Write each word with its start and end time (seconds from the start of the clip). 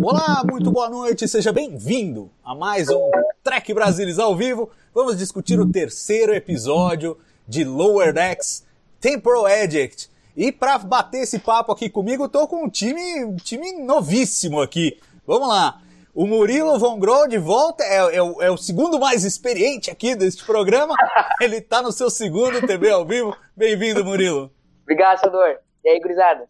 Olá, 0.00 0.44
muito 0.48 0.70
boa 0.70 0.88
noite, 0.88 1.26
seja 1.26 1.52
bem-vindo 1.52 2.30
a 2.44 2.54
mais 2.54 2.88
um 2.88 3.10
Trek 3.42 3.74
Brasilis 3.74 4.18
ao 4.18 4.36
vivo. 4.36 4.70
Vamos 4.94 5.18
discutir 5.18 5.58
o 5.58 5.70
terceiro 5.70 6.32
episódio 6.32 7.18
de 7.46 7.64
Lower 7.64 8.12
Decks 8.12 8.64
Temporal 9.00 9.48
Edict. 9.48 10.08
E 10.36 10.52
para 10.52 10.78
bater 10.78 11.22
esse 11.22 11.40
papo 11.40 11.72
aqui 11.72 11.90
comigo, 11.90 12.28
tô 12.28 12.46
com 12.46 12.64
um 12.64 12.68
time, 12.70 13.24
um 13.24 13.36
time 13.36 13.72
novíssimo 13.72 14.60
aqui. 14.60 15.00
Vamos 15.26 15.48
lá. 15.48 15.80
O 16.14 16.26
Murilo 16.26 16.78
Von 16.78 16.98
Grohl 16.98 17.26
de 17.26 17.38
volta, 17.38 17.82
é, 17.82 18.16
é, 18.16 18.22
o, 18.22 18.42
é, 18.42 18.50
o, 18.50 18.56
segundo 18.56 19.00
mais 19.00 19.24
experiente 19.24 19.90
aqui 19.90 20.14
deste 20.14 20.44
programa. 20.44 20.94
Ele 21.40 21.60
tá 21.60 21.82
no 21.82 21.90
seu 21.90 22.08
segundo 22.08 22.64
TV 22.66 22.90
ao 22.90 23.04
vivo. 23.04 23.36
Bem-vindo, 23.56 24.04
Murilo. 24.04 24.50
Obrigado, 24.82 25.18
Sador. 25.18 25.56
E 25.84 25.88
aí, 25.88 26.00
gurizada? 26.00 26.48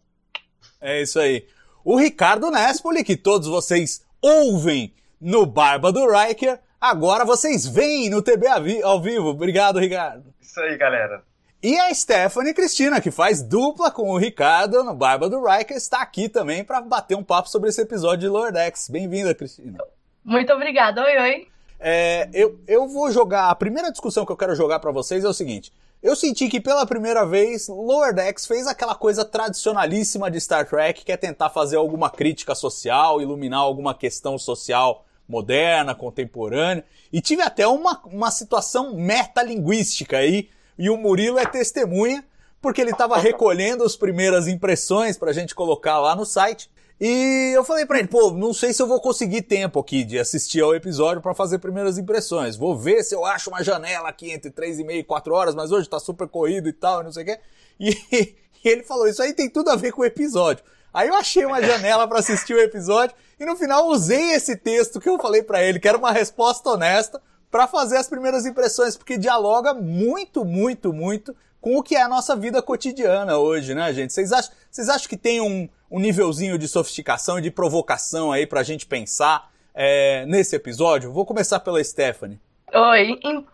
É 0.79 1.01
isso 1.01 1.19
aí. 1.19 1.45
O 1.91 1.95
Ricardo 1.95 2.51
Nespoli, 2.51 3.03
que 3.03 3.17
todos 3.17 3.47
vocês 3.47 4.05
ouvem 4.21 4.93
no 5.19 5.43
Barba 5.43 5.91
do 5.91 6.07
Riker, 6.07 6.59
agora 6.79 7.25
vocês 7.25 7.65
veem 7.65 8.11
no 8.11 8.21
TV 8.21 8.45
ao 8.83 9.01
vivo. 9.01 9.29
Obrigado, 9.29 9.79
Ricardo. 9.79 10.31
Isso 10.39 10.59
aí, 10.59 10.77
galera. 10.77 11.23
E 11.63 11.79
a 11.79 11.91
Stephanie 11.91 12.53
Cristina, 12.53 13.01
que 13.01 13.09
faz 13.09 13.41
dupla 13.41 13.89
com 13.89 14.07
o 14.11 14.19
Ricardo 14.19 14.83
no 14.83 14.93
Barba 14.93 15.27
do 15.27 15.43
Riker, 15.43 15.75
está 15.75 16.03
aqui 16.03 16.29
também 16.29 16.63
para 16.63 16.79
bater 16.79 17.17
um 17.17 17.23
papo 17.23 17.49
sobre 17.49 17.69
esse 17.69 17.81
episódio 17.81 18.19
de 18.19 18.27
Lord 18.27 18.55
X. 18.55 18.87
Bem-vinda, 18.87 19.33
Cristina. 19.33 19.79
Muito 20.23 20.53
obrigada. 20.53 21.03
Oi, 21.03 21.17
oi. 21.17 21.47
É, 21.79 22.29
eu, 22.31 22.59
eu 22.67 22.87
vou 22.87 23.09
jogar. 23.09 23.49
A 23.49 23.55
primeira 23.55 23.89
discussão 23.89 24.27
que 24.27 24.31
eu 24.31 24.37
quero 24.37 24.53
jogar 24.53 24.77
para 24.79 24.91
vocês 24.91 25.23
é 25.23 25.27
o 25.27 25.33
seguinte. 25.33 25.73
Eu 26.01 26.15
senti 26.15 26.47
que 26.47 26.61
pela 26.61 26.85
primeira 26.85 27.25
vez 27.25 27.67
Lower 27.67 28.15
Decks 28.15 28.45
fez 28.45 28.67
aquela 28.67 28.95
coisa 28.95 29.25
tradicionalíssima 29.25 30.31
de 30.31 30.39
Star 30.39 30.65
Trek, 30.65 31.03
que 31.03 31.11
é 31.11 31.17
tentar 31.17 31.49
fazer 31.49 31.75
alguma 31.75 32.09
crítica 32.09 32.55
social, 32.55 33.21
iluminar 33.21 33.59
alguma 33.59 33.93
questão 33.93 34.37
social 34.37 35.05
moderna, 35.27 35.93
contemporânea, 35.93 36.85
e 37.11 37.19
tive 37.19 37.41
até 37.41 37.67
uma, 37.67 38.01
uma 38.05 38.31
situação 38.31 38.95
metalinguística 38.95 40.17
aí, 40.17 40.49
e 40.77 40.89
o 40.89 40.95
Murilo 40.95 41.37
é 41.37 41.45
testemunha, 41.45 42.23
porque 42.61 42.79
ele 42.79 42.91
estava 42.91 43.17
recolhendo 43.17 43.83
as 43.83 43.97
primeiras 43.97 44.47
impressões 44.47 45.17
para 45.17 45.31
a 45.31 45.33
gente 45.33 45.53
colocar 45.53 45.99
lá 45.99 46.15
no 46.15 46.25
site, 46.25 46.69
e 46.99 47.53
eu 47.55 47.63
falei 47.63 47.85
para 47.85 47.99
ele, 47.99 48.09
pô, 48.09 48.31
não 48.31 48.53
sei 48.53 48.73
se 48.73 48.81
eu 48.81 48.87
vou 48.87 48.99
conseguir 48.99 49.43
tempo 49.43 49.79
aqui 49.79 50.03
de 50.03 50.19
assistir 50.19 50.61
ao 50.61 50.75
episódio 50.75 51.21
para 51.21 51.33
fazer 51.33 51.59
primeiras 51.59 51.97
impressões. 51.97 52.57
Vou 52.57 52.77
ver 52.77 53.03
se 53.03 53.15
eu 53.15 53.25
acho 53.25 53.49
uma 53.49 53.63
janela 53.63 54.09
aqui 54.09 54.31
entre 54.31 54.51
três 54.51 54.79
e 54.79 54.83
meia 54.83 54.99
e 54.99 55.03
quatro 55.03 55.33
horas, 55.33 55.55
mas 55.55 55.71
hoje 55.71 55.87
tá 55.87 55.97
super 55.97 56.27
corrido 56.27 56.67
e 56.67 56.73
tal, 56.73 57.01
não 57.01 57.11
sei 57.11 57.23
o 57.23 57.25
quê. 57.25 57.39
E, 57.79 57.91
e 58.11 58.67
ele 58.67 58.83
falou, 58.83 59.07
isso 59.07 59.21
aí 59.21 59.33
tem 59.33 59.49
tudo 59.49 59.69
a 59.69 59.77
ver 59.77 59.93
com 59.93 60.01
o 60.01 60.05
episódio. 60.05 60.63
Aí 60.93 61.07
eu 61.07 61.15
achei 61.15 61.45
uma 61.45 61.61
janela 61.61 62.05
para 62.05 62.19
assistir 62.19 62.53
o 62.53 62.59
episódio 62.59 63.15
e 63.39 63.45
no 63.45 63.55
final 63.55 63.87
usei 63.87 64.31
esse 64.31 64.57
texto 64.57 64.99
que 64.99 65.07
eu 65.07 65.17
falei 65.19 65.41
para 65.41 65.63
ele, 65.63 65.79
que 65.79 65.87
era 65.87 65.97
uma 65.97 66.11
resposta 66.11 66.69
honesta, 66.69 67.21
para 67.49 67.65
fazer 67.65 67.97
as 67.97 68.07
primeiras 68.09 68.45
impressões, 68.45 68.97
porque 68.97 69.17
dialoga 69.17 69.73
muito, 69.73 70.43
muito, 70.43 70.91
muito 70.91 71.35
com 71.61 71.77
o 71.77 71.83
que 71.83 71.95
é 71.95 72.01
a 72.01 72.07
nossa 72.07 72.35
vida 72.35 72.61
cotidiana 72.61 73.37
hoje, 73.37 73.73
né, 73.73 73.91
gente? 73.93 74.13
Vocês 74.13 74.31
acham, 74.31 74.51
vocês 74.69 74.89
acham 74.89 75.09
que 75.09 75.17
tem 75.17 75.41
um, 75.41 75.67
um 75.89 75.99
nívelzinho 75.99 76.57
de 76.57 76.67
sofisticação 76.67 77.39
e 77.39 77.41
de 77.41 77.51
provocação 77.51 78.31
aí 78.31 78.45
pra 78.45 78.63
gente 78.63 78.85
pensar 78.85 79.49
é, 79.73 80.25
nesse 80.25 80.55
episódio? 80.55 81.11
Vou 81.11 81.25
começar 81.25 81.59
pela 81.59 81.83
Stephanie. 81.83 82.39
Oi. 82.73 83.19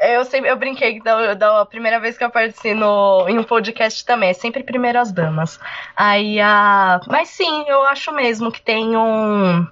Eu, 0.00 0.24
sempre, 0.24 0.50
eu 0.50 0.56
brinquei 0.56 1.00
da, 1.00 1.32
da 1.32 1.64
primeira 1.64 1.98
vez 1.98 2.18
que 2.18 2.24
eu 2.24 2.28
apareci 2.28 2.74
no, 2.74 3.26
em 3.26 3.38
um 3.38 3.44
podcast 3.44 4.04
também, 4.04 4.30
é 4.30 4.32
sempre 4.34 4.62
primeiras 4.62 5.10
damas. 5.10 5.58
Aí 5.96 6.38
a. 6.40 7.00
Mas 7.06 7.30
sim, 7.30 7.64
eu 7.66 7.82
acho 7.84 8.12
mesmo 8.12 8.52
que 8.52 8.60
tem 8.60 8.94
um. 8.96 9.66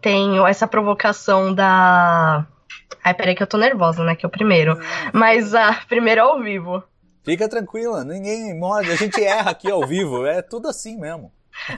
Tem 0.00 0.38
essa 0.46 0.66
provocação 0.66 1.52
da. 1.52 2.46
Ai, 3.02 3.12
peraí 3.12 3.34
que 3.34 3.42
eu 3.42 3.46
tô 3.46 3.58
nervosa, 3.58 4.02
né? 4.04 4.16
Que 4.16 4.24
é 4.24 4.28
o 4.28 4.32
primeiro. 4.32 4.78
Mas 5.12 5.54
a 5.54 5.74
primeira 5.86 6.22
ao 6.22 6.40
vivo. 6.40 6.82
Fica 7.24 7.48
tranquila, 7.48 8.04
ninguém 8.04 8.56
morde, 8.58 8.90
a 8.92 8.96
gente 8.96 9.22
erra 9.24 9.50
aqui 9.52 9.70
ao 9.70 9.86
vivo, 9.86 10.26
é 10.26 10.42
tudo 10.42 10.68
assim 10.68 10.98
mesmo. 10.98 11.32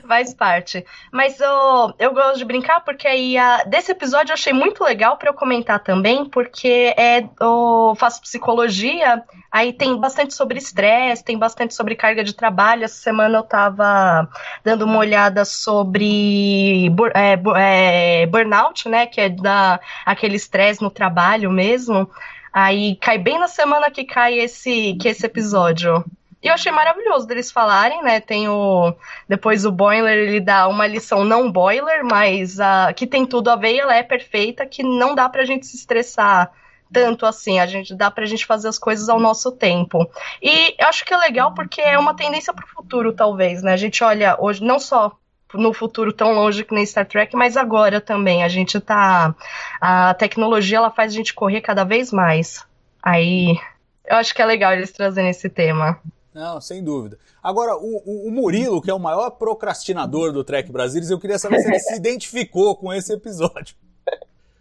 Faz 0.07 0.33
parte. 0.33 0.85
Mas 1.11 1.37
oh, 1.39 1.93
eu 1.99 2.13
gosto 2.13 2.39
de 2.39 2.45
brincar 2.45 2.81
porque 2.81 3.07
aí 3.07 3.37
a, 3.37 3.63
desse 3.63 3.91
episódio 3.91 4.31
eu 4.31 4.33
achei 4.33 4.51
muito 4.51 4.83
legal 4.83 5.17
para 5.17 5.29
eu 5.29 5.33
comentar 5.33 5.81
também, 5.81 6.25
porque 6.25 6.93
é 6.97 7.23
eu 7.39 7.93
faço 7.97 8.21
psicologia, 8.21 9.23
aí 9.51 9.71
tem 9.71 9.95
bastante 9.97 10.33
sobre 10.33 10.57
estresse, 10.57 11.23
tem 11.23 11.37
bastante 11.37 11.75
sobre 11.75 11.95
carga 11.95 12.23
de 12.23 12.33
trabalho. 12.33 12.83
Essa 12.83 13.01
semana 13.01 13.37
eu 13.37 13.43
tava 13.43 14.27
dando 14.63 14.83
uma 14.83 14.97
olhada 14.97 15.45
sobre 15.45 16.87
é, 17.13 17.39
é, 17.55 18.25
burnout, 18.25 18.89
né? 18.89 19.05
Que 19.05 19.21
é 19.21 19.29
da, 19.29 19.79
aquele 20.05 20.35
estresse 20.35 20.81
no 20.81 20.89
trabalho 20.89 21.51
mesmo. 21.51 22.09
Aí 22.51 22.95
cai 22.97 23.17
bem 23.17 23.39
na 23.39 23.47
semana 23.47 23.91
que 23.91 24.03
cai 24.03 24.39
esse, 24.39 24.95
que 24.95 25.07
esse 25.07 25.25
episódio. 25.25 26.03
E 26.41 26.47
eu 26.47 26.53
achei 26.53 26.71
maravilhoso 26.71 27.27
deles 27.27 27.51
falarem, 27.51 28.03
né? 28.03 28.19
Tem 28.19 28.47
o. 28.47 28.93
Depois 29.27 29.65
o 29.65 29.71
Boiler 29.71 30.17
ele 30.17 30.39
dá 30.39 30.67
uma 30.67 30.85
lição 30.85 31.23
não 31.23 31.51
boiler, 31.51 32.03
mas 32.05 32.57
uh, 32.59 32.93
que 32.95 33.07
tem 33.07 33.25
tudo 33.25 33.49
a 33.49 33.55
ver 33.55 33.73
e 33.73 33.79
ela 33.79 33.95
é 33.95 34.03
perfeita, 34.03 34.65
que 34.65 34.83
não 34.83 35.15
dá 35.15 35.27
pra 35.27 35.45
gente 35.45 35.65
se 35.65 35.75
estressar 35.75 36.51
tanto 36.91 37.25
assim, 37.25 37.59
a 37.59 37.65
gente 37.65 37.93
dá 37.93 38.09
pra 38.09 38.25
gente 38.25 38.45
fazer 38.45 38.67
as 38.67 38.79
coisas 38.79 39.09
ao 39.09 39.19
nosso 39.19 39.51
tempo. 39.51 40.09
E 40.41 40.75
eu 40.79 40.87
acho 40.87 41.05
que 41.05 41.13
é 41.13 41.17
legal 41.17 41.53
porque 41.53 41.81
é 41.81 41.97
uma 41.97 42.15
tendência 42.15 42.53
pro 42.53 42.67
futuro, 42.67 43.13
talvez, 43.13 43.61
né? 43.61 43.73
A 43.73 43.77
gente 43.77 44.03
olha 44.03 44.37
hoje, 44.39 44.63
não 44.63 44.79
só 44.79 45.11
no 45.53 45.73
futuro 45.73 46.11
tão 46.11 46.33
longe 46.33 46.63
que 46.63 46.73
nem 46.73 46.85
Star 46.85 47.05
Trek, 47.05 47.35
mas 47.35 47.55
agora 47.55 48.01
também. 48.01 48.43
A 48.43 48.47
gente 48.47 48.79
tá. 48.79 49.35
A 49.79 50.13
tecnologia 50.13 50.77
ela 50.77 50.91
faz 50.91 51.13
a 51.13 51.15
gente 51.15 51.33
correr 51.33 51.61
cada 51.61 51.83
vez 51.83 52.11
mais. 52.11 52.65
Aí 53.01 53.57
eu 54.05 54.15
acho 54.15 54.33
que 54.33 54.41
é 54.41 54.45
legal 54.45 54.73
eles 54.73 54.91
trazerem 54.91 55.29
esse 55.29 55.49
tema. 55.49 55.99
Não, 56.33 56.61
sem 56.61 56.83
dúvida. 56.83 57.17
Agora, 57.41 57.75
o, 57.75 58.27
o, 58.27 58.31
Murilo, 58.31 58.81
que 58.81 58.91
é 58.91 58.93
o 58.93 58.99
maior 58.99 59.31
procrastinador 59.31 60.31
do 60.31 60.43
Trek 60.43 60.71
Brasilis, 60.71 61.09
eu 61.09 61.19
queria 61.19 61.39
saber 61.39 61.59
se 61.59 61.67
ele 61.67 61.79
se 61.79 61.95
identificou 61.97 62.75
com 62.75 62.93
esse 62.93 63.11
episódio. 63.11 63.75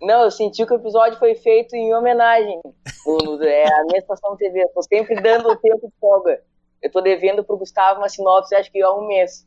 Não, 0.01 0.25
eu 0.25 0.31
senti 0.31 0.65
que 0.65 0.73
o 0.73 0.77
episódio 0.77 1.19
foi 1.19 1.35
feito 1.35 1.75
em 1.75 1.95
homenagem. 1.95 2.61
No, 3.07 3.19
no, 3.19 3.43
é 3.45 3.67
a 3.67 3.85
minha 3.85 3.99
estação 3.99 4.37
TV. 4.37 4.61
Estou 4.61 4.83
sempre 4.83 5.21
dando 5.21 5.49
o 5.49 5.57
tempo 5.57 5.87
de 5.87 5.93
folga. 6.01 6.41
Eu 6.83 6.87
estou 6.87 7.03
devendo 7.03 7.45
para 7.45 7.55
o 7.55 7.59
Gustavo 7.59 8.01
uma 8.01 8.09
sinopse, 8.09 8.55
acho 8.55 8.71
que 8.71 8.83
há 8.83 8.93
um 8.93 9.07
mês. 9.07 9.47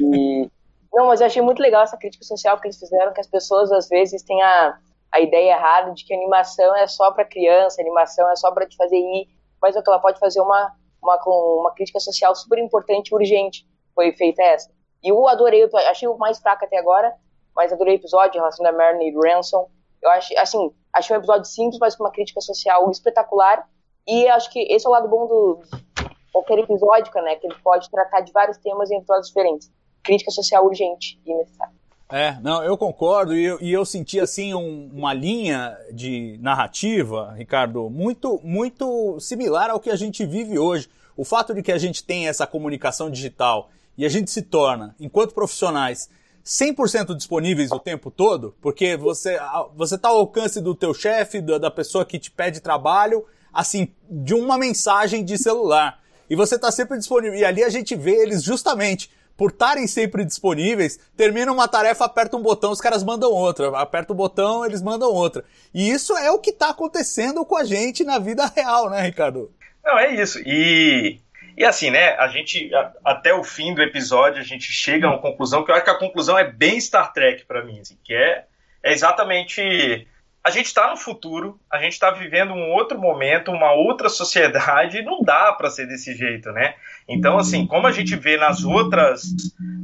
E 0.00 0.50
não, 0.92 1.06
mas 1.06 1.20
eu 1.20 1.26
achei 1.26 1.40
muito 1.40 1.62
legal 1.62 1.82
essa 1.82 1.96
crítica 1.96 2.24
social 2.24 2.60
que 2.60 2.66
eles 2.66 2.78
fizeram, 2.78 3.12
que 3.14 3.20
as 3.20 3.26
pessoas 3.26 3.72
às 3.72 3.88
vezes 3.88 4.22
têm 4.22 4.42
a, 4.42 4.78
a 5.10 5.20
ideia 5.20 5.52
errada 5.52 5.92
de 5.92 6.04
que 6.04 6.12
animação 6.12 6.76
é 6.76 6.86
só 6.86 7.10
para 7.12 7.24
criança, 7.24 7.80
animação 7.80 8.28
é 8.30 8.36
só 8.36 8.50
para 8.52 8.66
te 8.66 8.76
fazer 8.76 8.96
ir, 8.96 9.28
mas 9.60 9.74
é 9.74 9.80
que 9.80 9.88
ela 9.88 9.98
pode 9.98 10.18
fazer 10.18 10.40
uma, 10.40 10.74
uma, 11.02 11.18
uma 11.24 11.72
crítica 11.74 11.98
social 11.98 12.34
super 12.34 12.58
importante 12.58 13.08
e 13.08 13.14
urgente. 13.14 13.66
Foi 13.94 14.12
feita 14.12 14.42
essa. 14.42 14.70
E 15.02 15.08
eu 15.08 15.26
adorei, 15.28 15.62
eu 15.62 15.70
achei 15.90 16.06
o 16.06 16.18
mais 16.18 16.38
fraco 16.38 16.64
até 16.64 16.76
agora, 16.76 17.14
mas 17.56 17.72
adorei 17.72 17.94
o 17.94 17.96
episódio 17.96 18.36
em 18.36 18.40
relação 18.40 18.66
a 18.66 18.72
Marilyn 18.72 19.14
Ransom. 19.18 19.68
Eu 20.02 20.10
acho, 20.10 20.38
assim, 20.38 20.70
achei 20.92 21.16
um 21.16 21.18
episódio 21.18 21.46
simples, 21.46 21.78
mas 21.78 21.96
com 21.96 22.04
uma 22.04 22.12
crítica 22.12 22.40
social 22.40 22.90
espetacular. 22.90 23.66
E 24.06 24.28
acho 24.28 24.50
que 24.50 24.60
esse 24.70 24.86
é 24.86 24.88
o 24.88 24.92
lado 24.92 25.08
bom 25.08 25.26
do 25.26 25.60
qualquer 26.32 26.58
episódio, 26.58 27.12
né? 27.22 27.36
Que 27.36 27.46
ele 27.46 27.56
pode 27.62 27.90
tratar 27.90 28.20
de 28.20 28.32
vários 28.32 28.58
temas 28.58 28.90
em 28.90 28.96
episódios 28.96 29.28
diferentes 29.28 29.70
crítica 30.02 30.30
social 30.30 30.66
urgente 30.66 31.18
e 31.24 31.34
necessária. 31.34 31.74
É, 32.10 32.36
não, 32.42 32.62
eu 32.62 32.76
concordo 32.76 33.34
e 33.34 33.42
eu, 33.42 33.58
e 33.62 33.72
eu 33.72 33.86
senti 33.86 34.20
assim 34.20 34.52
um, 34.52 34.90
uma 34.92 35.14
linha 35.14 35.74
de 35.90 36.38
narrativa, 36.42 37.32
Ricardo, 37.36 37.88
muito 37.88 38.38
muito 38.44 39.18
similar 39.18 39.70
ao 39.70 39.80
que 39.80 39.88
a 39.88 39.96
gente 39.96 40.26
vive 40.26 40.58
hoje. 40.58 40.90
O 41.16 41.24
fato 41.24 41.54
de 41.54 41.62
que 41.62 41.72
a 41.72 41.78
gente 41.78 42.04
tem 42.04 42.28
essa 42.28 42.46
comunicação 42.46 43.10
digital 43.10 43.70
e 43.96 44.04
a 44.04 44.08
gente 44.08 44.30
se 44.30 44.42
torna, 44.42 44.94
enquanto 45.00 45.32
profissionais, 45.32 46.10
100% 46.44 47.14
disponíveis 47.14 47.70
o 47.70 47.78
tempo 47.78 48.10
todo, 48.10 48.54
porque 48.60 48.96
você, 48.96 49.38
você 49.74 49.96
tá 49.96 50.08
ao 50.08 50.18
alcance 50.18 50.60
do 50.60 50.74
teu 50.74 50.92
chefe, 50.92 51.40
da, 51.40 51.70
pessoa 51.70 52.04
que 52.04 52.18
te 52.18 52.30
pede 52.30 52.60
trabalho, 52.60 53.24
assim, 53.52 53.88
de 54.10 54.34
uma 54.34 54.58
mensagem 54.58 55.24
de 55.24 55.38
celular. 55.38 56.00
E 56.28 56.34
você 56.34 56.58
tá 56.58 56.70
sempre 56.72 56.98
disponível. 56.98 57.38
E 57.38 57.44
ali 57.44 57.62
a 57.62 57.68
gente 57.68 57.94
vê 57.94 58.22
eles 58.22 58.42
justamente 58.42 59.10
por 59.42 59.50
estarem 59.50 59.88
sempre 59.88 60.24
disponíveis, 60.24 61.00
termina 61.16 61.50
uma 61.50 61.66
tarefa, 61.66 62.04
aperta 62.04 62.36
um 62.36 62.42
botão, 62.42 62.70
os 62.70 62.80
caras 62.80 63.02
mandam 63.02 63.32
outra. 63.32 63.76
Aperta 63.76 64.12
o 64.12 64.14
botão, 64.14 64.64
eles 64.64 64.80
mandam 64.80 65.10
outra. 65.10 65.42
E 65.74 65.90
isso 65.90 66.16
é 66.16 66.30
o 66.30 66.38
que 66.38 66.50
está 66.50 66.70
acontecendo 66.70 67.44
com 67.44 67.56
a 67.56 67.64
gente 67.64 68.04
na 68.04 68.20
vida 68.20 68.46
real, 68.54 68.88
né, 68.88 69.02
Ricardo? 69.02 69.50
Não, 69.84 69.98
é 69.98 70.14
isso. 70.14 70.38
E, 70.46 71.18
e 71.56 71.64
assim, 71.64 71.90
né, 71.90 72.10
a 72.10 72.28
gente, 72.28 72.72
a, 72.72 72.92
até 73.04 73.34
o 73.34 73.42
fim 73.42 73.74
do 73.74 73.82
episódio, 73.82 74.40
a 74.40 74.44
gente 74.44 74.70
chega 74.70 75.08
a 75.08 75.10
uma 75.10 75.20
conclusão, 75.20 75.64
que 75.64 75.72
eu 75.72 75.74
acho 75.74 75.86
que 75.86 75.90
a 75.90 75.98
conclusão 75.98 76.38
é 76.38 76.48
bem 76.48 76.80
Star 76.80 77.12
Trek 77.12 77.44
para 77.44 77.64
mim, 77.64 77.80
assim, 77.80 77.98
que 78.04 78.14
é, 78.14 78.44
é 78.80 78.92
exatamente 78.92 80.06
a 80.44 80.50
gente 80.50 80.66
está 80.66 80.90
no 80.90 80.96
futuro, 80.96 81.60
a 81.70 81.78
gente 81.78 81.92
está 81.92 82.10
vivendo 82.10 82.52
um 82.52 82.72
outro 82.72 82.98
momento, 82.98 83.52
uma 83.52 83.72
outra 83.72 84.08
sociedade, 84.08 84.98
e 84.98 85.02
não 85.02 85.22
dá 85.22 85.52
para 85.52 85.70
ser 85.70 85.86
desse 85.86 86.16
jeito, 86.16 86.50
né? 86.50 86.74
Então, 87.08 87.38
assim, 87.38 87.64
como 87.64 87.86
a 87.86 87.92
gente 87.92 88.16
vê 88.16 88.36
nas 88.36 88.64
outras, 88.64 89.22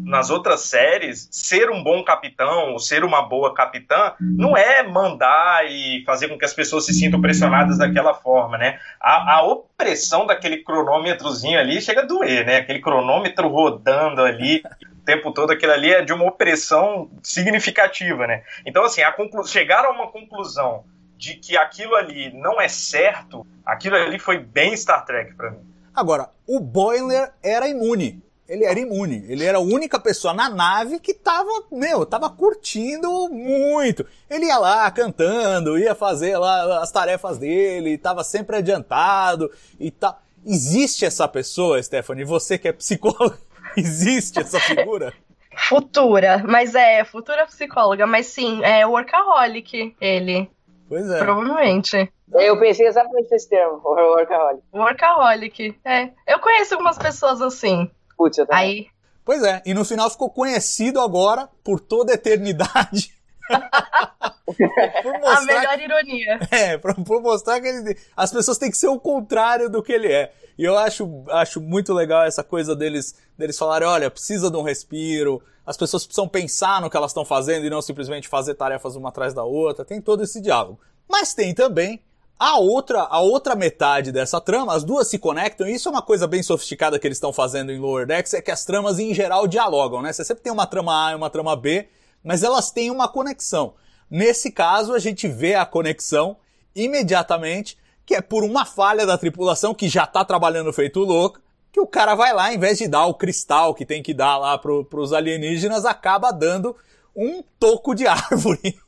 nas 0.05 0.31
outras 0.31 0.63
séries, 0.63 1.29
ser 1.31 1.71
um 1.71 1.83
bom 1.83 2.03
capitão, 2.03 2.73
ou 2.73 2.79
ser 2.81 3.05
uma 3.05 3.23
boa 3.23 3.55
capitã, 3.55 4.15
não 4.21 4.57
é 4.57 4.83
mandar 4.83 5.65
e 5.71 6.03
fazer 6.05 6.29
com 6.29 6.37
que 6.37 6.45
as 6.45 6.55
pessoas 6.55 6.85
se 6.87 6.93
sintam 6.93 7.21
pressionadas 7.21 7.79
daquela 7.79 8.15
forma, 8.15 8.59
né? 8.59 8.81
A, 9.01 9.37
a 9.37 9.43
opressão 9.43 10.27
daquele 10.27 10.59
cronômetrozinho 10.59 11.59
ali 11.59 11.81
chega 11.81 12.01
a 12.01 12.07
doer, 12.07 12.45
né? 12.45 12.57
Aquele 12.57 12.81
cronômetro 12.81 13.49
rodando 13.49 14.23
ali 14.23 14.63
tempo 15.09 15.33
todo, 15.33 15.51
aquilo 15.51 15.73
ali 15.73 15.91
é 15.91 16.03
de 16.03 16.13
uma 16.13 16.27
opressão 16.27 17.11
significativa, 17.23 18.27
né? 18.27 18.43
Então, 18.67 18.85
assim, 18.85 19.01
a 19.01 19.15
chegar 19.47 19.87
a 19.87 19.91
uma 19.91 20.13
conclusão 20.13 20.85
de 21.17 21.35
que 21.35 21.57
aquilo 21.57 21.97
ali 21.97 22.31
não 22.35 22.61
é 22.61 22.69
certo, 22.69 23.47
aquilo 23.65 23.97
ali 23.97 24.19
foi 24.19 24.39
bem 24.39 24.77
Star 24.77 25.07
Trek 25.07 25.35
para 25.35 25.53
mim. 25.53 25.61
Agora, 25.95 26.29
o 26.47 26.61
Boiler 26.61 27.33
era 27.43 27.67
imune. 27.67 28.23
Ele 28.47 28.67
era 28.67 28.79
imune. 28.79 29.25
Ele 29.29 29.45
era 29.47 29.57
a 29.57 29.63
única 29.63 29.99
pessoa 29.99 30.35
na 30.35 30.51
nave 30.51 31.01
que 31.01 31.15
tava, 31.15 31.51
meu, 31.73 32.05
tava 32.05 32.29
curtindo 32.29 33.31
muito. 33.31 34.05
Ele 34.29 34.45
ia 34.45 34.59
lá 34.59 34.91
cantando, 34.91 35.79
ia 35.79 35.95
fazer 35.95 36.37
lá 36.37 36.83
as 36.83 36.93
tarefas 36.93 37.39
dele, 37.39 37.97
tava 37.97 38.23
sempre 38.23 38.57
adiantado 38.57 39.51
e 39.81 39.91
tal. 39.91 40.21
Existe 40.45 41.07
essa 41.07 41.27
pessoa, 41.27 41.83
Stephanie, 41.83 42.25
você 42.25 42.59
que 42.59 42.69
é 42.69 42.73
psicóloga, 42.73 43.39
Existe 43.77 44.41
essa 44.41 44.59
figura? 44.61 45.13
Futura, 45.57 46.43
mas 46.47 46.75
é, 46.75 47.05
futura 47.05 47.47
psicóloga, 47.47 48.07
mas 48.07 48.27
sim, 48.27 48.63
é 48.65 48.87
workaholic, 48.87 49.95
ele. 50.01 50.51
Pois 50.89 51.11
é. 51.11 51.19
Provavelmente. 51.19 52.13
Eu 52.33 52.59
pensei 52.59 52.87
exatamente 52.87 53.31
nesse 53.31 53.49
termo, 53.49 53.81
workaholic. 53.85 54.63
Workaholic, 54.73 55.81
é. 55.85 56.11
Eu 56.27 56.39
conheço 56.39 56.75
algumas 56.75 56.99
pessoas 56.99 57.41
assim. 57.41 57.91
Putz, 58.17 58.39
eu 58.39 58.47
também. 58.47 58.65
Aí. 58.65 58.87
Pois 59.25 59.43
é, 59.43 59.61
e 59.67 59.75
no 59.75 59.85
final 59.85 60.09
ficou 60.09 60.31
conhecido 60.31 61.01
agora 61.01 61.49
por 61.63 61.81
toda 61.81 62.13
a 62.13 62.15
eternidade. 62.15 63.13
a 63.51 65.41
melhor 65.43 65.81
ironia. 65.81 66.41
É, 66.51 66.79
por, 66.79 66.95
por 67.05 67.21
mostrar 67.21 67.61
que 67.61 67.69
ele, 67.69 67.97
as 68.17 68.33
pessoas 68.33 68.59
têm 68.59 68.71
que 68.71 68.77
ser 68.77 68.89
o 68.89 68.99
contrário 68.99 69.69
do 69.69 69.83
que 69.83 69.93
ele 69.93 70.11
é. 70.13 70.33
E 70.59 70.65
eu 70.65 70.77
acho, 70.77 71.25
acho 71.29 71.61
muito 71.61 71.95
legal 71.95 72.25
essa 72.25 72.43
coisa 72.43 72.75
deles, 72.75 73.15
deles 73.37 73.57
falarem, 73.57 73.87
olha, 73.87 74.11
precisa 74.11 74.51
de 74.51 74.57
um 74.57 74.63
respiro, 74.63 75.41
as 75.65 75.77
pessoas 75.77 76.05
precisam 76.05 76.27
pensar 76.27 76.81
no 76.81 76.91
que 76.91 76.97
elas 76.97 77.11
estão 77.11 77.25
fazendo 77.25 77.65
e 77.65 77.71
não 77.71 77.81
simplesmente 77.81 78.27
fazer 78.27 78.55
tarefas 78.55 78.97
uma 78.97 79.11
atrás 79.11 79.33
da 79.33 79.45
outra. 79.45 79.85
Tem 79.85 80.01
todo 80.01 80.25
esse 80.25 80.41
diálogo. 80.41 80.81
Mas 81.09 81.33
tem 81.33 81.55
também 81.55 82.03
a 82.39 82.59
outra, 82.59 83.03
a 83.03 83.21
outra 83.21 83.55
metade 83.55 84.11
dessa 84.11 84.41
trama, 84.41 84.75
as 84.75 84.85
duas 84.85 85.09
se 85.09 85.19
conectam, 85.19 85.67
e 85.67 85.75
isso 85.75 85.89
é 85.89 85.93
uma 85.93 86.03
coisa 86.03 86.27
bem 86.27 86.43
sofisticada 86.43 86.99
que 86.99 87.07
eles 87.07 87.19
estão 87.19 87.33
fazendo 87.33 87.73
em 87.73 87.79
Lower 87.79 88.07
Decks, 88.07 88.33
é 88.33 88.41
que 88.41 88.51
as 88.51 88.65
tramas 88.65 88.99
em 88.99 89.13
geral 89.13 89.47
dialogam, 89.47 90.01
né? 90.01 90.13
Você 90.13 90.25
sempre 90.25 90.43
tem 90.43 90.53
uma 90.53 90.67
trama 90.67 91.09
A 91.09 91.13
e 91.13 91.15
uma 91.17 91.29
trama 91.29 91.57
B, 91.57 91.89
mas 92.23 92.43
elas 92.43 92.71
têm 92.71 92.91
uma 92.91 93.09
conexão. 93.09 93.75
Nesse 94.11 94.51
caso, 94.51 94.95
a 94.95 94.99
gente 94.99 95.27
vê 95.27 95.55
a 95.55 95.67
conexão 95.67 96.37
imediatamente 96.75 97.77
que 98.09 98.15
é 98.15 98.23
por 98.23 98.43
uma 98.43 98.65
falha 98.65 99.05
da 99.05 99.19
tripulação 99.19 99.75
que 99.75 99.87
já 99.87 100.07
tá 100.07 100.25
trabalhando 100.25 100.73
feito 100.73 101.01
louco, 101.01 101.39
que 101.71 101.79
o 101.79 101.87
cara 101.87 102.15
vai 102.15 102.33
lá, 102.33 102.51
em 102.51 102.59
vez 102.59 102.79
de 102.79 102.89
dar 102.89 103.05
o 103.05 103.13
cristal 103.13 103.75
que 103.75 103.85
tem 103.85 104.03
que 104.03 104.15
dar 104.15 104.39
lá 104.39 104.57
pro, 104.57 104.83
pros 104.83 105.13
alienígenas, 105.13 105.85
acaba 105.85 106.31
dando 106.31 106.75
um 107.15 107.45
toco 107.61 107.95
de 107.95 108.07
árvore, 108.09 108.79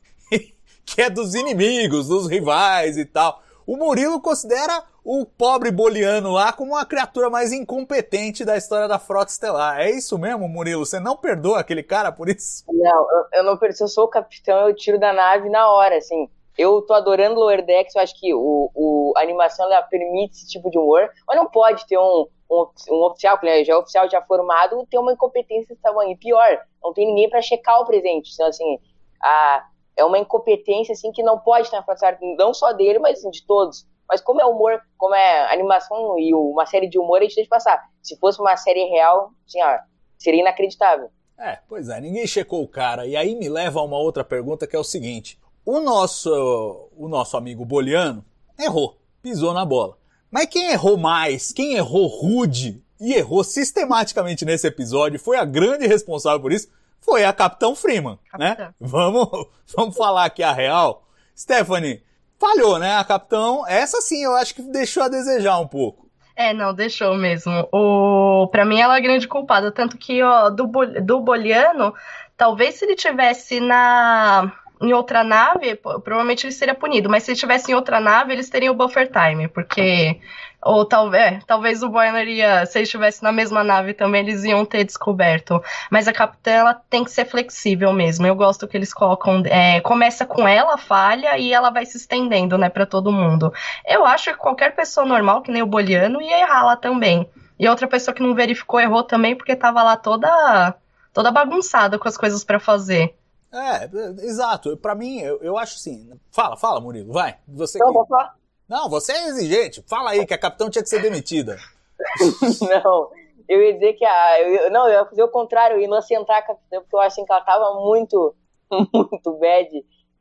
que 0.86 1.02
é 1.02 1.10
dos 1.10 1.34
inimigos, 1.34 2.08
dos 2.08 2.26
rivais 2.26 2.96
e 2.96 3.04
tal. 3.04 3.42
O 3.66 3.76
Murilo 3.76 4.22
considera 4.22 4.82
o 5.04 5.26
pobre 5.26 5.70
boliano 5.70 6.32
lá 6.32 6.50
como 6.50 6.74
a 6.74 6.86
criatura 6.86 7.28
mais 7.28 7.52
incompetente 7.52 8.42
da 8.42 8.56
história 8.56 8.88
da 8.88 8.98
frota 8.98 9.30
estelar. 9.30 9.80
É 9.80 9.90
isso 9.90 10.16
mesmo, 10.16 10.48
Murilo? 10.48 10.86
Você 10.86 10.98
não 10.98 11.14
perdoa 11.14 11.60
aquele 11.60 11.82
cara 11.82 12.10
por 12.10 12.30
isso? 12.30 12.64
Não, 12.66 13.06
eu, 13.10 13.26
eu 13.34 13.44
não 13.44 13.58
perdoo. 13.58 13.76
Se 13.76 13.84
eu 13.84 13.88
sou 13.88 14.04
o 14.04 14.08
capitão, 14.08 14.66
eu 14.66 14.74
tiro 14.74 14.98
da 14.98 15.12
nave 15.12 15.50
na 15.50 15.68
hora, 15.68 15.98
assim. 15.98 16.26
Eu 16.60 16.82
tô 16.82 16.92
adorando 16.92 17.40
Lower 17.40 17.64
Decks, 17.64 17.94
eu 17.94 18.02
acho 18.02 18.20
que 18.20 18.34
o, 18.34 18.70
o, 18.74 19.14
a 19.16 19.22
animação 19.22 19.64
ela 19.64 19.82
permite 19.82 20.34
esse 20.34 20.46
tipo 20.46 20.70
de 20.70 20.76
humor, 20.76 21.08
mas 21.26 21.34
não 21.34 21.46
pode 21.46 21.86
ter 21.86 21.96
um, 21.96 22.26
um, 22.50 22.66
um 22.90 23.04
oficial, 23.06 23.38
que 23.38 23.64
já 23.64 23.72
é 23.72 23.76
oficial 23.76 24.10
já 24.10 24.20
formado, 24.20 24.86
ter 24.90 24.98
uma 24.98 25.14
incompetência 25.14 25.68
desse 25.68 25.80
tamanho. 25.80 26.10
E 26.10 26.18
pior, 26.18 26.60
não 26.82 26.92
tem 26.92 27.06
ninguém 27.06 27.30
para 27.30 27.40
checar 27.40 27.80
o 27.80 27.86
presente. 27.86 28.30
Então, 28.34 28.46
assim, 28.46 28.78
a, 29.22 29.64
é 29.96 30.04
uma 30.04 30.18
incompetência 30.18 30.92
assim 30.92 31.10
que 31.12 31.22
não 31.22 31.38
pode 31.38 31.62
estar 31.62 31.78
afastada, 31.78 32.18
não 32.36 32.52
só 32.52 32.74
dele, 32.74 32.98
mas 32.98 33.20
assim, 33.20 33.30
de 33.30 33.42
todos. 33.46 33.86
Mas 34.06 34.20
como 34.20 34.42
é 34.42 34.44
humor, 34.44 34.82
como 34.98 35.14
é 35.14 35.50
animação 35.50 36.18
e 36.18 36.34
uma 36.34 36.66
série 36.66 36.90
de 36.90 36.98
humor, 36.98 37.20
a 37.20 37.22
gente 37.22 37.36
deixa 37.36 37.48
passar. 37.48 37.82
Se 38.02 38.18
fosse 38.18 38.38
uma 38.38 38.54
série 38.58 38.84
real, 38.84 39.30
assim, 39.46 39.62
ó, 39.62 39.78
seria 40.18 40.42
inacreditável. 40.42 41.08
É, 41.38 41.58
pois 41.66 41.88
é, 41.88 41.98
ninguém 42.02 42.26
checou 42.26 42.62
o 42.62 42.68
cara. 42.68 43.06
E 43.06 43.16
aí 43.16 43.34
me 43.34 43.48
leva 43.48 43.80
a 43.80 43.82
uma 43.82 43.96
outra 43.96 44.22
pergunta 44.22 44.66
que 44.66 44.76
é 44.76 44.78
o 44.78 44.84
seguinte: 44.84 45.38
o 45.70 45.80
nosso, 45.80 46.88
o 46.96 47.08
nosso 47.08 47.36
amigo 47.36 47.64
Boliano 47.64 48.24
errou, 48.58 48.98
pisou 49.22 49.54
na 49.54 49.64
bola. 49.64 49.96
Mas 50.28 50.46
quem 50.46 50.70
errou 50.72 50.96
mais, 50.96 51.52
quem 51.52 51.74
errou 51.74 52.08
rude 52.08 52.82
e 53.00 53.14
errou 53.14 53.44
sistematicamente 53.44 54.44
nesse 54.44 54.66
episódio, 54.66 55.20
foi 55.20 55.36
a 55.36 55.44
grande 55.44 55.86
responsável 55.86 56.40
por 56.40 56.52
isso, 56.52 56.68
foi 57.00 57.24
a 57.24 57.32
Capitão 57.32 57.76
Freeman? 57.76 58.18
Capitão. 58.30 58.66
né? 58.66 58.74
Vamos, 58.80 59.28
vamos 59.76 59.96
falar 59.96 60.24
aqui 60.24 60.42
a 60.42 60.52
real. 60.52 61.06
Stephanie, 61.36 62.02
falhou, 62.38 62.78
né? 62.78 62.96
A 62.96 63.04
Capitão, 63.04 63.64
essa 63.68 64.00
sim 64.00 64.24
eu 64.24 64.34
acho 64.34 64.54
que 64.54 64.62
deixou 64.62 65.04
a 65.04 65.08
desejar 65.08 65.58
um 65.60 65.68
pouco. 65.68 66.10
É, 66.34 66.52
não, 66.52 66.74
deixou 66.74 67.14
mesmo. 67.16 67.68
O, 67.72 68.48
pra 68.48 68.64
mim 68.64 68.80
ela 68.80 68.96
é 68.96 68.98
a 68.98 69.02
grande 69.02 69.28
culpada, 69.28 69.70
tanto 69.70 69.96
que 69.96 70.22
ó, 70.22 70.50
do, 70.50 70.66
do 71.02 71.20
Boliano, 71.20 71.94
talvez 72.36 72.74
se 72.76 72.84
ele 72.84 72.96
tivesse 72.96 73.60
na 73.60 74.52
em 74.80 74.92
outra 74.94 75.22
nave, 75.22 75.76
provavelmente 75.76 76.46
ele 76.46 76.52
seria 76.52 76.74
punido. 76.74 77.10
Mas 77.10 77.24
se 77.24 77.30
ele 77.30 77.34
estivesse 77.34 77.70
em 77.70 77.74
outra 77.74 78.00
nave, 78.00 78.32
eles 78.32 78.48
teriam 78.48 78.72
o 78.72 78.76
buffer 78.76 79.10
time, 79.10 79.48
porque. 79.48 80.18
Ou 80.62 80.84
talvez, 80.84 81.24
é, 81.24 81.40
talvez 81.46 81.82
o 81.82 81.88
Boiler 81.88 82.28
ia, 82.28 82.66
se 82.66 82.76
ele 82.76 82.82
estivesse 82.82 83.22
na 83.22 83.32
mesma 83.32 83.64
nave 83.64 83.94
também, 83.94 84.20
eles 84.20 84.44
iam 84.44 84.62
ter 84.62 84.84
descoberto. 84.84 85.62
Mas 85.90 86.06
a 86.06 86.12
capitã, 86.12 86.50
ela 86.50 86.74
tem 86.74 87.02
que 87.02 87.10
ser 87.10 87.24
flexível 87.24 87.94
mesmo. 87.94 88.26
Eu 88.26 88.34
gosto 88.34 88.68
que 88.68 88.76
eles 88.76 88.92
colocam. 88.92 89.42
É, 89.46 89.80
começa 89.80 90.26
com 90.26 90.46
ela, 90.46 90.76
falha, 90.76 91.38
e 91.38 91.52
ela 91.52 91.70
vai 91.70 91.86
se 91.86 91.96
estendendo, 91.96 92.58
né, 92.58 92.68
para 92.68 92.84
todo 92.84 93.10
mundo. 93.10 93.52
Eu 93.86 94.04
acho 94.04 94.32
que 94.32 94.36
qualquer 94.36 94.74
pessoa 94.74 95.06
normal, 95.06 95.40
que 95.40 95.50
nem 95.50 95.62
o 95.62 95.66
Boliano, 95.66 96.20
ia 96.20 96.40
errar 96.40 96.62
lá 96.64 96.76
também. 96.76 97.26
E 97.58 97.68
outra 97.68 97.88
pessoa 97.88 98.14
que 98.14 98.22
não 98.22 98.34
verificou 98.34 98.80
errou 98.80 99.02
também, 99.02 99.34
porque 99.34 99.56
tava 99.56 99.82
lá 99.82 99.96
toda 99.96 100.74
toda 101.12 101.30
bagunçada 101.30 101.98
com 101.98 102.08
as 102.08 102.16
coisas 102.16 102.44
para 102.44 102.60
fazer. 102.60 103.14
É, 103.52 103.84
exato. 104.24 104.76
Para 104.76 104.94
mim, 104.94 105.20
eu, 105.20 105.40
eu 105.42 105.58
acho 105.58 105.76
assim. 105.76 106.10
Fala, 106.30 106.56
fala, 106.56 106.80
Murilo, 106.80 107.12
vai. 107.12 107.36
Você 107.48 107.78
não, 107.78 107.88
que... 107.88 107.92
vou 107.92 108.06
falar. 108.06 108.36
Não, 108.68 108.88
você 108.88 109.12
é 109.12 109.26
exigente. 109.26 109.84
Fala 109.88 110.10
aí 110.10 110.24
que 110.24 110.34
a 110.34 110.38
capitão 110.38 110.70
tinha 110.70 110.82
que 110.82 110.88
ser 110.88 111.02
demitida. 111.02 111.56
não, 112.84 113.10
eu 113.48 113.60
ia 113.60 113.74
dizer 113.74 113.94
que 113.94 114.04
a. 114.04 114.40
Eu, 114.40 114.70
não, 114.70 114.86
eu 114.86 115.00
ia 115.00 115.06
fazer 115.06 115.22
o 115.24 115.28
contrário, 115.28 115.76
eu 115.76 115.80
ia 115.80 115.86
inocentar 115.86 116.38
a 116.38 116.42
capitã, 116.42 116.80
porque 116.80 116.94
eu 116.94 117.00
acho 117.00 117.08
assim, 117.08 117.24
que 117.24 117.32
ela 117.32 117.42
tava 117.42 117.74
muito, 117.80 118.34
muito 118.94 119.32
bad 119.38 119.68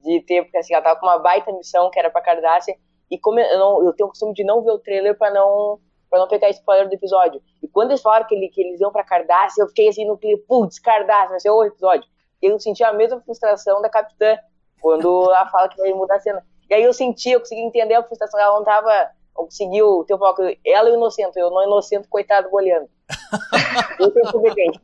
de 0.02 0.22
ter, 0.22 0.44
porque 0.44 0.58
assim, 0.58 0.74
ela 0.74 0.84
tava 0.84 1.00
com 1.00 1.06
uma 1.06 1.20
baita 1.20 1.52
missão 1.54 1.92
que 1.92 2.00
era 2.00 2.10
pra 2.10 2.22
Cardácia. 2.22 2.76
E 3.12 3.20
como 3.20 3.40
eu, 3.40 3.60
não, 3.60 3.86
eu 3.86 3.94
tenho 3.94 4.08
o 4.08 4.10
costume 4.10 4.34
de 4.34 4.44
não 4.44 4.64
ver 4.64 4.72
o 4.72 4.80
trailer 4.80 5.18
pra 5.18 5.32
não 5.32 5.80
para 6.10 6.18
não 6.18 6.28
pegar 6.28 6.50
spoiler 6.50 6.90
do 6.90 6.96
episódio. 6.96 7.40
E 7.62 7.68
quando 7.68 7.92
eles 7.92 8.02
falaram 8.02 8.26
que, 8.26 8.34
ele, 8.34 8.50
que 8.50 8.60
eles 8.60 8.82
iam 8.82 8.92
pra 8.92 9.04
Cardácia, 9.04 9.62
eu 9.62 9.68
fiquei 9.68 9.90
assim 9.90 10.08
no 10.08 10.18
clipe, 10.18 10.44
putz, 10.48 10.80
Cardácia, 10.80 11.30
vai 11.30 11.40
ser 11.40 11.52
o 11.52 11.64
episódio 11.64 12.10
eu 12.42 12.60
senti 12.60 12.84
a 12.84 12.94
mesma 12.94 13.20
frustração 13.22 13.82
da 13.82 13.90
capitã 13.90 14.38
quando 14.82 15.26
ela 15.26 15.48
fala 15.50 15.70
que 15.70 15.78
vai 15.78 15.94
mudar 15.94 16.16
a 16.16 16.20
cena. 16.20 16.44
E 16.70 16.74
aí 16.74 16.84
eu 16.84 16.94
senti, 16.94 17.32
eu 17.32 17.40
consegui 17.40 17.62
entender 17.62 17.96
a 17.96 18.04
frustração, 18.04 18.40
ela 18.40 18.56
não 18.56 18.64
tava, 18.64 18.92
conseguiu 19.34 20.04
ter 20.08 20.14
o 20.14 20.18
foco. 20.18 20.42
Ela 20.66 20.90
é 20.90 20.94
inocente, 20.94 21.38
eu 21.38 21.50
não 21.50 21.64
inocente, 21.64 22.08
coitado, 22.08 22.50
boleando. 22.50 22.88
Eu 24.00 24.12
tenho 24.14 24.32
competente. 24.32 24.80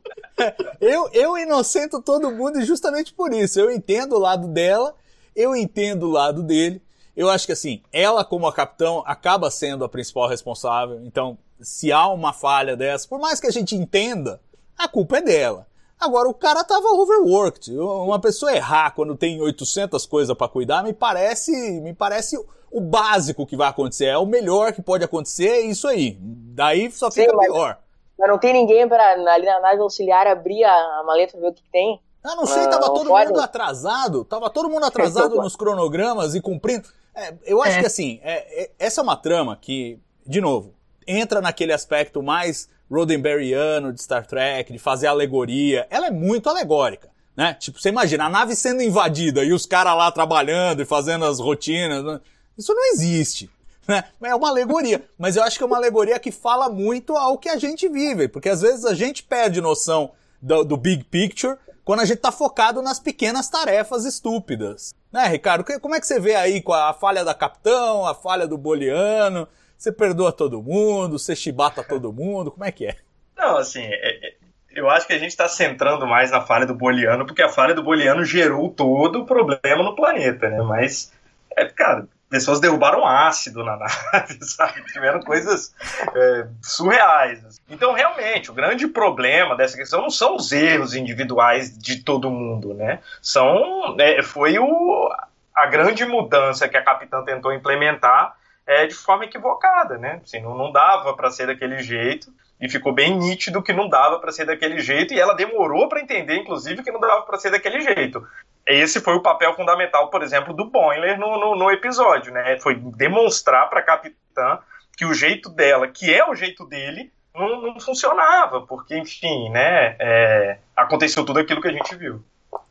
Eu, 0.80 1.08
eu 1.12 1.38
inocento 1.38 2.02
todo 2.02 2.30
mundo 2.30 2.60
e 2.60 2.64
justamente 2.64 3.14
por 3.14 3.32
isso. 3.32 3.60
Eu 3.60 3.70
entendo 3.70 4.16
o 4.16 4.18
lado 4.18 4.48
dela, 4.48 4.94
eu 5.34 5.54
entendo 5.54 6.08
o 6.08 6.10
lado 6.10 6.42
dele. 6.42 6.82
Eu 7.16 7.30
acho 7.30 7.46
que 7.46 7.52
assim, 7.52 7.80
ela 7.92 8.24
como 8.24 8.46
a 8.46 8.52
capitão 8.52 9.02
acaba 9.06 9.50
sendo 9.50 9.84
a 9.84 9.88
principal 9.88 10.28
responsável. 10.28 11.00
Então, 11.04 11.38
se 11.60 11.92
há 11.92 12.08
uma 12.08 12.32
falha 12.32 12.76
dessa, 12.76 13.08
por 13.08 13.18
mais 13.18 13.40
que 13.40 13.46
a 13.46 13.52
gente 13.52 13.74
entenda, 13.74 14.40
a 14.76 14.88
culpa 14.88 15.18
é 15.18 15.22
dela. 15.22 15.66
Agora, 15.98 16.28
o 16.28 16.34
cara 16.34 16.62
tava 16.62 16.88
overworked. 16.88 17.76
Uma 17.78 18.20
pessoa 18.20 18.52
errar 18.54 18.90
quando 18.94 19.16
tem 19.16 19.40
800 19.40 20.04
coisas 20.06 20.36
para 20.36 20.48
cuidar 20.48 20.82
me 20.84 20.92
parece, 20.92 21.52
me 21.80 21.94
parece 21.94 22.36
o 22.70 22.80
básico 22.80 23.46
que 23.46 23.56
vai 23.56 23.68
acontecer. 23.68 24.06
É 24.06 24.18
o 24.18 24.26
melhor 24.26 24.72
que 24.72 24.82
pode 24.82 25.02
acontecer, 25.04 25.48
é 25.48 25.60
isso 25.62 25.88
aí. 25.88 26.18
Daí 26.20 26.90
só 26.90 27.10
fica 27.10 27.30
Sim, 27.30 27.36
mas- 27.36 27.46
pior. 27.46 27.78
Mas 28.18 28.30
não 28.30 28.38
tem 28.38 28.52
ninguém 28.52 28.88
pra, 28.88 29.12
ali 29.12 29.44
na 29.44 29.60
nave 29.60 29.80
auxiliar 29.82 30.26
abrir 30.26 30.64
a, 30.64 30.72
a 31.00 31.04
maleta 31.06 31.38
ver 31.38 31.48
o 31.48 31.52
que, 31.52 31.62
que 31.62 31.70
tem. 31.70 32.00
Ah, 32.24 32.34
não 32.34 32.46
sei, 32.46 32.64
tava 32.64 32.86
não 32.86 32.94
todo 32.94 33.08
pode. 33.08 33.28
mundo 33.28 33.40
atrasado, 33.40 34.24
tava 34.24 34.48
todo 34.50 34.68
mundo 34.70 34.84
atrasado 34.86 35.36
nos 35.40 35.54
cronogramas 35.54 36.34
e 36.34 36.40
cumprindo. 36.40 36.88
É, 37.14 37.34
eu 37.44 37.62
acho 37.62 37.76
É. 37.76 37.80
que 37.80 37.86
assim, 37.86 38.18
é- 38.22 38.64
é- 38.64 38.70
essa 38.78 39.00
é 39.00 39.04
uma 39.04 39.16
trama 39.16 39.56
que, 39.60 39.98
de 40.26 40.40
novo, 40.40 40.74
entra 41.06 41.40
naquele 41.42 41.72
aspecto 41.74 42.22
mais 42.22 42.68
Roddenberryano 42.90 43.92
de 43.92 44.02
Star 44.02 44.26
Trek, 44.26 44.72
de 44.72 44.78
fazer 44.78 45.06
alegoria. 45.06 45.86
Ela 45.90 46.06
é 46.06 46.10
muito 46.10 46.48
alegórica, 46.48 47.08
né? 47.36 47.54
Tipo, 47.54 47.80
você 47.80 47.88
imagina, 47.88 48.26
a 48.26 48.28
nave 48.28 48.54
sendo 48.54 48.82
invadida 48.82 49.44
e 49.44 49.52
os 49.52 49.66
caras 49.66 49.96
lá 49.96 50.10
trabalhando 50.10 50.82
e 50.82 50.86
fazendo 50.86 51.24
as 51.24 51.38
rotinas. 51.38 52.04
né? 52.04 52.20
Isso 52.56 52.72
não 52.74 52.92
existe. 52.92 53.50
Né? 53.86 54.02
É 54.22 54.34
uma 54.34 54.48
alegoria, 54.48 55.04
mas 55.16 55.36
eu 55.36 55.44
acho 55.44 55.56
que 55.56 55.62
é 55.62 55.66
uma 55.66 55.76
alegoria 55.76 56.18
que 56.18 56.32
fala 56.32 56.68
muito 56.68 57.16
ao 57.16 57.38
que 57.38 57.48
a 57.48 57.56
gente 57.56 57.88
vive, 57.88 58.26
porque 58.26 58.48
às 58.48 58.60
vezes 58.60 58.84
a 58.84 58.94
gente 58.94 59.22
perde 59.22 59.60
noção 59.60 60.10
do, 60.42 60.64
do 60.64 60.76
big 60.76 61.04
picture 61.04 61.56
quando 61.84 62.00
a 62.00 62.04
gente 62.04 62.18
tá 62.18 62.32
focado 62.32 62.82
nas 62.82 62.98
pequenas 62.98 63.48
tarefas 63.48 64.04
estúpidas. 64.04 64.92
Né, 65.12 65.24
Ricardo? 65.28 65.64
Como 65.80 65.94
é 65.94 66.00
que 66.00 66.06
você 66.06 66.18
vê 66.18 66.34
aí 66.34 66.60
com 66.60 66.72
a 66.72 66.92
falha 66.92 67.24
da 67.24 67.32
capitão, 67.32 68.04
a 68.04 68.12
falha 68.12 68.46
do 68.46 68.58
boliano? 68.58 69.46
Você 69.76 69.92
perdoa 69.92 70.32
todo 70.32 70.62
mundo, 70.62 71.18
você 71.18 71.36
chibata 71.36 71.82
todo 71.82 72.12
mundo, 72.12 72.50
como 72.50 72.64
é 72.64 72.72
que 72.72 72.86
é? 72.86 72.96
Não, 73.36 73.56
assim, 73.56 73.82
é- 73.82 74.28
é- 74.28 74.34
eu 74.70 74.90
acho 74.90 75.06
que 75.06 75.12
a 75.12 75.18
gente 75.18 75.30
está 75.30 75.48
centrando 75.48 76.06
mais 76.06 76.30
na 76.30 76.40
falha 76.40 76.66
do 76.66 76.74
Boliano, 76.74 77.26
porque 77.26 77.42
a 77.42 77.48
falha 77.48 77.74
do 77.74 77.82
Boliano 77.82 78.24
gerou 78.24 78.68
todo 78.70 79.20
o 79.20 79.26
problema 79.26 79.82
no 79.82 79.94
planeta, 79.94 80.48
né? 80.50 80.60
Mas, 80.62 81.12
é, 81.56 81.64
cara, 81.66 82.06
pessoas 82.28 82.60
derrubaram 82.60 83.06
ácido 83.06 83.64
na 83.64 83.76
nave, 84.12 84.38
sabe? 84.44 84.82
Tiveram 84.92 85.20
coisas 85.20 85.74
é, 86.14 86.46
surreais. 86.62 87.60
Então, 87.68 87.92
realmente, 87.92 88.50
o 88.50 88.54
grande 88.54 88.86
problema 88.86 89.56
dessa 89.56 89.76
questão 89.76 90.02
não 90.02 90.10
são 90.10 90.36
os 90.36 90.52
erros 90.52 90.94
individuais 90.94 91.76
de 91.76 92.02
todo 92.02 92.30
mundo, 92.30 92.74
né? 92.74 93.00
São, 93.22 93.96
é, 93.98 94.22
foi 94.22 94.58
o, 94.58 95.10
a 95.54 95.66
grande 95.66 96.04
mudança 96.04 96.68
que 96.68 96.76
a 96.76 96.82
capitã 96.82 97.22
tentou 97.22 97.52
implementar 97.52 98.36
é, 98.66 98.86
de 98.86 98.94
forma 98.94 99.24
equivocada, 99.24 99.96
né? 99.96 100.20
Assim, 100.22 100.40
não, 100.40 100.56
não 100.56 100.72
dava 100.72 101.14
para 101.14 101.30
ser 101.30 101.46
daquele 101.46 101.82
jeito 101.82 102.32
e 102.60 102.68
ficou 102.68 102.92
bem 102.92 103.16
nítido 103.16 103.62
que 103.62 103.72
não 103.72 103.88
dava 103.88 104.18
para 104.18 104.32
ser 104.32 104.46
daquele 104.46 104.80
jeito 104.80 105.14
e 105.14 105.20
ela 105.20 105.34
demorou 105.34 105.88
para 105.88 106.00
entender, 106.00 106.36
inclusive, 106.36 106.82
que 106.82 106.90
não 106.90 107.00
dava 107.00 107.22
para 107.22 107.38
ser 107.38 107.50
daquele 107.50 107.80
jeito. 107.80 108.26
Esse 108.66 109.00
foi 109.00 109.14
o 109.14 109.22
papel 109.22 109.54
fundamental, 109.54 110.10
por 110.10 110.22
exemplo, 110.22 110.52
do 110.52 110.64
Boimler 110.64 111.18
no, 111.18 111.38
no, 111.38 111.54
no 111.54 111.70
episódio, 111.70 112.32
né? 112.32 112.58
Foi 112.58 112.74
demonstrar 112.74 113.70
para 113.70 113.80
a 113.80 113.84
capitã 113.84 114.58
que 114.96 115.04
o 115.04 115.14
jeito 115.14 115.48
dela, 115.50 115.86
que 115.86 116.12
é 116.12 116.28
o 116.28 116.34
jeito 116.34 116.66
dele, 116.66 117.12
não, 117.34 117.60
não 117.60 117.80
funcionava, 117.80 118.62
porque, 118.62 118.96
enfim, 118.96 119.50
né? 119.50 119.94
é, 120.00 120.58
aconteceu 120.74 121.24
tudo 121.24 121.38
aquilo 121.38 121.60
que 121.60 121.68
a 121.68 121.72
gente 121.72 121.94
viu. 121.94 122.24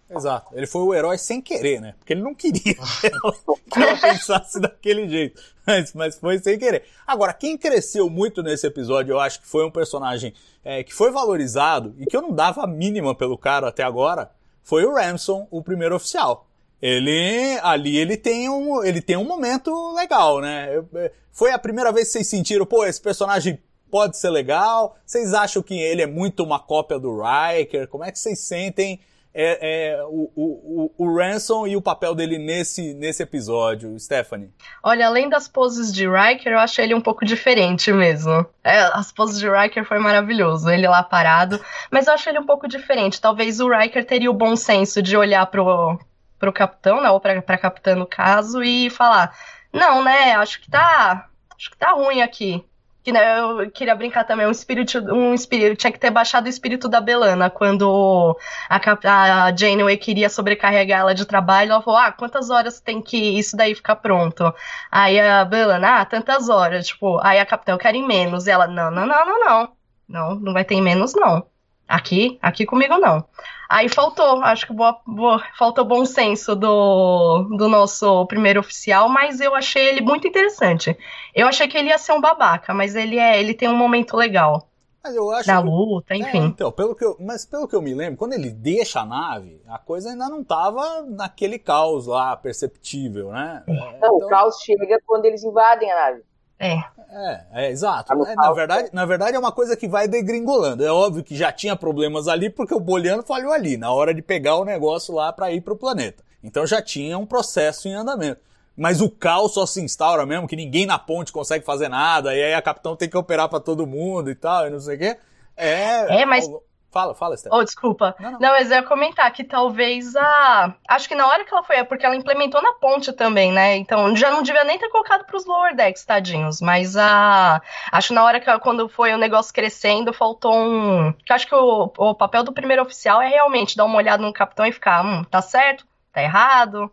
Exato. 0.09 0.53
Ele 0.55 0.67
foi 0.67 0.81
o 0.83 0.93
herói 0.93 1.17
sem 1.17 1.41
querer, 1.41 1.81
né? 1.81 1.95
Porque 1.97 2.13
ele 2.13 2.21
não 2.21 2.35
queria 2.35 2.75
que 2.75 3.07
ela, 3.07 3.97
pensasse 3.99 4.59
daquele 4.59 5.07
jeito. 5.09 5.41
Mas, 5.65 5.93
mas 5.93 6.19
foi 6.19 6.37
sem 6.39 6.59
querer. 6.59 6.83
Agora, 7.07 7.33
quem 7.33 7.57
cresceu 7.57 8.09
muito 8.09 8.43
nesse 8.43 8.67
episódio, 8.67 9.13
eu 9.13 9.19
acho 9.19 9.41
que 9.41 9.47
foi 9.47 9.65
um 9.65 9.71
personagem 9.71 10.33
é, 10.63 10.83
que 10.83 10.93
foi 10.93 11.11
valorizado 11.11 11.95
e 11.97 12.05
que 12.05 12.15
eu 12.15 12.21
não 12.21 12.31
dava 12.31 12.63
a 12.63 12.67
mínima 12.67 13.15
pelo 13.15 13.37
cara 13.37 13.67
até 13.69 13.81
agora, 13.83 14.29
foi 14.61 14.85
o 14.85 14.93
Ramson, 14.93 15.47
o 15.49 15.63
primeiro 15.63 15.95
oficial. 15.95 16.47
Ele, 16.81 17.57
ali 17.63 17.97
ele 17.97 18.15
tem 18.15 18.47
um, 18.47 18.83
ele 18.83 19.01
tem 19.01 19.17
um 19.17 19.23
momento 19.25 19.93
legal, 19.95 20.39
né? 20.39 20.69
Eu- 20.75 20.87
é, 20.99 21.11
foi 21.31 21.51
a 21.51 21.57
primeira 21.57 21.91
vez 21.91 22.07
que 22.07 22.13
vocês 22.13 22.27
sentiram, 22.27 22.65
pô, 22.65 22.85
esse 22.85 23.01
personagem 23.01 23.57
pode 23.89 24.17
ser 24.17 24.29
legal? 24.29 24.95
Vocês 25.05 25.33
acham 25.33 25.63
que 25.63 25.73
ele 25.73 26.01
é 26.01 26.05
muito 26.07 26.43
uma 26.43 26.59
cópia 26.59 26.99
do 26.99 27.19
Riker? 27.21 27.87
Como 27.87 28.03
é 28.03 28.11
que 28.11 28.19
vocês 28.19 28.39
sentem 28.39 28.99
é, 29.37 29.97
é, 29.97 30.03
o, 30.05 30.31
o, 30.33 30.91
o, 30.97 31.17
Ransom 31.17 31.67
e 31.67 31.75
o 31.75 31.81
papel 31.81 32.15
dele 32.15 32.37
nesse, 32.37 32.93
nesse 32.93 33.21
episódio, 33.21 33.99
Stephanie? 33.99 34.49
Olha, 34.81 35.07
além 35.07 35.27
das 35.27 35.45
poses 35.45 35.93
de 35.93 36.07
Riker, 36.07 36.53
eu 36.53 36.59
achei 36.59 36.85
ele 36.85 36.95
um 36.95 37.01
pouco 37.01 37.25
diferente 37.25 37.91
mesmo. 37.91 38.45
É, 38.63 38.79
as 38.93 39.11
poses 39.11 39.37
de 39.37 39.49
Riker 39.49 39.83
foi 39.83 39.99
maravilhoso, 39.99 40.69
ele 40.69 40.87
lá 40.87 41.03
parado. 41.03 41.59
Mas 41.91 42.07
eu 42.07 42.13
achei 42.13 42.31
ele 42.31 42.39
um 42.39 42.45
pouco 42.45 42.65
diferente. 42.65 43.19
Talvez 43.19 43.59
o 43.59 43.67
Riker 43.67 44.05
teria 44.05 44.31
o 44.31 44.33
bom 44.33 44.55
senso 44.55 45.01
de 45.01 45.17
olhar 45.17 45.45
pro, 45.47 45.99
pro 46.39 46.53
capitão, 46.53 47.01
né, 47.01 47.09
ou 47.09 47.19
pra, 47.19 47.41
pra 47.41 47.57
capitã 47.57 47.93
no 47.93 48.07
caso, 48.07 48.63
e 48.63 48.89
falar: 48.89 49.35
Não, 49.73 50.01
né, 50.01 50.33
acho 50.35 50.61
que 50.61 50.71
tá. 50.71 51.27
Acho 51.57 51.71
que 51.71 51.77
tá 51.77 51.91
ruim 51.91 52.21
aqui. 52.21 52.63
Que, 53.05 53.11
né, 53.11 53.39
eu 53.39 53.69
queria 53.69 53.93
brincar 53.93 54.23
também, 54.23 54.47
um 54.47 54.51
espírito, 54.51 54.97
um 55.13 55.31
espírito, 55.31 55.77
tinha 55.77 55.91
que 55.91 55.99
ter 55.99 56.09
baixado 56.09 56.47
o 56.47 56.49
espírito 56.49 56.89
da 56.89 56.99
Belana 56.99 57.51
quando 57.51 58.35
a, 58.67 59.45
a 59.45 59.55
Janeway 59.55 59.95
queria 59.95 60.27
sobrecarregar 60.27 61.01
ela 61.01 61.13
de 61.13 61.23
trabalho, 61.23 61.71
ela 61.71 61.83
falou, 61.83 61.99
ah, 61.99 62.11
quantas 62.11 62.49
horas 62.49 62.81
tem 62.81 63.03
que 63.03 63.37
isso 63.37 63.55
daí 63.55 63.75
ficar 63.75 63.97
pronto? 63.97 64.51
Aí 64.91 65.19
a 65.19 65.45
Belana, 65.45 66.01
ah, 66.01 66.05
tantas 66.05 66.49
horas, 66.49 66.87
tipo, 66.87 67.19
aí 67.21 67.37
a 67.39 67.45
capitã, 67.45 67.73
eu 67.73 67.77
quero 67.77 67.95
em 67.95 68.07
menos, 68.07 68.47
e 68.47 68.49
ela, 68.49 68.65
não, 68.65 68.89
não, 68.89 69.05
não, 69.05 69.23
não, 69.23 69.39
não, 69.39 69.75
não, 70.09 70.35
não 70.35 70.53
vai 70.53 70.65
ter 70.65 70.73
em 70.73 70.81
menos, 70.81 71.13
não. 71.13 71.45
Aqui, 71.87 72.39
aqui 72.41 72.65
comigo 72.65 72.97
não. 72.97 73.23
Aí 73.69 73.89
faltou, 73.89 74.41
acho 74.43 74.67
que 74.67 74.73
boa, 74.73 74.99
boa- 75.05 75.43
faltou 75.57 75.83
bom 75.85 76.05
senso 76.05 76.55
do, 76.55 77.43
do 77.57 77.67
nosso 77.67 78.25
primeiro 78.27 78.59
oficial, 78.59 79.07
mas 79.09 79.39
eu 79.41 79.55
achei 79.55 79.87
ele 79.87 80.01
muito 80.01 80.27
interessante. 80.27 80.97
Eu 81.33 81.47
achei 81.47 81.67
que 81.67 81.77
ele 81.77 81.89
ia 81.89 81.97
ser 81.97 82.13
um 82.13 82.21
babaca, 82.21 82.73
mas 82.73 82.95
ele 82.95 83.17
é, 83.17 83.39
ele 83.39 83.53
tem 83.53 83.67
um 83.69 83.75
momento 83.77 84.15
legal 84.17 84.67
Mas 85.03 85.15
eu 85.15 85.29
acho 85.31 85.47
da 85.47 85.57
que- 85.61 85.67
luta, 85.67 86.13
É, 86.13 86.17
enfim. 86.17 86.45
então, 86.45 86.71
pelo 86.71 86.95
que 86.95 87.05
eu, 87.05 87.15
mas 87.19 87.45
pelo 87.45 87.67
que 87.67 87.75
eu 87.75 87.81
me 87.81 87.93
lembro, 87.93 88.17
quando 88.17 88.33
ele 88.33 88.49
deixa 88.51 89.01
a 89.01 89.05
nave, 89.05 89.61
a 89.67 89.77
coisa 89.79 90.09
ainda 90.09 90.27
não 90.29 90.43
tava 90.43 91.03
naquele 91.03 91.57
caos 91.59 92.07
lá 92.07 92.35
perceptível, 92.37 93.31
né? 93.31 93.63
É, 93.67 93.71
Não, 93.73 93.91
então- 93.97 94.15
o 94.17 94.27
caos 94.27 94.57
chega 94.61 94.99
quando 95.05 95.25
eles 95.25 95.43
invadem 95.43 95.91
a 95.91 95.95
nave. 95.95 96.21
É. 96.59 96.75
É, 97.09 97.41
é 97.53 97.71
exato. 97.71 98.09
Tá 98.09 98.31
É, 98.31 98.35
na, 98.35 98.51
verdade, 98.51 98.89
na 98.91 99.05
verdade 99.05 99.35
é 99.35 99.39
uma 99.39 99.51
coisa 99.51 99.75
que 99.77 99.87
vai 99.87 100.07
degringolando. 100.07 100.83
É 100.85 100.91
óbvio 100.91 101.23
que 101.23 101.35
já 101.35 101.51
tinha 101.51 101.75
problemas 101.75 102.27
ali 102.27 102.49
porque 102.49 102.73
o 102.73 102.79
Boliano 102.79 103.23
falhou 103.23 103.53
ali, 103.53 103.77
na 103.77 103.91
hora 103.91 104.13
de 104.13 104.21
pegar 104.21 104.57
o 104.57 104.65
negócio 104.65 105.13
lá 105.13 105.31
para 105.31 105.51
ir 105.51 105.61
pro 105.61 105.75
planeta. 105.77 106.23
Então 106.43 106.65
já 106.67 106.81
tinha 106.81 107.17
um 107.17 107.25
processo 107.25 107.87
em 107.87 107.93
andamento. 107.93 108.41
Mas 108.77 108.99
o 108.99 109.09
caos 109.09 109.53
só 109.53 109.65
se 109.65 109.81
instaura 109.81 110.25
mesmo, 110.25 110.47
que 110.47 110.55
ninguém 110.55 110.85
na 110.85 110.99
ponte 110.99 111.31
consegue 111.31 111.63
fazer 111.63 111.87
nada, 111.87 112.35
e 112.35 112.43
aí 112.43 112.53
a 112.53 112.61
capitão 112.61 112.95
tem 112.95 113.07
que 113.09 113.17
operar 113.17 113.47
para 113.47 113.61
todo 113.61 113.87
mundo 113.87 114.29
e 114.29 114.35
tal, 114.35 114.67
e 114.67 114.69
não 114.69 114.79
sei 114.81 114.97
o 114.97 114.99
quê. 114.99 115.17
É. 115.55 116.21
É, 116.21 116.25
mas- 116.25 116.49
Fala, 116.95 117.13
fala, 117.13 117.35
Steph. 117.35 117.51
Oh, 117.51 117.61
desculpa. 117.61 118.15
Não, 118.17 118.31
Não, 118.31 118.39
não. 118.39 118.49
mas 118.51 118.71
eu 118.71 118.77
ia 118.77 118.83
comentar 118.83 119.29
que 119.33 119.43
talvez 119.43 120.15
a. 120.15 120.73
Acho 120.87 121.09
que 121.09 121.13
na 121.15 121.27
hora 121.27 121.43
que 121.43 121.53
ela 121.53 121.61
foi. 121.61 121.75
É 121.75 121.83
porque 121.83 122.05
ela 122.05 122.15
implementou 122.15 122.61
na 122.61 122.71
ponte 122.71 123.11
também, 123.11 123.51
né? 123.51 123.75
Então 123.75 124.15
já 124.15 124.31
não 124.31 124.41
devia 124.41 124.63
nem 124.63 124.79
ter 124.79 124.87
colocado 124.87 125.25
pros 125.25 125.45
lower 125.45 125.75
decks, 125.75 126.05
tadinhos. 126.05 126.61
Mas 126.61 126.95
a. 126.95 127.61
Acho 127.91 128.07
que 128.07 128.13
na 128.13 128.23
hora 128.23 128.39
que 128.39 128.59
quando 128.59 128.87
foi 128.87 129.13
o 129.13 129.17
negócio 129.17 129.53
crescendo, 129.53 130.13
faltou 130.13 130.55
um. 130.55 131.11
Que 131.25 131.33
acho 131.33 131.45
que 131.45 131.53
o, 131.53 131.91
o 131.97 132.15
papel 132.15 132.43
do 132.43 132.53
primeiro 132.53 132.81
oficial 132.83 133.21
é 133.21 133.27
realmente 133.27 133.75
dar 133.75 133.83
uma 133.83 133.97
olhada 133.97 134.23
no 134.23 134.31
capitão 134.31 134.65
e 134.65 134.71
ficar, 134.71 135.03
hum, 135.03 135.25
tá 135.25 135.41
certo? 135.41 135.85
Tá 136.13 136.23
errado? 136.23 136.89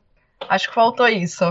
Acho 0.49 0.69
que 0.69 0.75
faltou 0.75 1.07
isso. 1.07 1.45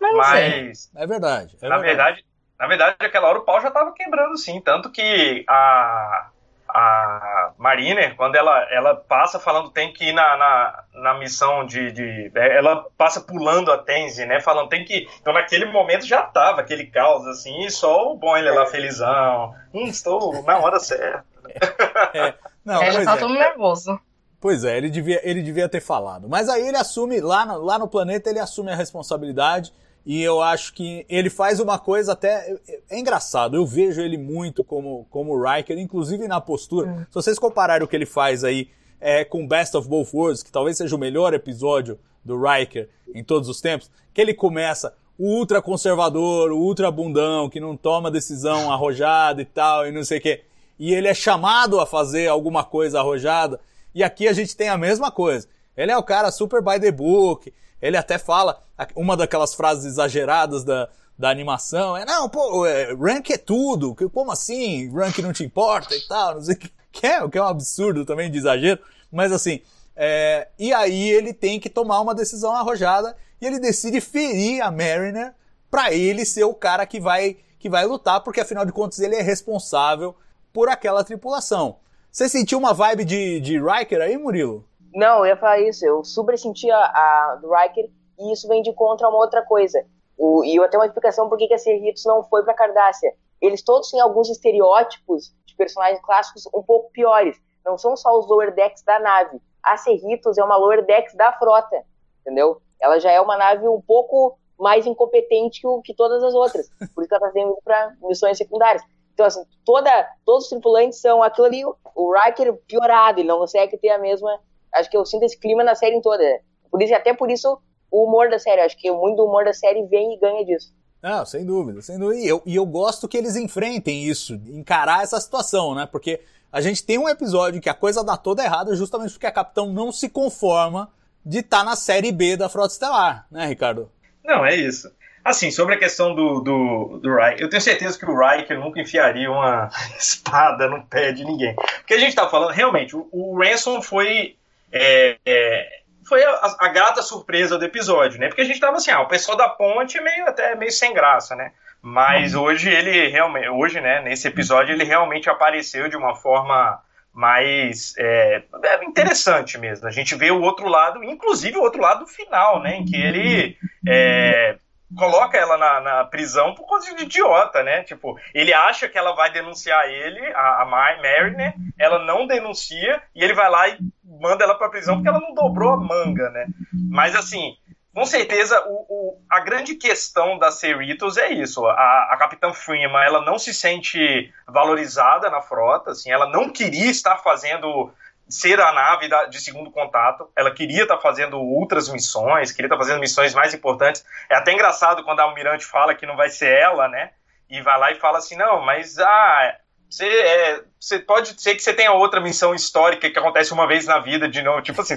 Mas 0.00 0.12
não 0.16 0.24
sei. 0.24 0.66
Mas 0.66 0.90
É 0.96 1.06
verdade. 1.06 1.56
é 1.62 1.68
na 1.68 1.78
verdade. 1.78 2.16
verdade, 2.16 2.24
na 2.58 2.66
verdade, 2.66 2.96
naquela 3.00 3.28
hora 3.28 3.38
o 3.38 3.44
pau 3.44 3.60
já 3.60 3.68
estava 3.68 3.92
quebrando, 3.92 4.36
sim. 4.36 4.60
Tanto 4.60 4.90
que 4.90 5.44
a, 5.48 6.30
a 6.74 7.52
Mariner, 7.58 8.16
quando 8.16 8.34
ela, 8.34 8.66
ela 8.70 8.94
passa 8.96 9.38
falando 9.38 9.70
tem 9.70 9.92
que 9.92 10.06
ir 10.06 10.12
na, 10.12 10.36
na, 10.36 10.84
na 10.94 11.18
missão 11.18 11.66
de, 11.66 11.92
de. 11.92 12.32
é, 12.34 12.56
Ela 12.56 12.84
passa 12.96 13.20
pulando 13.20 13.70
a 13.70 13.78
Tenzi, 13.78 14.24
né? 14.24 14.40
Falando 14.40 14.68
tem 14.68 14.84
que. 14.84 15.06
Então 15.20 15.32
naquele 15.32 15.66
momento 15.66 16.06
já 16.06 16.22
tava 16.22 16.60
aquele 16.60 16.86
caos, 16.86 17.26
assim, 17.26 17.64
e 17.64 17.70
só 17.70 18.10
o 18.10 18.16
Boiler 18.16 18.54
lá 18.54 18.66
felizão. 18.66 19.54
Hum, 19.72 19.86
estou 19.86 20.42
na 20.44 20.58
hora 20.58 20.78
certa. 20.78 21.24
Não, 22.64 22.82
é, 22.82 22.90
já 22.90 23.04
tava 23.04 23.16
é. 23.16 23.20
todo 23.20 23.34
nervoso. 23.34 24.00
Pois 24.40 24.64
é, 24.64 24.76
ele 24.76 24.90
devia, 24.90 25.20
ele 25.22 25.42
devia 25.42 25.68
ter 25.68 25.80
falado. 25.80 26.28
Mas 26.28 26.48
aí 26.48 26.66
ele 26.66 26.76
assume, 26.76 27.20
lá 27.20 27.46
no, 27.46 27.58
lá 27.58 27.78
no 27.78 27.86
planeta, 27.86 28.28
ele 28.28 28.40
assume 28.40 28.72
a 28.72 28.76
responsabilidade 28.76 29.72
E 30.04 30.20
eu 30.22 30.40
acho 30.40 30.72
que 30.74 31.06
ele 31.08 31.30
faz 31.30 31.60
uma 31.60 31.78
coisa 31.78 32.12
até. 32.12 32.56
É 32.90 32.98
engraçado, 32.98 33.56
eu 33.56 33.64
vejo 33.64 34.00
ele 34.00 34.18
muito 34.18 34.64
como, 34.64 35.06
como 35.10 35.40
Riker, 35.40 35.78
inclusive 35.78 36.26
na 36.26 36.40
postura. 36.40 37.06
Se 37.08 37.14
vocês 37.14 37.38
compararem 37.38 37.84
o 37.84 37.88
que 37.88 37.94
ele 37.94 38.06
faz 38.06 38.42
aí 38.42 38.68
é, 39.00 39.24
com 39.24 39.46
Best 39.46 39.76
of 39.76 39.88
Both 39.88 40.12
Worlds, 40.12 40.42
que 40.42 40.50
talvez 40.50 40.76
seja 40.76 40.94
o 40.94 40.98
melhor 40.98 41.34
episódio 41.34 41.98
do 42.24 42.40
Riker 42.40 42.88
em 43.14 43.22
todos 43.22 43.48
os 43.48 43.60
tempos, 43.60 43.90
que 44.12 44.20
ele 44.20 44.34
começa 44.34 44.94
o 45.18 45.26
ultra 45.26 45.62
conservador, 45.62 46.50
o 46.50 46.58
ultra 46.58 46.90
bundão, 46.90 47.48
que 47.48 47.60
não 47.60 47.76
toma 47.76 48.10
decisão 48.10 48.72
arrojada 48.72 49.42
e 49.42 49.44
tal, 49.44 49.86
e 49.86 49.92
não 49.92 50.04
sei 50.04 50.18
o 50.18 50.20
quê. 50.20 50.42
E 50.78 50.92
ele 50.92 51.06
é 51.06 51.14
chamado 51.14 51.78
a 51.78 51.86
fazer 51.86 52.28
alguma 52.28 52.64
coisa 52.64 52.98
arrojada. 52.98 53.60
E 53.94 54.02
aqui 54.02 54.26
a 54.26 54.32
gente 54.32 54.56
tem 54.56 54.68
a 54.68 54.78
mesma 54.78 55.10
coisa. 55.10 55.46
Ele 55.76 55.92
é 55.92 55.96
o 55.96 56.02
cara 56.02 56.30
super 56.30 56.62
by 56.62 56.80
the 56.80 56.90
book. 56.90 57.52
Ele 57.82 57.96
até 57.96 58.16
fala, 58.16 58.62
uma 58.94 59.16
daquelas 59.16 59.52
frases 59.52 59.84
exageradas 59.84 60.62
da, 60.62 60.88
da 61.18 61.28
animação 61.28 61.96
é, 61.96 62.04
não, 62.04 62.28
pô, 62.28 62.64
é, 62.64 62.94
rank 62.94 63.30
é 63.30 63.36
tudo. 63.36 63.94
Como 64.14 64.30
assim? 64.30 64.88
Rank 64.90 65.18
não 65.18 65.32
te 65.32 65.44
importa 65.44 65.94
e 65.94 66.06
tal, 66.06 66.36
não 66.36 66.42
sei 66.42 66.54
o 66.54 66.58
que. 66.58 66.72
Que 66.92 67.06
é, 67.06 67.26
que 67.26 67.38
é 67.38 67.42
um 67.42 67.46
absurdo 67.46 68.04
também 68.04 68.30
de 68.30 68.36
exagero. 68.36 68.78
Mas 69.10 69.32
assim, 69.32 69.62
é, 69.96 70.48
e 70.58 70.74
aí 70.74 71.08
ele 71.08 71.32
tem 71.32 71.58
que 71.58 71.70
tomar 71.70 71.98
uma 72.02 72.14
decisão 72.14 72.54
arrojada 72.54 73.16
e 73.40 73.46
ele 73.46 73.58
decide 73.58 73.98
ferir 73.98 74.62
a 74.62 74.70
Mariner 74.70 75.32
pra 75.70 75.90
ele 75.90 76.22
ser 76.26 76.44
o 76.44 76.52
cara 76.52 76.84
que 76.84 77.00
vai, 77.00 77.38
que 77.58 77.70
vai 77.70 77.86
lutar, 77.86 78.22
porque 78.22 78.42
afinal 78.42 78.66
de 78.66 78.72
contas 78.72 78.98
ele 78.98 79.16
é 79.16 79.22
responsável 79.22 80.14
por 80.52 80.68
aquela 80.68 81.02
tripulação. 81.02 81.78
Você 82.10 82.28
sentiu 82.28 82.58
uma 82.58 82.74
vibe 82.74 83.06
de, 83.06 83.40
de 83.40 83.58
Riker 83.58 84.02
aí, 84.02 84.18
Murilo? 84.18 84.68
Não, 84.94 85.20
eu 85.20 85.26
ia 85.26 85.36
falar 85.36 85.60
isso. 85.60 85.84
Eu 85.84 86.04
super 86.04 86.38
senti 86.38 86.70
a, 86.70 86.78
a 86.78 87.38
do 87.40 87.50
Riker 87.52 87.88
e 88.18 88.32
isso 88.32 88.46
vem 88.48 88.62
de 88.62 88.72
contra 88.72 89.08
uma 89.08 89.18
outra 89.18 89.42
coisa. 89.42 89.84
O, 90.18 90.44
e 90.44 90.54
eu 90.56 90.62
até 90.64 90.76
uma 90.76 90.86
explicação 90.86 91.28
por 91.28 91.38
que 91.38 91.52
a 91.52 91.58
Cerritos 91.58 92.04
não 92.04 92.22
foi 92.24 92.42
pra 92.44 92.54
Cardassia. 92.54 93.12
Eles 93.40 93.62
todos 93.62 93.90
têm 93.90 94.00
alguns 94.00 94.28
estereótipos 94.30 95.34
de 95.46 95.54
personagens 95.56 96.00
clássicos 96.02 96.46
um 96.54 96.62
pouco 96.62 96.90
piores. 96.92 97.36
Não 97.64 97.76
são 97.78 97.96
só 97.96 98.16
os 98.18 98.26
lower 98.28 98.54
decks 98.54 98.82
da 98.82 98.98
nave. 99.00 99.40
A 99.62 99.76
Cerritos 99.76 100.36
é 100.38 100.44
uma 100.44 100.56
lower 100.56 100.84
decks 100.84 101.14
da 101.14 101.32
frota, 101.32 101.82
entendeu? 102.20 102.60
Ela 102.80 102.98
já 103.00 103.10
é 103.10 103.20
uma 103.20 103.36
nave 103.36 103.66
um 103.68 103.80
pouco 103.80 104.36
mais 104.58 104.86
incompetente 104.86 105.60
que, 105.60 105.66
o- 105.66 105.80
que 105.82 105.94
todas 105.94 106.22
as 106.22 106.34
outras. 106.34 106.68
Por 106.94 107.02
isso 107.04 107.14
ela 107.14 107.26
tá 107.26 107.32
sendo 107.32 107.56
para 107.64 107.92
missões 108.02 108.36
secundárias. 108.38 108.82
Então, 109.14 109.26
assim, 109.26 109.44
toda, 109.64 109.90
todos 110.24 110.44
os 110.44 110.50
tripulantes 110.50 111.00
são 111.00 111.22
aquilo 111.22 111.46
ali, 111.46 111.64
o 111.64 112.12
Riker 112.14 112.54
piorado, 112.66 113.20
ele 113.20 113.28
não 113.28 113.38
consegue 113.38 113.76
ter 113.76 113.90
a 113.90 113.98
mesma. 113.98 114.38
Acho 114.74 114.90
que 114.90 114.96
eu 114.96 115.04
sinto 115.04 115.24
esse 115.24 115.38
clima 115.38 115.62
na 115.62 115.74
série 115.74 116.00
toda. 116.00 116.22
Por 116.70 116.82
isso, 116.82 116.94
até 116.94 117.14
por 117.14 117.30
isso, 117.30 117.58
o 117.90 118.06
humor 118.06 118.30
da 118.30 118.38
série. 118.38 118.60
Acho 118.60 118.76
que 118.76 118.90
muito 118.90 119.16
do 119.16 119.24
humor 119.24 119.44
da 119.44 119.52
série 119.52 119.84
vem 119.86 120.14
e 120.14 120.18
ganha 120.18 120.44
disso. 120.44 120.72
Não, 121.02 121.26
sem 121.26 121.44
dúvida, 121.44 121.82
sem 121.82 121.98
dúvida. 121.98 122.20
E 122.20 122.28
eu, 122.28 122.42
e 122.46 122.54
eu 122.54 122.64
gosto 122.64 123.08
que 123.08 123.16
eles 123.16 123.34
enfrentem 123.34 124.04
isso, 124.04 124.34
encarar 124.34 125.02
essa 125.02 125.20
situação, 125.20 125.74
né? 125.74 125.86
Porque 125.90 126.20
a 126.52 126.60
gente 126.60 126.84
tem 126.84 126.96
um 126.96 127.08
episódio 127.08 127.60
que 127.60 127.68
a 127.68 127.74
coisa 127.74 128.04
dá 128.04 128.16
toda 128.16 128.44
errada 128.44 128.76
justamente 128.76 129.12
porque 129.12 129.26
a 129.26 129.32
Capitão 129.32 129.72
não 129.72 129.90
se 129.90 130.08
conforma 130.08 130.90
de 131.24 131.38
estar 131.38 131.64
na 131.64 131.74
série 131.74 132.12
B 132.12 132.36
da 132.36 132.48
Frota 132.48 132.72
Estelar, 132.72 133.26
né, 133.30 133.46
Ricardo? 133.46 133.90
Não, 134.24 134.44
é 134.44 134.54
isso. 134.54 134.90
Assim, 135.24 135.52
sobre 135.52 135.76
a 135.76 135.78
questão 135.78 136.14
do, 136.14 136.40
do, 136.40 136.98
do 137.00 137.14
Riker, 137.14 137.40
eu 137.40 137.48
tenho 137.48 137.62
certeza 137.62 137.96
que 137.96 138.04
o 138.04 138.18
Riker 138.18 138.58
nunca 138.58 138.80
enfiaria 138.80 139.30
uma 139.30 139.70
espada 139.96 140.68
no 140.68 140.84
pé 140.86 141.12
de 141.12 141.24
ninguém. 141.24 141.54
Porque 141.54 141.94
a 141.94 141.98
gente 141.98 142.14
tá 142.14 142.28
falando, 142.28 142.50
realmente, 142.50 142.96
o, 142.96 143.08
o 143.12 143.38
Ransom 143.38 143.80
foi. 143.80 144.36
É, 144.72 145.18
é, 145.24 145.68
foi 146.06 146.24
a, 146.24 146.56
a 146.60 146.68
grata 146.68 147.02
surpresa 147.02 147.58
do 147.58 147.64
episódio, 147.64 148.18
né? 148.18 148.28
Porque 148.28 148.42
a 148.42 148.44
gente 148.44 148.60
tava 148.60 148.76
assim, 148.76 148.90
ah, 148.90 149.02
o 149.02 149.08
pessoal 149.08 149.36
da 149.36 149.48
ponte 149.48 149.98
é 149.98 150.00
meio 150.00 150.26
até 150.26 150.54
meio 150.54 150.72
sem 150.72 150.92
graça, 150.92 151.36
né? 151.36 151.52
Mas 151.80 152.34
hoje 152.34 152.70
ele 152.70 153.08
realmente, 153.08 153.48
hoje, 153.48 153.80
né, 153.80 154.00
nesse 154.02 154.28
episódio, 154.28 154.72
ele 154.72 154.84
realmente 154.84 155.28
apareceu 155.28 155.88
de 155.88 155.96
uma 155.96 156.14
forma 156.14 156.80
mais 157.12 157.94
é, 157.98 158.42
é 158.64 158.84
interessante 158.84 159.58
mesmo. 159.58 159.86
A 159.86 159.90
gente 159.90 160.14
vê 160.14 160.30
o 160.30 160.40
outro 160.40 160.66
lado, 160.66 161.02
inclusive 161.04 161.58
o 161.58 161.62
outro 161.62 161.82
lado 161.82 162.06
final, 162.06 162.62
né? 162.62 162.76
Em 162.76 162.84
que 162.84 162.96
ele 162.96 163.56
é, 163.86 164.56
coloca 164.96 165.36
ela 165.36 165.56
na, 165.56 165.80
na 165.80 166.04
prisão 166.04 166.54
por 166.54 166.66
causa 166.68 166.94
de 166.94 167.02
idiota, 167.04 167.62
né? 167.62 167.82
Tipo, 167.82 168.18
ele 168.34 168.52
acha 168.52 168.88
que 168.88 168.98
ela 168.98 169.14
vai 169.14 169.32
denunciar 169.32 169.88
ele, 169.88 170.20
a, 170.34 170.62
a 170.62 170.64
Ma- 170.64 170.96
Mary, 170.96 171.30
né? 171.36 171.54
Ela 171.78 171.98
não 172.04 172.26
denuncia 172.26 173.02
e 173.14 173.22
ele 173.24 173.34
vai 173.34 173.48
lá 173.50 173.68
e 173.68 173.78
manda 174.04 174.44
ela 174.44 174.54
pra 174.54 174.68
prisão 174.68 174.96
porque 174.96 175.08
ela 175.08 175.20
não 175.20 175.34
dobrou 175.34 175.70
a 175.72 175.76
manga, 175.76 176.30
né? 176.30 176.46
Mas 176.90 177.14
assim, 177.16 177.56
com 177.94 178.04
certeza 178.04 178.62
o, 178.66 178.86
o- 178.88 179.22
a 179.30 179.40
grande 179.40 179.74
questão 179.74 180.38
da 180.38 180.50
Cerritos 180.50 181.16
é 181.16 181.30
isso. 181.30 181.66
A, 181.66 182.08
a 182.10 182.16
Capitã 182.18 182.52
Freeman, 182.52 183.02
ela 183.04 183.22
não 183.24 183.38
se 183.38 183.52
sente 183.52 184.32
valorizada 184.46 185.28
na 185.30 185.40
frota, 185.40 185.90
assim, 185.92 186.10
ela 186.10 186.28
não 186.28 186.48
queria 186.50 186.90
estar 186.90 187.16
fazendo 187.18 187.92
ser 188.32 188.60
a 188.60 188.72
nave 188.72 189.08
da- 189.08 189.26
de 189.26 189.40
segundo 189.40 189.70
contato. 189.70 190.28
Ela 190.36 190.50
queria 190.50 190.82
estar 190.82 190.98
fazendo 190.98 191.38
outras 191.40 191.88
missões, 191.88 192.50
queria 192.52 192.66
estar 192.66 192.78
fazendo 192.78 193.00
missões 193.00 193.34
mais 193.34 193.52
importantes. 193.52 194.04
É 194.30 194.34
até 194.34 194.52
engraçado 194.52 195.04
quando 195.04 195.20
a 195.20 195.24
Almirante 195.24 195.64
fala 195.64 195.94
que 195.94 196.06
não 196.06 196.16
vai 196.16 196.30
ser 196.30 196.50
ela, 196.52 196.88
né? 196.88 197.10
E 197.50 197.60
vai 197.60 197.78
lá 197.78 197.92
e 197.92 197.96
fala 197.96 198.18
assim, 198.18 198.34
não, 198.36 198.62
mas 198.62 198.98
ah, 198.98 199.56
você, 199.90 200.06
é, 200.08 200.60
você 200.80 200.98
pode 200.98 201.38
ser 201.40 201.54
que 201.54 201.62
você 201.62 201.74
tenha 201.74 201.92
outra 201.92 202.18
missão 202.18 202.54
histórica 202.54 203.10
que 203.10 203.18
acontece 203.18 203.52
uma 203.52 203.66
vez 203.66 203.86
na 203.86 203.98
vida 203.98 204.26
de 204.26 204.40
novo. 204.40 204.62
Tipo 204.62 204.80
assim, 204.80 204.94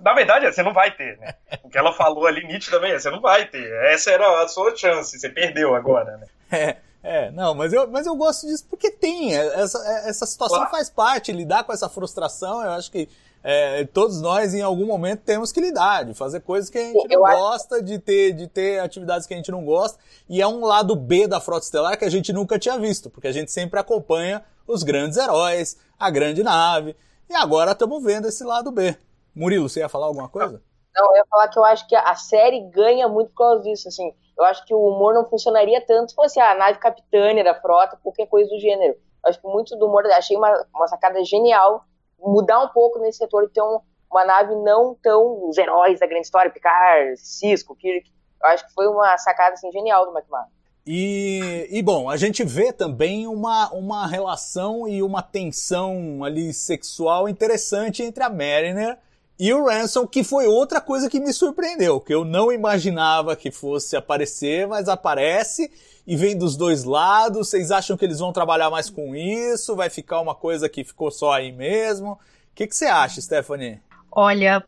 na 0.00 0.12
verdade, 0.12 0.44
você 0.52 0.62
não 0.62 0.74
vai 0.74 0.90
ter, 0.90 1.16
né? 1.18 1.34
O 1.62 1.70
que 1.70 1.78
ela 1.78 1.94
falou 1.94 2.26
ali 2.26 2.46
nitidamente, 2.46 3.00
você 3.00 3.10
não 3.10 3.22
vai 3.22 3.46
ter. 3.46 3.72
Essa 3.86 4.10
era 4.10 4.42
a 4.42 4.48
sua 4.48 4.76
chance, 4.76 5.18
você 5.18 5.30
perdeu 5.30 5.74
agora, 5.74 6.18
né? 6.18 6.26
É, 6.52 6.76
é, 7.04 7.30
não, 7.30 7.54
mas 7.54 7.72
eu, 7.72 7.88
mas 7.90 8.06
eu 8.06 8.16
gosto 8.16 8.46
disso 8.46 8.64
porque 8.68 8.90
tem. 8.90 9.36
é, 9.36 9.60
Essa, 9.60 9.78
é, 9.86 10.08
essa 10.08 10.26
situação 10.26 10.56
Claro. 10.58 10.70
faz 10.72 10.88
parte, 10.90 11.30
lidar 11.32 11.62
com 11.64 11.72
essa 11.72 11.88
frustração, 11.88 12.62
eu 12.64 12.70
acho 12.70 12.90
que 12.90 13.08
é, 13.46 13.84
todos 13.84 14.20
nós 14.22 14.54
em 14.54 14.62
algum 14.62 14.86
momento 14.86 15.20
temos 15.20 15.52
que 15.52 15.60
lidar, 15.60 16.04
de 16.06 16.14
fazer 16.14 16.40
coisas 16.40 16.70
que 16.70 16.78
a 16.78 16.80
gente 16.82 17.12
Eu 17.12 17.20
não 17.20 17.26
acho- 17.26 17.38
gosta, 17.38 17.82
de 17.82 17.98
ter, 17.98 18.32
de 18.32 18.48
ter 18.48 18.78
atividades 18.80 19.26
que 19.26 19.34
a 19.34 19.36
gente 19.36 19.50
não 19.52 19.64
gosta, 19.64 19.98
e 20.28 20.40
é 20.40 20.46
um 20.48 20.64
lado 20.64 20.96
B 20.96 21.26
da 21.28 21.40
Frota 21.40 21.64
Estelar 21.66 21.98
que 21.98 22.06
a 22.06 22.10
gente 22.10 22.32
nunca 22.32 22.58
tinha 22.58 22.78
visto, 22.78 23.10
porque 23.10 23.28
a 23.28 23.32
gente 23.32 23.52
sempre 23.52 23.78
acompanha 23.78 24.42
os 24.66 24.82
grandes 24.82 25.18
heróis, 25.18 25.76
a 25.98 26.08
grande 26.10 26.42
nave, 26.42 26.96
e 27.28 27.34
agora 27.34 27.72
estamos 27.72 28.02
vendo 28.02 28.26
esse 28.28 28.42
lado 28.42 28.70
B. 28.72 28.96
Murilo, 29.34 29.68
você 29.68 29.80
ia 29.80 29.88
falar 29.90 30.06
alguma 30.06 30.28
coisa? 30.28 30.62
Não, 30.96 31.06
eu 31.10 31.16
ia 31.16 31.24
falar 31.28 31.48
que 31.48 31.58
eu 31.58 31.64
acho 31.64 31.86
que 31.88 31.94
a 31.96 32.14
série 32.14 32.60
ganha 32.70 33.08
muito 33.08 33.28
por 33.30 33.38
causa 33.38 33.62
disso, 33.62 33.88
assim. 33.88 34.10
Eu 34.36 34.44
acho 34.44 34.64
que 34.64 34.74
o 34.74 34.78
humor 34.78 35.14
não 35.14 35.28
funcionaria 35.28 35.80
tanto 35.86 36.10
se 36.10 36.14
fosse 36.14 36.40
a 36.40 36.54
nave 36.54 36.78
capitânia 36.78 37.44
da 37.44 37.54
frota, 37.54 37.98
qualquer 38.02 38.26
coisa 38.26 38.48
do 38.50 38.58
gênero. 38.58 38.94
Eu 39.24 39.30
acho 39.30 39.40
que 39.40 39.46
muito 39.46 39.76
do 39.76 39.86
humor, 39.86 40.04
achei 40.06 40.36
uma, 40.36 40.66
uma 40.74 40.88
sacada 40.88 41.22
genial 41.24 41.84
mudar 42.18 42.60
um 42.62 42.68
pouco 42.68 42.98
nesse 42.98 43.18
setor 43.18 43.44
e 43.44 43.48
ter 43.48 43.62
um- 43.62 43.80
uma 44.10 44.24
nave 44.24 44.54
não 44.56 44.96
tão 45.02 45.48
os 45.48 45.58
heróis 45.58 45.98
da 46.00 46.06
grande 46.06 46.24
história, 46.26 46.50
Picard, 46.50 47.16
Cisco, 47.16 47.74
Kirk. 47.76 48.10
Eu 48.42 48.48
acho 48.50 48.66
que 48.66 48.72
foi 48.74 48.86
uma 48.86 49.16
sacada 49.18 49.54
assim, 49.54 49.70
genial 49.72 50.04
do 50.06 50.16
McMahon. 50.16 50.44
E, 50.86 51.66
e, 51.70 51.82
bom, 51.82 52.10
a 52.10 52.16
gente 52.16 52.44
vê 52.44 52.70
também 52.72 53.26
uma, 53.26 53.70
uma 53.72 54.06
relação 54.06 54.86
e 54.86 55.02
uma 55.02 55.22
tensão 55.22 56.22
ali 56.22 56.52
sexual 56.52 57.26
interessante 57.28 58.02
entre 58.02 58.22
a 58.22 58.28
Mariner 58.28 58.98
e 59.38 59.52
o 59.52 59.66
Ransom, 59.66 60.06
que 60.06 60.22
foi 60.22 60.46
outra 60.46 60.80
coisa 60.80 61.10
que 61.10 61.18
me 61.18 61.32
surpreendeu, 61.32 62.00
que 62.00 62.14
eu 62.14 62.24
não 62.24 62.52
imaginava 62.52 63.34
que 63.34 63.50
fosse 63.50 63.96
aparecer, 63.96 64.66
mas 64.68 64.88
aparece 64.88 65.70
e 66.06 66.16
vem 66.16 66.38
dos 66.38 66.56
dois 66.56 66.84
lados. 66.84 67.48
Vocês 67.48 67.72
acham 67.72 67.96
que 67.96 68.04
eles 68.04 68.20
vão 68.20 68.32
trabalhar 68.32 68.70
mais 68.70 68.88
com 68.88 69.14
isso? 69.14 69.74
Vai 69.74 69.90
ficar 69.90 70.20
uma 70.20 70.36
coisa 70.36 70.68
que 70.68 70.84
ficou 70.84 71.10
só 71.10 71.32
aí 71.32 71.50
mesmo? 71.50 72.12
O 72.12 72.18
que, 72.54 72.68
você 72.70 72.84
acha, 72.84 73.20
Stephanie? 73.20 73.80
Olha, 74.12 74.64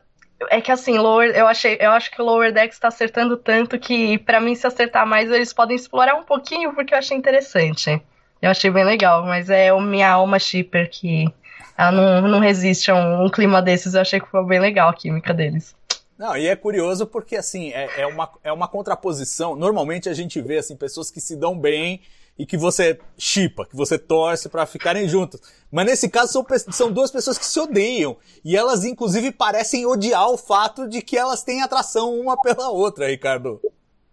é 0.49 0.59
que 0.59 0.71
assim, 0.71 0.97
Lower, 0.97 1.29
eu 1.29 1.47
achei, 1.47 1.77
eu 1.79 1.91
acho 1.91 2.11
que 2.11 2.21
o 2.21 2.25
Lower 2.25 2.51
Decks 2.51 2.77
tá 2.77 2.89
acertando 2.89 3.37
tanto 3.37 3.79
que 3.79 4.17
pra 4.17 4.41
mim 4.41 4.53
se 4.53 4.67
acertar 4.67 5.07
mais 5.07 5.31
eles 5.31 5.53
podem 5.53 5.77
explorar 5.77 6.15
um 6.15 6.23
pouquinho 6.23 6.73
porque 6.73 6.93
eu 6.93 6.97
achei 6.97 7.15
interessante. 7.15 8.01
Eu 8.41 8.51
achei 8.51 8.69
bem 8.69 8.83
legal, 8.83 9.25
mas 9.25 9.49
é 9.49 9.71
o 9.71 9.79
minha 9.79 10.11
alma 10.11 10.37
shipper 10.37 10.89
que 10.89 11.33
ela 11.77 11.91
não, 11.91 12.27
não 12.27 12.39
resiste 12.39 12.89
a 12.89 12.95
um, 12.95 13.25
um 13.25 13.29
clima 13.29 13.61
desses. 13.61 13.93
Eu 13.93 14.01
achei 14.01 14.19
que 14.19 14.29
foi 14.29 14.43
bem 14.45 14.59
legal 14.59 14.89
a 14.89 14.93
química 14.93 15.33
deles. 15.33 15.75
Não, 16.17 16.35
e 16.35 16.47
é 16.47 16.55
curioso 16.55 17.05
porque, 17.05 17.35
assim, 17.35 17.71
é, 17.71 18.01
é, 18.01 18.07
uma, 18.07 18.29
é 18.43 18.51
uma 18.51 18.67
contraposição. 18.67 19.55
Normalmente 19.55 20.09
a 20.09 20.13
gente 20.13 20.41
vê, 20.41 20.57
assim, 20.57 20.75
pessoas 20.75 21.11
que 21.11 21.21
se 21.21 21.35
dão 21.35 21.57
bem 21.57 22.01
e 22.39 22.45
que 22.45 22.57
você 22.57 22.99
chipa, 23.17 23.65
que 23.65 23.75
você 23.75 23.99
torce 23.99 24.49
pra 24.49 24.65
ficarem 24.65 25.07
juntas. 25.07 25.39
Mas 25.71 25.85
nesse 25.85 26.09
caso 26.09 26.31
são, 26.31 26.45
são 26.71 26.91
duas 26.91 27.11
pessoas 27.11 27.37
que 27.37 27.45
se 27.45 27.59
odeiam. 27.59 28.17
E 28.43 28.57
elas, 28.57 28.83
inclusive, 28.83 29.31
parecem 29.31 29.85
odiar 29.85 30.27
o 30.29 30.37
fato 30.37 30.87
de 30.87 31.01
que 31.03 31.15
elas 31.15 31.43
têm 31.43 31.61
atração 31.61 32.19
uma 32.19 32.39
pela 32.41 32.69
outra, 32.69 33.07
Ricardo. 33.07 33.61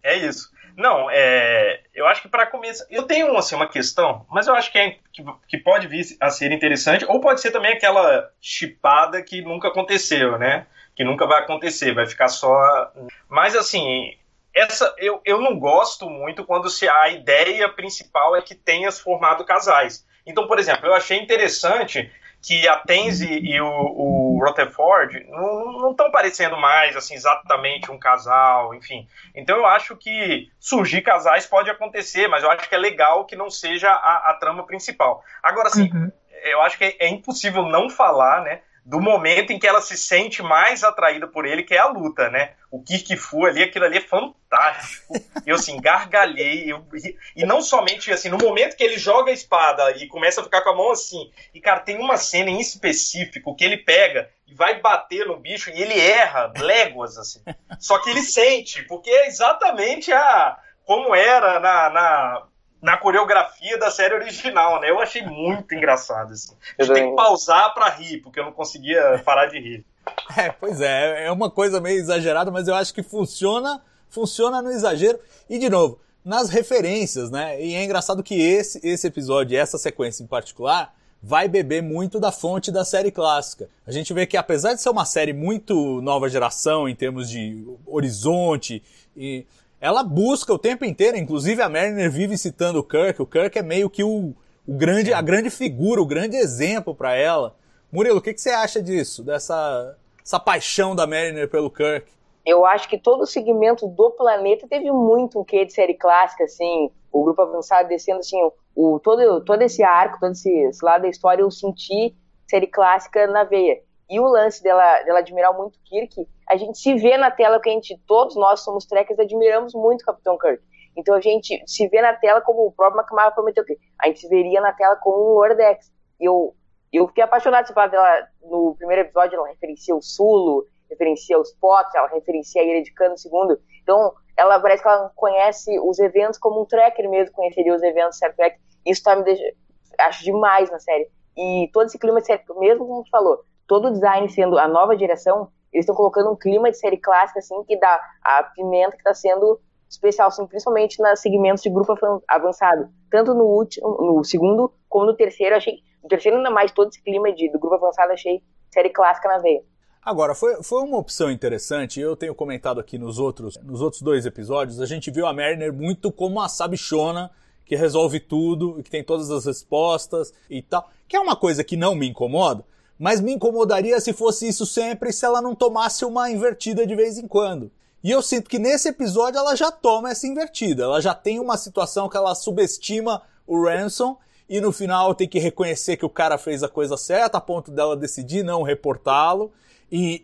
É 0.03 0.27
isso. 0.27 0.51
Não, 0.75 1.09
é, 1.09 1.81
eu 1.93 2.05
acho 2.05 2.21
que 2.21 2.27
para 2.27 2.45
começar, 2.45 2.85
eu 2.89 3.03
tenho 3.03 3.35
assim, 3.37 3.55
uma 3.55 3.67
questão, 3.67 4.25
mas 4.29 4.45
eu 4.45 4.53
acho 4.53 4.71
que, 4.71 4.77
é, 4.77 4.97
que, 5.13 5.23
que 5.47 5.57
pode 5.57 5.87
vir 5.87 6.05
a 6.19 6.29
ser 6.29 6.51
interessante, 6.51 7.05
ou 7.05 7.21
pode 7.21 7.39
ser 7.39 7.51
também 7.51 7.71
aquela 7.71 8.29
chipada 8.41 9.23
que 9.23 9.41
nunca 9.41 9.69
aconteceu, 9.69 10.37
né? 10.37 10.67
Que 10.93 11.03
nunca 11.03 11.25
vai 11.25 11.41
acontecer, 11.41 11.93
vai 11.93 12.05
ficar 12.05 12.27
só. 12.27 12.91
Mas 13.29 13.55
assim, 13.55 14.17
essa 14.53 14.93
eu, 14.97 15.21
eu 15.25 15.39
não 15.39 15.57
gosto 15.57 16.09
muito 16.09 16.43
quando 16.43 16.69
se 16.69 16.87
a 16.87 17.09
ideia 17.09 17.69
principal 17.69 18.35
é 18.35 18.41
que 18.41 18.55
tenha 18.55 18.91
formado 18.91 19.45
casais. 19.45 20.05
Então, 20.25 20.47
por 20.47 20.59
exemplo, 20.59 20.87
eu 20.87 20.93
achei 20.93 21.17
interessante 21.17 22.11
que 22.45 22.67
a 22.67 22.77
Tenzi 22.77 23.27
e 23.27 23.59
o, 23.59 23.67
o 23.67 24.39
Rutherford 24.45 25.25
não 25.29 25.89
estão 25.89 26.11
parecendo 26.11 26.55
mais 26.55 26.95
assim 26.95 27.15
exatamente 27.15 27.91
um 27.91 27.97
casal, 27.97 28.75
enfim. 28.75 29.07
Então 29.33 29.57
eu 29.57 29.65
acho 29.65 29.95
que 29.95 30.47
surgir 30.59 31.01
casais 31.01 31.47
pode 31.47 31.71
acontecer, 31.71 32.27
mas 32.27 32.43
eu 32.43 32.51
acho 32.51 32.69
que 32.69 32.75
é 32.75 32.77
legal 32.77 33.25
que 33.25 33.35
não 33.35 33.49
seja 33.49 33.89
a, 33.89 34.29
a 34.29 34.33
trama 34.35 34.63
principal. 34.63 35.23
Agora, 35.41 35.71
sim, 35.71 35.89
uhum. 35.91 36.11
eu 36.43 36.61
acho 36.61 36.77
que 36.77 36.83
é, 36.83 36.95
é 36.99 37.07
impossível 37.07 37.63
não 37.63 37.89
falar, 37.89 38.43
né? 38.43 38.61
Do 38.85 39.01
momento 39.01 39.51
em 39.51 39.57
que 39.57 39.65
ela 39.65 39.81
se 39.81 39.97
sente 39.97 40.43
mais 40.43 40.83
atraída 40.83 41.27
por 41.27 41.43
ele, 41.43 41.63
que 41.63 41.73
é 41.73 41.79
a 41.79 41.87
luta, 41.87 42.29
né? 42.29 42.53
O 42.69 42.83
Kirk 42.83 43.17
Fu 43.17 43.43
ali, 43.43 43.63
aquilo 43.63 43.85
ali 43.85 43.97
é 43.97 44.01
fantástico. 44.01 45.15
Eu, 45.43 45.55
assim, 45.55 45.81
gargalhei. 45.81 46.71
Eu, 46.71 46.85
e, 46.93 47.17
e, 47.35 47.45
não 47.45 47.61
somente, 47.61 48.11
assim, 48.11 48.29
no 48.29 48.37
momento 48.37 48.75
que 48.75 48.83
ele 48.83 48.99
joga 48.99 49.31
a 49.31 49.33
espada 49.33 49.91
e 49.97 50.07
começa 50.07 50.39
a 50.39 50.43
ficar 50.43 50.61
com 50.61 50.69
a 50.69 50.75
mão 50.75 50.91
assim. 50.91 51.31
E, 51.51 51.59
cara, 51.59 51.79
tem 51.79 51.97
uma 51.97 52.15
cena 52.15 52.51
em 52.51 52.59
específico 52.59 53.55
que 53.55 53.65
ele 53.65 53.77
pega 53.77 54.29
e 54.47 54.53
vai 54.53 54.79
bater 54.79 55.25
no 55.25 55.37
bicho 55.37 55.71
e 55.71 55.81
ele 55.81 55.99
erra 55.99 56.53
léguas, 56.55 57.17
assim. 57.17 57.41
Só 57.79 57.97
que 57.97 58.11
ele 58.11 58.21
sente, 58.21 58.83
porque 58.83 59.09
é 59.09 59.27
exatamente 59.27 60.13
a 60.13 60.59
como 60.85 61.15
era 61.15 61.59
na, 61.59 61.89
na 61.89 62.43
na 62.85 62.95
coreografia 62.97 63.79
da 63.79 63.89
série 63.89 64.13
original, 64.13 64.79
né? 64.79 64.91
Eu 64.91 64.99
achei 64.99 65.23
muito 65.23 65.73
engraçado 65.73 66.33
assim. 66.33 66.53
Eu 66.77 66.93
tenho 66.93 67.09
que 67.09 67.15
pausar 67.15 67.73
para 67.73 67.89
rir, 67.89 68.21
porque 68.21 68.39
eu 68.39 68.45
não 68.45 68.51
conseguia 68.51 69.19
parar 69.25 69.47
de 69.47 69.59
rir. 69.59 69.85
É, 70.37 70.51
pois 70.51 70.81
é, 70.81 71.25
é 71.25 71.31
uma 71.31 71.49
coisa 71.49 71.81
meio 71.81 71.97
exagerada, 71.97 72.51
mas 72.51 72.67
eu 72.67 72.75
acho 72.75 72.93
que 72.93 73.01
funciona, 73.01 73.81
funciona 74.07 74.61
no 74.61 74.69
exagero. 74.69 75.19
E 75.49 75.57
de 75.57 75.67
novo, 75.67 75.99
nas 76.23 76.49
referências, 76.49 77.31
né? 77.31 77.59
E 77.59 77.73
é 77.73 77.83
engraçado 77.83 78.21
que 78.21 78.39
esse 78.39 78.79
esse 78.83 79.07
episódio, 79.07 79.57
essa 79.57 79.79
sequência 79.79 80.21
em 80.21 80.27
particular, 80.27 80.93
vai 81.23 81.47
beber 81.47 81.81
muito 81.81 82.19
da 82.19 82.31
fonte 82.31 82.71
da 82.71 82.85
série 82.85 83.09
clássica. 83.11 83.67
A 83.87 83.91
gente 83.91 84.13
vê 84.13 84.27
que 84.27 84.37
apesar 84.37 84.75
de 84.75 84.81
ser 84.81 84.89
uma 84.89 85.05
série 85.05 85.33
muito 85.33 85.99
nova 86.01 86.29
geração 86.29 86.87
em 86.87 86.95
termos 86.95 87.27
de 87.27 87.65
horizonte 87.87 88.83
e 89.17 89.45
ela 89.79 90.03
busca 90.03 90.53
o 90.53 90.59
tempo 90.59 90.85
inteiro, 90.85 91.17
inclusive 91.17 91.61
a 91.61 91.69
Mariner 91.69 92.09
vive 92.09 92.37
citando 92.37 92.79
o 92.79 92.83
Kirk, 92.83 93.21
o 93.21 93.25
Kirk 93.25 93.57
é 93.57 93.61
meio 93.61 93.89
que 93.89 94.03
o, 94.03 94.33
o 94.67 94.73
grande, 94.73 95.13
a 95.13 95.21
grande 95.21 95.49
figura, 95.49 96.01
o 96.01 96.05
grande 96.05 96.35
exemplo 96.35 96.95
para 96.95 97.15
ela. 97.15 97.55
Murilo, 97.91 98.17
o 98.17 98.21
que, 98.21 98.33
que 98.33 98.41
você 98.41 98.49
acha 98.49 98.81
disso, 98.81 99.23
dessa 99.23 99.95
essa 100.25 100.39
paixão 100.39 100.95
da 100.95 101.05
Mariner 101.05 101.47
pelo 101.47 101.69
Kirk? 101.69 102.11
Eu 102.43 102.65
acho 102.65 102.89
que 102.89 102.97
todo 102.97 103.21
o 103.21 103.27
segmento 103.27 103.87
do 103.87 104.11
planeta 104.11 104.67
teve 104.67 104.91
muito 104.91 105.39
um 105.39 105.43
quê 105.43 105.65
de 105.65 105.73
série 105.73 105.93
clássica, 105.93 106.43
assim, 106.43 106.91
o 107.11 107.23
grupo 107.23 107.41
avançado 107.43 107.87
descendo, 107.87 108.19
assim, 108.19 108.37
o, 108.75 108.99
todo, 108.99 109.41
todo 109.41 109.61
esse 109.61 109.83
arco, 109.83 110.19
todo 110.19 110.31
esse, 110.31 110.49
esse 110.49 110.83
lado 110.83 111.03
da 111.03 111.09
história, 111.09 111.41
eu 111.41 111.51
senti 111.51 112.15
série 112.47 112.67
clássica 112.67 113.27
na 113.27 113.43
veia. 113.43 113.81
E 114.09 114.19
o 114.19 114.27
lance 114.27 114.61
dela, 114.61 115.03
dela 115.03 115.19
admirar 115.19 115.53
muito 115.53 115.79
Kirk, 115.85 116.27
a 116.49 116.57
gente 116.57 116.77
se 116.77 116.93
vê 116.95 117.17
na 117.17 117.31
tela 117.31 117.59
que 117.59 117.69
a 117.69 117.73
gente, 117.73 117.99
todos 118.05 118.35
nós 118.35 118.61
somos 118.61 118.85
trekkers, 118.85 119.19
admiramos 119.19 119.73
muito 119.73 120.01
o 120.01 120.05
Capitão 120.05 120.37
Kirk. 120.37 120.61
Então 120.95 121.15
a 121.15 121.21
gente 121.21 121.61
se 121.65 121.87
vê 121.87 122.01
na 122.01 122.13
tela 122.13 122.41
como 122.41 122.65
o 122.65 122.71
próprio 122.71 123.01
McMahon 123.01 123.31
prometeu 123.31 123.65
que 123.65 123.77
a 123.99 124.07
gente 124.07 124.19
se 124.19 124.29
veria 124.29 124.61
na 124.61 124.71
tela 124.71 124.95
como 124.95 125.31
um 125.31 125.33
Lordex. 125.33 125.91
Eu, 126.19 126.55
eu 126.93 127.07
fiquei 127.07 127.23
apaixonado, 127.23 127.73
fala 127.73 127.87
dela, 127.87 128.27
no 128.43 128.75
primeiro 128.77 129.01
episódio 129.01 129.35
ela 129.35 129.47
referencia 129.47 129.95
o 129.95 130.01
Sulo, 130.01 130.65
referencia 130.89 131.37
os 131.37 131.51
Pots, 131.53 131.93
ela 131.95 132.07
referencia 132.07 132.61
a 132.61 132.65
Ilha 132.65 132.83
de 132.83 132.93
Cano 132.93 133.15
II. 133.15 133.57
Então 133.81 134.13
ela 134.37 134.59
parece 134.59 134.83
que 134.83 134.87
ela 134.87 135.11
conhece 135.15 135.79
os 135.79 135.99
eventos 135.99 136.39
como 136.39 136.61
um 136.61 136.65
trekker 136.65 137.09
mesmo, 137.09 137.35
conheceria 137.35 137.75
os 137.75 137.83
eventos 137.83 138.17
Star 138.17 138.33
Trek. 138.35 138.57
Isso 138.85 139.03
tá 139.03 139.15
me 139.15 139.23
deixando, 139.23 139.55
acho 139.99 140.23
demais 140.23 140.69
na 140.71 140.79
série. 140.79 141.09
E 141.35 141.69
todo 141.73 141.87
esse 141.87 141.99
clima 141.99 142.21
mesmo 142.57 142.85
como 142.85 143.01
gente 143.01 143.09
falou, 143.09 143.43
todo 143.67 143.87
o 143.87 143.91
design 143.91 144.29
sendo 144.29 144.57
a 144.57 144.67
nova 144.67 144.95
direção, 144.95 145.51
eles 145.75 145.83
estão 145.83 145.95
colocando 145.95 146.31
um 146.31 146.35
clima 146.35 146.71
de 146.71 146.77
série 146.77 146.97
clássica, 146.97 147.39
assim, 147.39 147.61
que 147.65 147.77
dá 147.77 147.99
a 148.23 148.43
pimenta 148.55 148.91
que 148.91 148.97
está 148.97 149.13
sendo 149.13 149.59
especial, 149.89 150.29
assim, 150.29 150.47
principalmente 150.47 151.01
nos 151.01 151.19
segmentos 151.19 151.61
de 151.61 151.69
grupo 151.69 151.93
avançado. 152.27 152.89
Tanto 153.11 153.33
no 153.33 153.43
último, 153.43 153.89
no 153.89 154.23
segundo, 154.23 154.71
como 154.87 155.05
no 155.05 155.15
terceiro, 155.15 155.55
achei. 155.55 155.79
No 156.01 156.07
terceiro, 156.07 156.37
ainda 156.37 156.49
mais 156.49 156.71
todo 156.71 156.89
esse 156.89 157.03
clima 157.03 157.31
de, 157.33 157.51
do 157.51 157.59
grupo 157.59 157.75
avançado, 157.75 158.13
achei 158.13 158.41
série 158.73 158.89
clássica 158.89 159.27
na 159.27 159.39
veia. 159.39 159.61
Agora, 160.01 160.33
foi, 160.33 160.63
foi 160.63 160.83
uma 160.83 160.97
opção 160.97 161.29
interessante, 161.29 161.99
eu 161.99 162.15
tenho 162.15 162.33
comentado 162.33 162.79
aqui 162.79 162.97
nos 162.97 163.19
outros, 163.19 163.57
nos 163.63 163.81
outros 163.81 164.01
dois 164.01 164.25
episódios, 164.25 164.79
a 164.79 164.85
gente 164.85 165.09
viu 165.09 165.25
a 165.25 165.33
Mariner 165.33 165.73
muito 165.73 166.11
como 166.11 166.39
a 166.39 166.47
sabichona 166.47 167.31
que 167.65 167.75
resolve 167.75 168.19
tudo, 168.19 168.81
que 168.83 168.89
tem 168.89 169.03
todas 169.03 169.31
as 169.31 169.45
respostas 169.45 170.31
e 170.47 170.61
tal, 170.61 170.87
que 171.07 171.17
é 171.17 171.19
uma 171.19 171.35
coisa 171.35 171.63
que 171.63 171.75
não 171.75 171.95
me 171.95 172.07
incomoda, 172.07 172.63
mas 172.97 173.19
me 173.19 173.33
incomodaria 173.33 173.99
se 173.99 174.13
fosse 174.13 174.47
isso 174.47 174.65
sempre 174.65 175.11
se 175.11 175.25
ela 175.25 175.41
não 175.41 175.53
tomasse 175.53 176.05
uma 176.05 176.29
invertida 176.29 176.85
de 176.85 176.95
vez 176.95 177.17
em 177.17 177.27
quando. 177.27 177.71
E 178.03 178.11
eu 178.11 178.21
sinto 178.21 178.49
que 178.49 178.59
nesse 178.59 178.89
episódio 178.89 179.39
ela 179.39 179.55
já 179.55 179.71
toma 179.71 180.11
essa 180.11 180.27
invertida. 180.27 180.83
Ela 180.83 181.01
já 181.01 181.15
tem 181.15 181.39
uma 181.39 181.57
situação 181.57 182.07
que 182.07 182.15
ela 182.15 182.35
subestima 182.35 183.21
o 183.47 183.63
Ransom 183.63 184.15
e 184.47 184.61
no 184.61 184.71
final 184.71 185.15
tem 185.15 185.27
que 185.27 185.39
reconhecer 185.39 185.97
que 185.97 186.05
o 186.05 186.09
cara 186.09 186.37
fez 186.37 186.61
a 186.61 186.69
coisa 186.69 186.97
certa 186.97 187.39
a 187.39 187.41
ponto 187.41 187.71
dela 187.71 187.97
decidir 187.97 188.43
não 188.43 188.61
reportá-lo 188.61 189.51
e, 189.91 190.21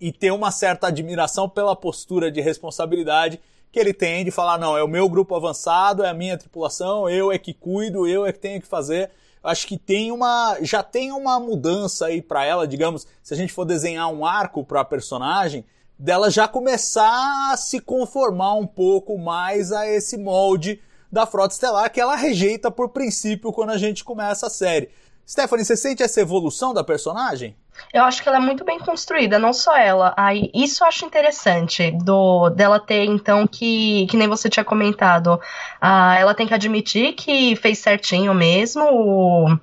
e, 0.00 0.08
e 0.08 0.12
ter 0.12 0.30
uma 0.30 0.50
certa 0.50 0.88
admiração 0.88 1.48
pela 1.48 1.74
postura 1.74 2.30
de 2.30 2.40
responsabilidade 2.40 3.40
que 3.72 3.80
ele 3.80 3.92
tem 3.92 4.24
de 4.24 4.30
falar, 4.30 4.58
não, 4.58 4.76
é 4.76 4.82
o 4.82 4.88
meu 4.88 5.08
grupo 5.08 5.34
avançado, 5.34 6.04
é 6.04 6.08
a 6.08 6.14
minha 6.14 6.38
tripulação, 6.38 7.08
eu 7.08 7.30
é 7.30 7.38
que 7.38 7.52
cuido, 7.52 8.06
eu 8.06 8.24
é 8.24 8.32
que 8.32 8.38
tenho 8.38 8.60
que 8.60 8.66
fazer 8.66 9.10
acho 9.46 9.66
que 9.66 9.78
tem 9.78 10.12
uma 10.12 10.58
já 10.60 10.82
tem 10.82 11.12
uma 11.12 11.38
mudança 11.38 12.06
aí 12.06 12.20
para 12.20 12.44
ela, 12.44 12.66
digamos, 12.66 13.06
se 13.22 13.32
a 13.32 13.36
gente 13.36 13.52
for 13.52 13.64
desenhar 13.64 14.08
um 14.12 14.26
arco 14.26 14.64
para 14.64 14.80
a 14.80 14.84
personagem, 14.84 15.64
dela 15.98 16.30
já 16.30 16.46
começar 16.46 17.52
a 17.52 17.56
se 17.56 17.80
conformar 17.80 18.54
um 18.54 18.66
pouco 18.66 19.16
mais 19.16 19.72
a 19.72 19.88
esse 19.88 20.18
molde 20.18 20.80
da 21.10 21.24
Frota 21.24 21.54
Estelar 21.54 21.90
que 21.90 22.00
ela 22.00 22.16
rejeita 22.16 22.70
por 22.70 22.90
princípio 22.90 23.52
quando 23.52 23.70
a 23.70 23.78
gente 23.78 24.04
começa 24.04 24.48
a 24.48 24.50
série. 24.50 24.90
Stephanie, 25.28 25.64
você 25.64 25.76
sente 25.76 26.04
essa 26.04 26.20
evolução 26.20 26.72
da 26.72 26.84
personagem? 26.84 27.56
Eu 27.92 28.04
acho 28.04 28.22
que 28.22 28.28
ela 28.28 28.38
é 28.38 28.40
muito 28.40 28.64
bem 28.64 28.78
construída, 28.78 29.38
não 29.38 29.52
só 29.52 29.76
ela. 29.76 30.14
Aí, 30.16 30.50
isso 30.54 30.84
eu 30.84 30.88
acho 30.88 31.04
interessante 31.04 31.90
do 31.90 32.48
dela 32.50 32.78
ter, 32.78 33.04
então, 33.04 33.46
que, 33.46 34.06
que 34.08 34.16
nem 34.16 34.28
você 34.28 34.48
tinha 34.48 34.64
comentado. 34.64 35.40
Ah, 35.80 36.16
ela 36.16 36.32
tem 36.34 36.46
que 36.46 36.54
admitir 36.54 37.14
que 37.14 37.56
fez 37.56 37.78
certinho 37.78 38.32
mesmo. 38.32 39.58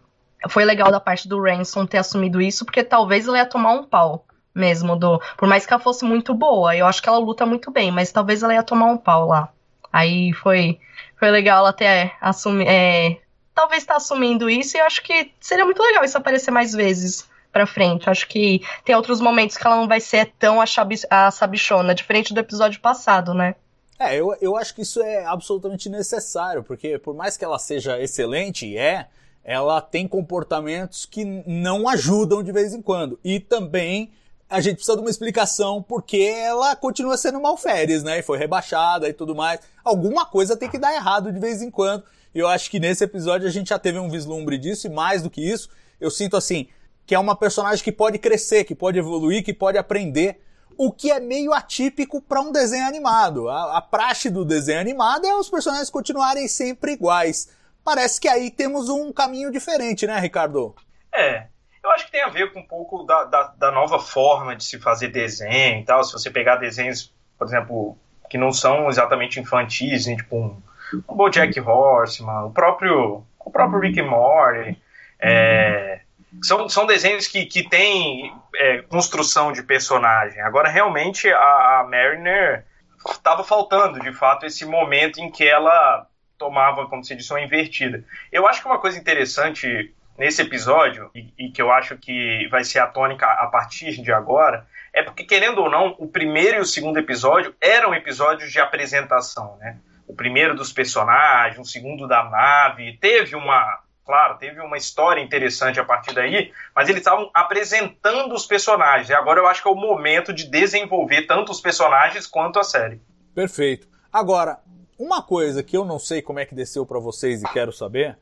Foi 0.49 0.65
legal 0.65 0.91
da 0.91 0.99
parte 0.99 1.29
do 1.29 1.41
Ransom 1.41 1.85
ter 1.85 1.97
assumido 1.99 2.41
isso, 2.41 2.65
porque 2.65 2.83
talvez 2.83 3.25
ela 3.25 3.37
ia 3.37 3.45
tomar 3.45 3.71
um 3.71 3.83
pau 3.85 4.25
mesmo 4.53 4.97
do. 4.97 5.21
Por 5.37 5.47
mais 5.47 5.65
que 5.65 5.73
ela 5.73 5.81
fosse 5.81 6.03
muito 6.03 6.33
boa. 6.33 6.75
Eu 6.75 6.85
acho 6.85 7.01
que 7.01 7.07
ela 7.07 7.17
luta 7.17 7.45
muito 7.45 7.71
bem, 7.71 7.89
mas 7.89 8.11
talvez 8.11 8.43
ela 8.43 8.53
ia 8.53 8.63
tomar 8.63 8.87
um 8.87 8.97
pau 8.97 9.27
lá. 9.27 9.49
Aí 9.91 10.33
foi, 10.33 10.79
foi 11.17 11.31
legal 11.31 11.59
ela 11.59 11.71
ter 11.71 12.11
assumi, 12.19 12.65
é, 12.67 13.17
talvez 13.53 13.83
está 13.83 13.95
assumindo 13.95 14.49
isso 14.49 14.77
e 14.77 14.79
eu 14.79 14.85
acho 14.85 15.01
que 15.03 15.31
seria 15.39 15.65
muito 15.65 15.81
legal 15.81 16.03
isso 16.03 16.17
aparecer 16.17 16.51
mais 16.51 16.73
vezes 16.73 17.27
pra 17.51 17.67
frente. 17.67 18.09
Acho 18.09 18.27
que 18.27 18.61
tem 18.83 18.95
outros 18.95 19.21
momentos 19.21 19.55
que 19.55 19.65
ela 19.65 19.75
não 19.75 19.87
vai 19.87 19.99
ser 19.99 20.33
tão 20.39 20.59
a, 20.59 20.65
chabi, 20.65 20.95
a 21.09 21.29
sabichona, 21.29 21.93
diferente 21.93 22.33
do 22.33 22.39
episódio 22.39 22.81
passado, 22.81 23.33
né? 23.33 23.55
É, 23.99 24.15
eu, 24.15 24.35
eu 24.41 24.57
acho 24.57 24.73
que 24.73 24.81
isso 24.81 25.01
é 25.01 25.23
absolutamente 25.23 25.87
necessário, 25.87 26.63
porque 26.63 26.97
por 26.97 27.13
mais 27.13 27.37
que 27.37 27.45
ela 27.45 27.59
seja 27.59 28.01
excelente, 28.01 28.75
é, 28.75 29.07
ela 29.43 29.79
tem 29.79 30.07
comportamentos 30.07 31.05
que 31.05 31.23
não 31.45 31.87
ajudam 31.87 32.41
de 32.41 32.51
vez 32.51 32.73
em 32.73 32.81
quando. 32.81 33.19
E 33.23 33.39
também 33.39 34.11
a 34.49 34.59
gente 34.59 34.75
precisa 34.75 34.95
de 34.95 35.01
uma 35.01 35.09
explicação 35.09 35.81
porque 35.81 36.17
ela 36.17 36.75
continua 36.75 37.17
sendo 37.17 37.41
malférias, 37.41 38.03
né? 38.03 38.19
E 38.19 38.23
foi 38.23 38.37
rebaixada 38.37 39.07
e 39.07 39.13
tudo 39.13 39.35
mais. 39.35 39.59
Alguma 39.83 40.25
coisa 40.25 40.57
tem 40.57 40.69
que 40.69 40.77
dar 40.77 40.93
errado 40.93 41.31
de 41.31 41.39
vez 41.39 41.61
em 41.61 41.71
quando. 41.71 42.03
E 42.33 42.39
eu 42.39 42.47
acho 42.47 42.69
que 42.69 42.79
nesse 42.79 43.03
episódio 43.03 43.47
a 43.47 43.51
gente 43.51 43.69
já 43.69 43.79
teve 43.79 43.99
um 43.99 44.09
vislumbre 44.09 44.57
disso, 44.57 44.87
e 44.87 44.89
mais 44.89 45.21
do 45.21 45.29
que 45.29 45.41
isso, 45.41 45.69
eu 45.99 46.09
sinto 46.09 46.35
assim, 46.35 46.67
que 47.05 47.13
é 47.13 47.19
uma 47.19 47.35
personagem 47.35 47.83
que 47.83 47.91
pode 47.91 48.17
crescer, 48.17 48.63
que 48.63 48.75
pode 48.75 48.97
evoluir, 48.97 49.43
que 49.43 49.53
pode 49.53 49.77
aprender, 49.77 50.41
o 50.77 50.91
que 50.91 51.11
é 51.11 51.19
meio 51.19 51.53
atípico 51.53 52.21
para 52.21 52.41
um 52.41 52.51
desenho 52.51 52.87
animado. 52.87 53.49
A, 53.49 53.77
a 53.77 53.81
praxe 53.81 54.29
do 54.29 54.43
desenho 54.43 54.79
animado 54.79 55.25
é 55.25 55.35
os 55.35 55.49
personagens 55.49 55.89
continuarem 55.89 56.47
sempre 56.47 56.93
iguais. 56.93 57.49
Parece 57.83 58.19
que 58.19 58.27
aí 58.27 58.49
temos 58.49 58.89
um 58.89 59.11
caminho 59.11 59.51
diferente, 59.51 60.07
né, 60.07 60.17
Ricardo? 60.19 60.73
É, 61.13 61.47
eu 61.83 61.91
acho 61.91 62.05
que 62.05 62.11
tem 62.11 62.23
a 62.23 62.29
ver 62.29 62.51
com 62.53 62.61
um 62.61 62.67
pouco 62.67 63.03
da, 63.03 63.25
da, 63.25 63.43
da, 63.57 63.71
nova 63.71 63.99
forma 63.99 64.55
de 64.55 64.63
se 64.63 64.79
fazer 64.79 65.09
desenho 65.09 65.81
e 65.81 65.83
tal. 65.83 66.03
Se 66.03 66.13
você 66.13 66.31
pegar 66.31 66.55
desenhos, 66.55 67.13
por 67.37 67.45
exemplo, 67.45 67.97
que 68.29 68.37
não 68.37 68.51
são 68.51 68.89
exatamente 68.89 69.39
infantis, 69.39 70.07
né, 70.07 70.15
tipo 70.15 70.37
um, 70.37 70.61
o 71.07 71.15
BoJack 71.15 71.59
Horseman, 71.59 72.45
o 72.45 72.51
próprio, 72.51 73.23
o 73.39 73.51
próprio 73.51 73.79
Rick 73.79 73.99
and 73.99 74.07
Morty. 74.07 74.81
É, 75.19 76.01
são, 76.41 76.67
são 76.67 76.85
desenhos 76.85 77.27
que, 77.27 77.45
que 77.45 77.67
têm 77.67 78.33
é, 78.55 78.81
construção 78.83 79.51
de 79.51 79.63
personagem. 79.63 80.41
Agora, 80.41 80.69
realmente, 80.69 81.29
a, 81.31 81.79
a 81.79 81.87
Mariner 81.89 82.65
estava 83.09 83.43
faltando, 83.43 83.99
de 83.99 84.13
fato, 84.13 84.45
esse 84.45 84.65
momento 84.65 85.19
em 85.19 85.29
que 85.29 85.47
ela 85.47 86.07
tomava, 86.37 86.87
como 86.87 87.03
se 87.03 87.15
diz, 87.15 87.29
uma 87.29 87.41
invertida. 87.41 88.03
Eu 88.31 88.47
acho 88.47 88.61
que 88.61 88.67
uma 88.67 88.79
coisa 88.79 88.97
interessante 88.97 89.93
nesse 90.17 90.41
episódio, 90.41 91.09
e, 91.15 91.33
e, 91.37 91.51
que 91.51 91.61
eu 91.61 91.71
acho 91.71 91.97
que 91.97 92.47
vai 92.49 92.63
ser 92.63 92.79
a 92.79 92.87
tônica 92.87 93.25
a 93.25 93.47
partir 93.47 94.01
de 94.01 94.11
agora, 94.11 94.67
é 94.93 95.01
porque, 95.01 95.23
querendo 95.23 95.59
ou 95.59 95.69
não, 95.69 95.95
o 95.97 96.07
primeiro 96.07 96.57
e 96.57 96.61
o 96.61 96.65
segundo 96.65 96.99
episódio 96.99 97.55
eram 97.59 97.95
episódios 97.95 98.51
de 98.51 98.59
apresentação, 98.59 99.57
né? 99.57 99.77
O 100.07 100.15
primeiro 100.15 100.55
dos 100.55 100.71
personagens, 100.71 101.59
o 101.59 101.69
segundo 101.69 102.07
da 102.07 102.23
nave, 102.23 102.97
teve 102.99 103.35
uma, 103.35 103.79
claro, 104.05 104.37
teve 104.37 104.59
uma 104.61 104.77
história 104.77 105.21
interessante 105.21 105.79
a 105.79 105.85
partir 105.85 106.13
daí, 106.13 106.51
mas 106.75 106.89
eles 106.89 107.01
estavam 107.01 107.29
apresentando 107.33 108.33
os 108.33 108.45
personagens, 108.45 109.09
e 109.09 109.13
agora 109.13 109.39
eu 109.39 109.47
acho 109.47 109.61
que 109.61 109.67
é 109.67 109.71
o 109.71 109.75
momento 109.75 110.33
de 110.33 110.49
desenvolver 110.49 111.23
tanto 111.23 111.51
os 111.51 111.61
personagens 111.61 112.27
quanto 112.27 112.59
a 112.59 112.63
série. 112.63 113.01
Perfeito. 113.33 113.87
Agora, 114.11 114.59
uma 114.99 115.21
coisa 115.23 115.63
que 115.63 115.75
eu 115.75 115.83
não 115.83 115.97
sei 115.97 116.21
como 116.21 116.39
é 116.39 116.45
que 116.45 116.53
desceu 116.53 116.85
para 116.85 116.99
vocês 116.99 117.41
e 117.41 117.47
quero 117.51 117.71
saber 117.71 118.17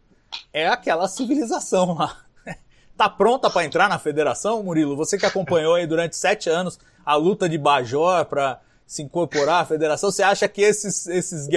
é 0.53 0.67
aquela 0.67 1.07
civilização 1.07 1.93
lá. 1.93 2.17
Tá 2.97 3.09
pronta 3.09 3.49
para 3.49 3.63
entrar 3.63 3.89
na 3.89 3.97
federação, 3.97 4.61
Murilo? 4.61 4.95
Você 4.95 5.17
que 5.17 5.25
acompanhou 5.25 5.73
aí 5.73 5.87
durante 5.87 6.15
sete 6.15 6.49
anos 6.49 6.79
a 7.03 7.15
luta 7.15 7.49
de 7.49 7.57
Bajor 7.57 8.25
para 8.25 8.59
se 8.91 9.01
incorporar 9.01 9.61
à 9.61 9.65
federação, 9.65 10.11
você 10.11 10.21
acha 10.21 10.49
que 10.49 10.61
esses, 10.61 11.07
esses 11.07 11.47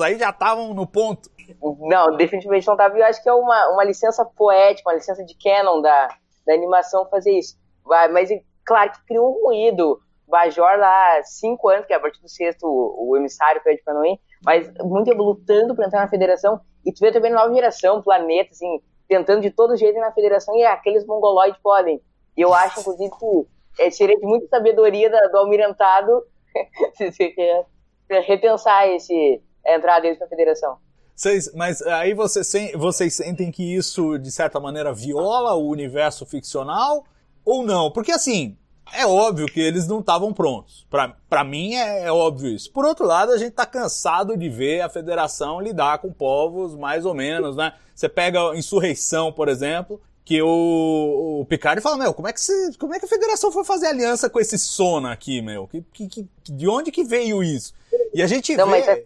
aí 0.00 0.16
já 0.16 0.30
estavam 0.30 0.72
no 0.72 0.86
ponto? 0.86 1.28
Não, 1.80 2.16
definitivamente 2.16 2.64
não 2.64 2.74
estava. 2.74 2.96
Eu 2.96 3.04
acho 3.04 3.20
que 3.20 3.28
é 3.28 3.32
uma, 3.32 3.70
uma 3.70 3.82
licença 3.82 4.24
poética, 4.24 4.88
uma 4.88 4.94
licença 4.94 5.24
de 5.24 5.34
canon 5.34 5.82
da, 5.82 6.06
da 6.46 6.54
animação 6.54 7.10
fazer 7.10 7.36
isso. 7.36 7.58
Mas, 7.84 8.30
claro 8.64 8.92
que 8.92 9.04
criou 9.04 9.36
um 9.36 9.46
ruído. 9.46 10.00
Bajor 10.28 10.78
lá, 10.78 11.20
cinco 11.24 11.68
anos, 11.68 11.86
que 11.86 11.92
é 11.92 11.96
a 11.96 12.00
partir 12.00 12.22
do 12.22 12.28
sexto 12.28 12.62
o, 12.62 13.10
o 13.10 13.16
emissário 13.16 13.60
pede 13.64 13.82
para 13.82 13.94
não 13.94 14.04
ir, 14.04 14.20
mas 14.44 14.72
muito 14.78 15.12
lutando 15.12 15.74
para 15.74 15.86
entrar 15.86 16.02
na 16.02 16.08
federação. 16.08 16.60
E 16.86 16.92
tu 16.92 17.00
vê 17.00 17.10
também 17.10 17.32
nova 17.32 17.52
geração, 17.52 18.00
planeta, 18.00 18.50
assim, 18.52 18.80
tentando 19.08 19.40
de 19.40 19.50
todo 19.50 19.76
jeito 19.76 19.98
ir 19.98 20.00
na 20.00 20.12
federação 20.12 20.54
e 20.54 20.62
aqueles 20.62 21.04
mongoloides 21.04 21.60
podem. 21.60 22.00
E 22.36 22.40
eu 22.40 22.54
acho, 22.54 22.78
inclusive, 22.78 23.10
que 23.10 23.82
é, 23.82 23.90
seria 23.90 24.16
de 24.16 24.24
muita 24.24 24.46
sabedoria 24.46 25.10
da, 25.10 25.26
do 25.26 25.38
almirantado 25.38 26.22
repensar 28.26 28.88
esse, 28.88 29.40
a 29.66 29.76
entrada 29.76 30.02
deles 30.02 30.18
na 30.18 30.26
federação. 30.26 30.78
Vocês, 31.14 31.52
mas 31.54 31.82
aí 31.82 32.14
você, 32.14 32.74
vocês 32.76 33.14
sentem 33.14 33.50
que 33.50 33.74
isso, 33.74 34.18
de 34.18 34.32
certa 34.32 34.58
maneira, 34.58 34.92
viola 34.92 35.54
o 35.54 35.68
universo 35.68 36.24
ficcional 36.24 37.04
ou 37.44 37.62
não? 37.62 37.90
Porque 37.90 38.10
assim, 38.10 38.56
é 38.92 39.06
óbvio 39.06 39.46
que 39.46 39.60
eles 39.60 39.86
não 39.86 40.00
estavam 40.00 40.32
prontos. 40.32 40.86
Para 41.28 41.44
mim 41.44 41.74
é, 41.74 42.04
é, 42.04 42.12
óbvio 42.12 42.50
isso. 42.50 42.72
Por 42.72 42.84
outro 42.84 43.06
lado, 43.06 43.32
a 43.32 43.38
gente 43.38 43.52
tá 43.52 43.66
cansado 43.66 44.36
de 44.36 44.48
ver 44.48 44.80
a 44.80 44.88
federação 44.88 45.60
lidar 45.60 45.98
com 45.98 46.12
povos 46.12 46.74
mais 46.74 47.04
ou 47.04 47.14
menos, 47.14 47.56
né? 47.56 47.74
Você 47.94 48.08
pega 48.08 48.56
insurreição, 48.56 49.30
por 49.30 49.48
exemplo, 49.48 50.00
que 50.24 50.40
o, 50.42 51.40
o 51.40 51.46
Picard 51.46 51.80
fala, 51.80 51.96
meu, 51.96 52.14
como 52.14 52.28
é 52.28 52.32
que 52.32 52.40
você, 52.40 52.72
como 52.78 52.94
é 52.94 52.98
que 52.98 53.04
a 53.04 53.08
federação 53.08 53.50
foi 53.50 53.64
fazer 53.64 53.86
aliança 53.86 54.30
com 54.30 54.38
esse 54.38 54.58
Sona 54.58 55.12
aqui, 55.12 55.42
meu? 55.42 55.66
Que, 55.66 55.82
que, 55.92 56.08
que, 56.08 56.28
de 56.44 56.68
onde 56.68 56.92
que 56.92 57.02
veio 57.02 57.42
isso? 57.42 57.74
E 58.14 58.22
a 58.22 58.26
gente 58.26 58.56
não, 58.56 58.66
vê... 58.66 58.78
Mas 58.78 58.88
é... 58.88 59.04